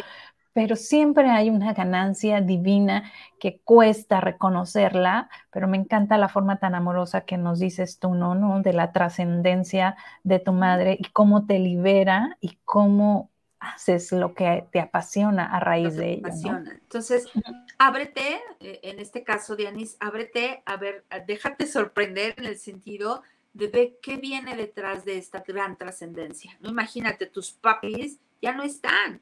pero 0.51 0.75
siempre 0.75 1.29
hay 1.29 1.49
una 1.49 1.73
ganancia 1.73 2.41
divina 2.41 3.11
que 3.39 3.61
cuesta 3.63 4.19
reconocerla, 4.19 5.29
pero 5.49 5.67
me 5.67 5.77
encanta 5.77 6.17
la 6.17 6.27
forma 6.27 6.59
tan 6.59 6.75
amorosa 6.75 7.21
que 7.21 7.37
nos 7.37 7.59
dices 7.59 7.99
tú, 7.99 8.15
¿no? 8.15 8.35
¿No? 8.35 8.61
De 8.61 8.73
la 8.73 8.91
trascendencia 8.91 9.95
de 10.23 10.39
tu 10.39 10.51
madre 10.51 10.97
y 10.99 11.05
cómo 11.11 11.45
te 11.45 11.59
libera 11.59 12.37
y 12.41 12.57
cómo 12.65 13.31
haces 13.73 14.11
lo 14.11 14.33
que 14.33 14.67
te 14.71 14.79
apasiona 14.79 15.45
a 15.45 15.59
raíz 15.59 15.95
de 15.95 16.13
ello. 16.13 16.57
Entonces, 16.71 17.27
ábrete, 17.77 18.41
eh, 18.59 18.79
en 18.83 18.99
este 18.99 19.23
caso, 19.23 19.55
Dianis, 19.55 19.97
ábrete, 19.99 20.61
a 20.65 20.77
ver, 20.77 21.05
déjate 21.25 21.67
sorprender 21.67 22.35
en 22.37 22.45
el 22.45 22.57
sentido 22.57 23.23
de 23.53 23.67
ver 23.67 23.97
qué 24.01 24.17
viene 24.17 24.55
detrás 24.55 25.05
de 25.05 25.17
esta 25.17 25.43
gran 25.47 25.77
trascendencia. 25.77 26.57
No 26.59 26.69
imagínate, 26.69 27.25
tus 27.25 27.51
papis 27.51 28.19
ya 28.41 28.53
no 28.53 28.63
están, 28.63 29.21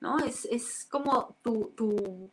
¿no? 0.00 0.18
Es, 0.18 0.44
es 0.44 0.86
como 0.90 1.36
tu, 1.42 1.72
tu, 1.76 2.30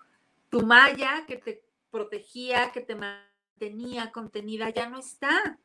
tu 0.49 0.62
malla 0.62 1.26
que 1.28 1.38
te 1.38 1.64
protegía, 1.89 2.72
que 2.72 2.82
te 2.82 2.95
mantenía 2.95 4.12
contenida, 4.12 4.70
ya 4.70 4.88
no 4.88 4.99
está. 4.99 5.58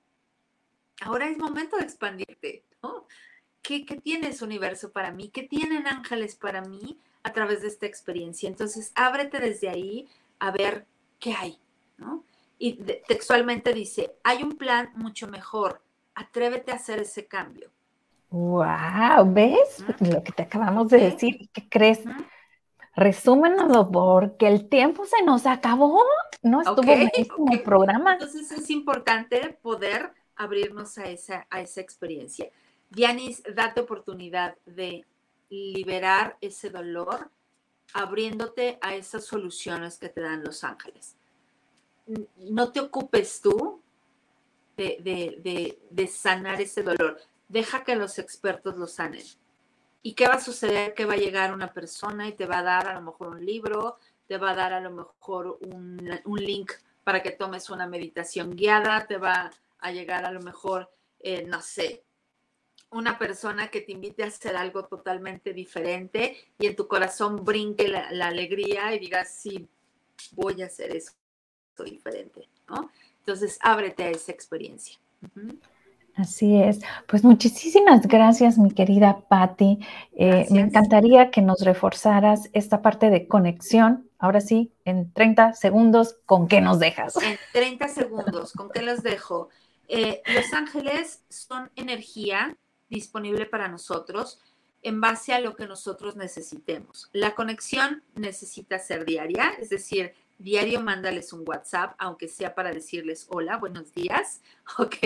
Ahora 1.03 1.28
es 1.28 1.37
momento 1.37 1.76
de 1.76 1.84
expandirte, 1.84 2.64
¿no? 2.82 3.07
¿Qué, 3.66 3.80
tiene 3.80 4.28
ese 4.28 4.44
universo 4.44 4.92
para 4.92 5.10
mí? 5.10 5.28
¿Qué 5.28 5.42
tienen 5.42 5.88
ángeles 5.88 6.36
para 6.36 6.62
mí 6.62 6.98
a 7.24 7.32
través 7.32 7.62
de 7.62 7.68
esta 7.68 7.86
experiencia? 7.86 8.48
Entonces, 8.48 8.92
ábrete 8.94 9.40
desde 9.40 9.68
ahí 9.68 10.08
a 10.38 10.52
ver 10.52 10.86
qué 11.18 11.34
hay, 11.34 11.58
¿no? 11.96 12.22
Y 12.58 12.74
textualmente 13.08 13.72
dice, 13.72 14.14
hay 14.22 14.44
un 14.44 14.52
plan 14.52 14.90
mucho 14.94 15.26
mejor, 15.26 15.82
atrévete 16.14 16.70
a 16.70 16.76
hacer 16.76 17.00
ese 17.00 17.26
cambio. 17.26 17.70
¡Wow! 18.30 19.32
¿Ves 19.32 19.84
lo 20.00 20.22
que 20.22 20.32
te 20.32 20.42
acabamos 20.44 20.88
de 20.88 20.98
decir? 20.98 21.50
¿Qué 21.52 21.68
crees? 21.68 22.00
Resúmenoslo 22.94 23.90
porque 23.90 24.46
el 24.46 24.68
tiempo 24.68 25.04
se 25.06 25.22
nos 25.24 25.44
acabó. 25.44 26.02
No 26.42 26.60
estuvo 26.60 26.80
okay, 26.80 27.10
el 27.52 27.62
programa. 27.62 28.14
Entonces 28.14 28.50
es 28.52 28.70
importante 28.70 29.58
poder 29.60 30.12
abrirnos 30.36 30.98
a 30.98 31.06
esa, 31.06 31.46
a 31.50 31.60
esa 31.60 31.80
experiencia. 31.80 32.48
Dianis, 32.91 33.43
date 33.55 33.80
oportunidad 33.80 34.57
de 34.64 35.05
liberar 35.49 36.37
ese 36.41 36.70
dolor 36.70 37.30
abriéndote 37.93 38.78
a 38.80 38.95
esas 38.95 39.24
soluciones 39.24 39.99
que 39.99 40.09
te 40.09 40.20
dan 40.20 40.45
los 40.45 40.64
ángeles. 40.64 41.16
No 42.37 42.72
te 42.72 42.80
ocupes 42.80 43.41
tú 43.41 43.82
de, 44.76 46.09
sanar 46.11 46.61
ese 46.61 46.82
dolor. 46.82 47.20
Deja 47.49 47.84
que 47.84 47.97
los 47.97 48.18
expertos 48.18 48.76
lo 48.76 48.87
sanen. 48.87 49.24
¿Y 50.03 50.14
qué 50.14 50.28
va 50.28 50.34
a 50.34 50.41
suceder? 50.41 50.95
Que 50.95 51.05
va 51.05 51.14
a 51.14 51.18
llegar 51.18 51.53
una 51.53 51.72
persona 51.72 52.28
y 52.28 52.32
te 52.32 52.47
va 52.47 52.59
a 52.59 52.62
dar 52.62 52.89
a 52.89 52.95
lo 52.95 53.03
mejor 53.03 53.28
un 53.28 53.45
libro, 53.45 53.99
te 54.28 54.39
va 54.39 54.51
a 54.51 54.55
dar 54.55 54.72
a 54.72 54.80
lo 54.80 54.91
mejor 54.91 55.59
un, 55.62 56.20
un 56.24 56.39
link 56.39 56.72
para 57.03 57.22
que 57.22 57.30
tomes 57.30 57.70
una 57.70 57.87
meditación 57.87 58.55
guiada, 58.55 59.07
te 59.07 59.16
va 59.16 59.51
a 59.78 59.93
llegar 59.93 60.24
a 60.24 60.32
lo 60.32 60.41
mejor, 60.41 60.91
eh, 61.20 61.45
no 61.45 61.61
sé, 61.62 62.05
una 62.91 63.18
persona 63.18 63.68
que 63.68 63.80
te 63.80 63.93
invite 63.93 64.22
a 64.22 64.26
hacer 64.26 64.57
algo 64.57 64.84
totalmente 64.84 65.53
diferente 65.53 66.37
y 66.59 66.66
en 66.66 66.76
tu 66.76 66.87
corazón 66.87 67.45
brinque 67.45 67.89
la, 67.89 68.26
alegría 68.26 68.95
y 68.95 68.99
digas, 68.99 69.34
sí, 69.34 69.68
voy 70.32 70.62
a 70.62 70.66
hacer 70.66 70.95
eso 70.95 71.12
diferente, 71.84 72.49
¿no? 72.68 72.91
Entonces, 73.18 73.59
ábrete 73.61 74.05
a 74.05 74.11
esa 74.11 74.32
experiencia. 74.32 74.99
Así 76.14 76.57
es. 76.57 76.80
Pues 77.07 77.24
muchísimas 77.24 78.07
gracias, 78.07 78.57
mi 78.57 78.70
querida 78.70 79.20
Patti. 79.28 79.80
Eh, 80.12 80.47
me 80.51 80.61
encantaría 80.61 81.30
que 81.30 81.43
nos 81.43 81.61
reforzaras 81.61 82.49
esta 82.55 82.80
parte 82.80 83.11
de 83.11 83.28
conexión. 83.28 84.09
Ahora 84.18 84.41
sí, 84.41 84.72
en 84.87 85.12
30 85.12 85.53
segundos, 85.53 86.16
¿con 86.24 86.49
qué 86.49 86.62
nos 86.62 86.78
dejas? 86.78 87.16
En 87.16 87.37
30 87.53 87.89
segundos, 87.89 88.53
¿con 88.53 88.70
qué 88.70 88.80
los 88.80 89.03
dejo? 89.03 89.51
Eh, 89.89 90.22
los 90.26 90.53
ángeles 90.55 91.22
son 91.28 91.70
energía 91.76 92.57
disponible 92.89 93.47
para 93.47 93.68
nosotros 93.68 94.41
en 94.82 95.01
base 95.01 95.32
a 95.32 95.41
lo 95.41 95.57
que 95.57 95.66
nosotros 95.66 96.16
necesitemos. 96.16 97.09
La 97.12 97.34
conexión 97.34 98.03
necesita 98.14 98.78
ser 98.78 99.05
diaria, 99.05 99.51
es 99.59 99.70
decir, 99.70 100.14
diario 100.39 100.80
mándales 100.80 101.32
un 101.32 101.43
WhatsApp, 101.47 101.95
aunque 101.99 102.28
sea 102.28 102.55
para 102.55 102.72
decirles 102.72 103.26
hola, 103.28 103.57
buenos 103.57 103.93
días, 103.93 104.43
¿ok? 104.78 104.97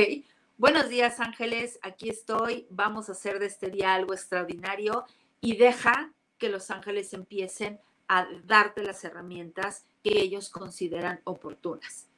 Buenos 0.58 0.90
días 0.90 1.20
ángeles, 1.20 1.78
aquí 1.82 2.10
estoy, 2.10 2.66
vamos 2.68 3.08
a 3.08 3.12
hacer 3.12 3.38
de 3.38 3.46
este 3.46 3.70
día 3.70 3.94
algo 3.94 4.12
extraordinario 4.12 5.06
y 5.40 5.56
deja 5.56 6.12
que 6.36 6.50
los 6.50 6.70
ángeles 6.70 7.14
empiecen 7.14 7.80
a 8.08 8.26
darte 8.44 8.82
las 8.82 9.02
herramientas 9.04 9.86
que 10.02 10.20
ellos 10.20 10.50
consideran 10.50 11.20
oportunas 11.24 12.09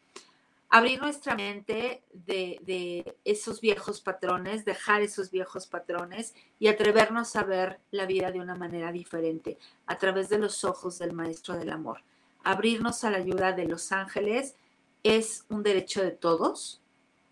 abrir 0.73 1.03
nuestra 1.03 1.35
mente 1.35 2.03
de, 2.15 3.15
esos 3.27 3.61
viejos 3.61 4.01
patrones, 4.01 4.65
dejar 4.65 5.03
esos 5.03 5.31
viejos 5.31 5.67
patrones 5.67 6.35
y 6.59 6.69
atrevernos 6.69 7.37
a 7.37 7.45
ver 7.45 7.79
la 7.91 8.07
vida 8.07 8.33
de 8.33 8.41
una 8.41 8.55
manera 8.55 8.91
diferente 8.91 9.59
a 9.87 9.99
través 9.99 10.31
de 10.31 10.39
los 10.39 10.65
ojos 10.65 10.99
del 10.99 11.13
Maestro 11.13 11.59
del 11.59 11.71
Amor. 11.71 11.99
Abrirnos 12.43 13.05
a 13.05 13.11
la 13.11 13.19
ayuda 13.19 13.53
de 13.53 13.67
los 13.67 13.93
ángeles 13.93 14.57
es 15.03 15.45
un 15.51 15.63
derecho 15.63 16.03
de 16.03 16.13
todos 16.13 16.81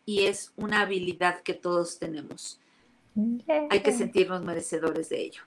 y 0.04 0.26
es 0.26 0.52
una 0.56 0.82
habilidad 0.82 1.40
que 1.40 1.54
todos 1.54 1.98
tenemos. 1.98 2.60
Hay 3.70 3.80
que 3.80 3.92
sentirnos 3.92 4.44
merecedores 4.44 5.08
de 5.08 5.18
ello. 5.18 5.42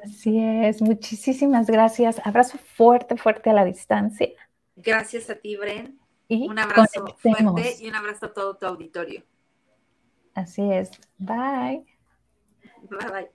Así 0.00 0.38
es, 0.38 0.80
muchísimas 0.80 1.66
gracias. 1.66 2.24
Abrazo 2.24 2.56
fuerte, 2.58 3.16
fuerte 3.16 3.50
a 3.50 3.52
la 3.52 3.64
distancia. 3.64 4.28
Gracias 4.76 5.28
a 5.28 5.34
ti, 5.34 5.56
Bren 5.56 6.03
un 6.28 6.58
abrazo 6.58 7.06
fuerte 7.18 7.76
y 7.80 7.88
un 7.88 7.94
abrazo 7.94 8.26
a 8.26 8.32
todo 8.32 8.56
tu 8.56 8.66
auditorio. 8.66 9.24
Así 10.34 10.62
es. 10.70 10.90
Bye. 11.18 11.84
Bye 12.90 13.10
bye. 13.10 13.30